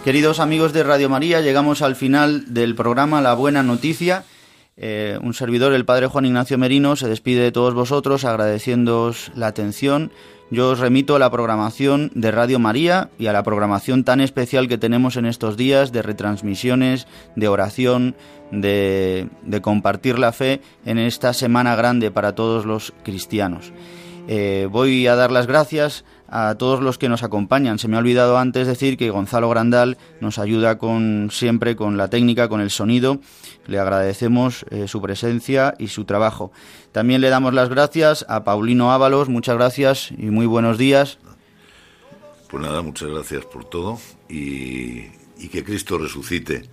Queridos 0.05 0.39
amigos 0.39 0.75
de 0.75 0.83
Radio 0.83 1.09
María, 1.09 1.41
llegamos 1.41 1.81
al 1.81 1.97
final 1.97 2.53
del 2.53 2.75
programa 2.75 3.23
La 3.23 3.33
Buena 3.33 3.63
Noticia. 3.63 4.25
Eh, 4.77 5.19
un 5.23 5.33
servidor, 5.33 5.73
el 5.73 5.87
Padre 5.87 6.09
Juan 6.09 6.27
Ignacio 6.27 6.59
Merino, 6.59 6.95
se 6.95 7.09
despide 7.09 7.41
de 7.41 7.53
todos 7.53 7.73
vosotros 7.73 8.27
agradeciéndoos 8.27 9.33
la 9.35 9.47
atención. 9.47 10.13
Yo 10.51 10.69
os 10.69 10.79
remito 10.79 11.17
a 11.17 11.19
la 11.19 11.31
programación 11.31 12.11
de 12.15 12.31
Radio 12.33 12.59
María 12.59 13.09
y 13.19 13.29
a 13.29 13.33
la 13.33 13.43
programación 13.45 14.05
tan 14.05 14.21
especial 14.21 14.69
que 14.69 14.77
tenemos 14.77 15.17
en 15.17 15.25
estos 15.25 15.57
días 15.57 15.91
de 15.91 16.03
retransmisiones, 16.03 17.07
de 17.35 17.49
oración, 17.49 18.15
de, 18.51 19.31
compartir 19.63 20.19
la 20.19 20.33
fe 20.33 20.61
en 20.85 20.99
esta 20.99 21.33
semana 21.33 21.77
grande 21.77 22.11
para 22.11 22.35
todos 22.35 22.67
los 22.67 22.93
cristianos. 23.05 23.73
Eh, 24.29 24.69
voy 24.71 25.07
a 25.07 25.17
dar 25.17 25.33
las 25.33 25.47
gracias 25.47 26.05
a 26.35 26.57
todos 26.57 26.81
los 26.81 26.99
que 26.99 27.09
nos 27.09 27.23
acompañan. 27.23 27.79
Se 27.79 27.87
me 27.87 27.95
ha 27.95 28.01
olvidado 28.01 28.39
antes 28.39 28.67
decir 28.67 28.97
que 28.97 29.09
Gonzalo 29.11 29.49
Grandal 29.49 29.97
nos 30.21 30.41
ayuda 30.41 30.79
con 30.79 31.29
siempre 31.31 31.77
con 31.77 31.97
la 31.97 32.09
técnica, 32.09 32.49
con 32.49 32.61
el 32.61 32.71
sonido. 32.71 33.21
Le 33.69 33.79
agradecemos 33.79 34.67
eh, 34.71 34.89
su 34.89 35.01
presencia 35.01 35.77
y 35.79 35.89
su 35.89 36.05
trabajo. 36.05 36.51
También 36.91 37.21
le 37.21 37.29
damos 37.29 37.55
las 37.55 37.69
gracias 37.69 38.27
a 38.29 38.43
Paulino 38.43 38.93
Ábalos. 38.93 39.29
Muchas 39.29 39.55
gracias 39.55 40.11
y 40.11 40.27
muy 40.27 40.47
buenos 40.47 40.77
días. 40.77 41.19
Pues 42.51 42.61
nada, 42.61 42.83
muchas 42.83 43.11
gracias 43.11 43.45
por 43.45 43.65
todo 43.65 44.01
y, 44.29 45.05
y 45.39 45.49
que 45.53 45.63
Cristo 45.63 45.99
resucite 45.99 46.69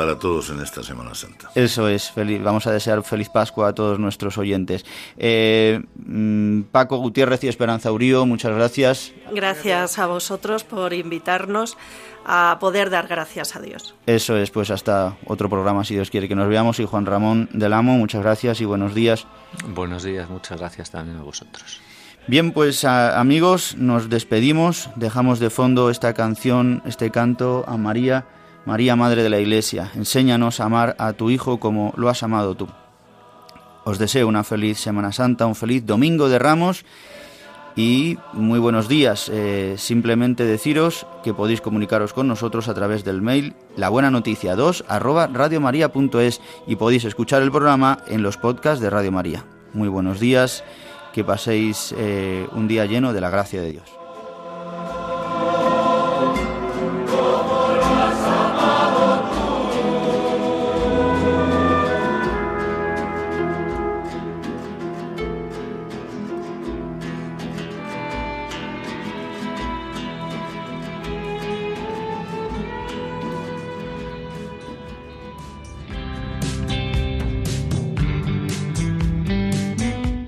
para 0.00 0.18
todos 0.18 0.48
en 0.48 0.62
esta 0.62 0.82
Semana 0.82 1.14
Santa. 1.14 1.50
Eso 1.54 1.86
es, 1.86 2.10
feliz, 2.10 2.42
vamos 2.42 2.66
a 2.66 2.72
desear 2.72 3.02
feliz 3.02 3.28
Pascua 3.28 3.68
a 3.68 3.74
todos 3.74 3.98
nuestros 3.98 4.38
oyentes. 4.38 4.86
Eh, 5.18 5.78
mm, 5.94 6.62
Paco 6.72 6.96
Gutiérrez 6.96 7.44
y 7.44 7.48
Esperanza 7.48 7.92
Urío, 7.92 8.24
muchas 8.24 8.54
gracias. 8.54 9.12
Gracias 9.30 9.98
a 9.98 10.06
vosotros 10.06 10.64
por 10.64 10.94
invitarnos 10.94 11.76
a 12.24 12.56
poder 12.60 12.88
dar 12.88 13.08
gracias 13.08 13.54
a 13.56 13.60
Dios. 13.60 13.94
Eso 14.06 14.38
es, 14.38 14.50
pues 14.50 14.70
hasta 14.70 15.18
otro 15.26 15.50
programa, 15.50 15.84
si 15.84 15.92
Dios 15.92 16.08
quiere 16.08 16.28
que 16.28 16.34
nos 16.34 16.48
veamos. 16.48 16.80
Y 16.80 16.86
Juan 16.86 17.04
Ramón 17.04 17.50
del 17.52 17.74
Amo, 17.74 17.92
muchas 17.92 18.22
gracias 18.22 18.62
y 18.62 18.64
buenos 18.64 18.94
días. 18.94 19.26
Buenos 19.68 20.02
días, 20.02 20.30
muchas 20.30 20.58
gracias 20.58 20.90
también 20.90 21.18
a 21.18 21.24
vosotros. 21.24 21.78
Bien, 22.26 22.52
pues 22.52 22.84
amigos, 22.84 23.76
nos 23.76 24.08
despedimos, 24.08 24.88
dejamos 24.96 25.40
de 25.40 25.50
fondo 25.50 25.90
esta 25.90 26.14
canción, 26.14 26.82
este 26.86 27.10
canto 27.10 27.66
a 27.68 27.76
María 27.76 28.24
María, 28.70 28.94
Madre 28.94 29.24
de 29.24 29.30
la 29.30 29.40
Iglesia, 29.40 29.90
enséñanos 29.96 30.60
a 30.60 30.66
amar 30.66 30.94
a 31.00 31.12
tu 31.12 31.28
Hijo 31.28 31.58
como 31.58 31.92
lo 31.96 32.08
has 32.08 32.22
amado 32.22 32.54
tú. 32.54 32.68
Os 33.82 33.98
deseo 33.98 34.28
una 34.28 34.44
feliz 34.44 34.78
Semana 34.78 35.10
Santa, 35.10 35.46
un 35.46 35.56
feliz 35.56 35.84
Domingo 35.84 36.28
de 36.28 36.38
Ramos 36.38 36.84
y 37.74 38.16
muy 38.32 38.60
buenos 38.60 38.86
días. 38.86 39.28
Eh, 39.28 39.74
simplemente 39.76 40.44
deciros 40.44 41.04
que 41.24 41.34
podéis 41.34 41.60
comunicaros 41.60 42.12
con 42.12 42.28
nosotros 42.28 42.68
a 42.68 42.74
través 42.74 43.02
del 43.02 43.22
mail 43.22 43.54
la 43.74 43.88
buena 43.88 44.12
noticia 44.12 44.54
2 44.54 44.84
arroba 44.86 45.26
radiomaria.es 45.26 46.40
y 46.68 46.76
podéis 46.76 47.04
escuchar 47.06 47.42
el 47.42 47.50
programa 47.50 48.04
en 48.06 48.22
los 48.22 48.36
podcasts 48.36 48.80
de 48.80 48.88
Radio 48.88 49.10
María. 49.10 49.44
Muy 49.72 49.88
buenos 49.88 50.20
días, 50.20 50.62
que 51.12 51.24
paséis 51.24 51.92
eh, 51.98 52.46
un 52.52 52.68
día 52.68 52.86
lleno 52.86 53.12
de 53.12 53.20
la 53.20 53.30
gracia 53.30 53.60
de 53.60 53.72
Dios. 53.72 53.99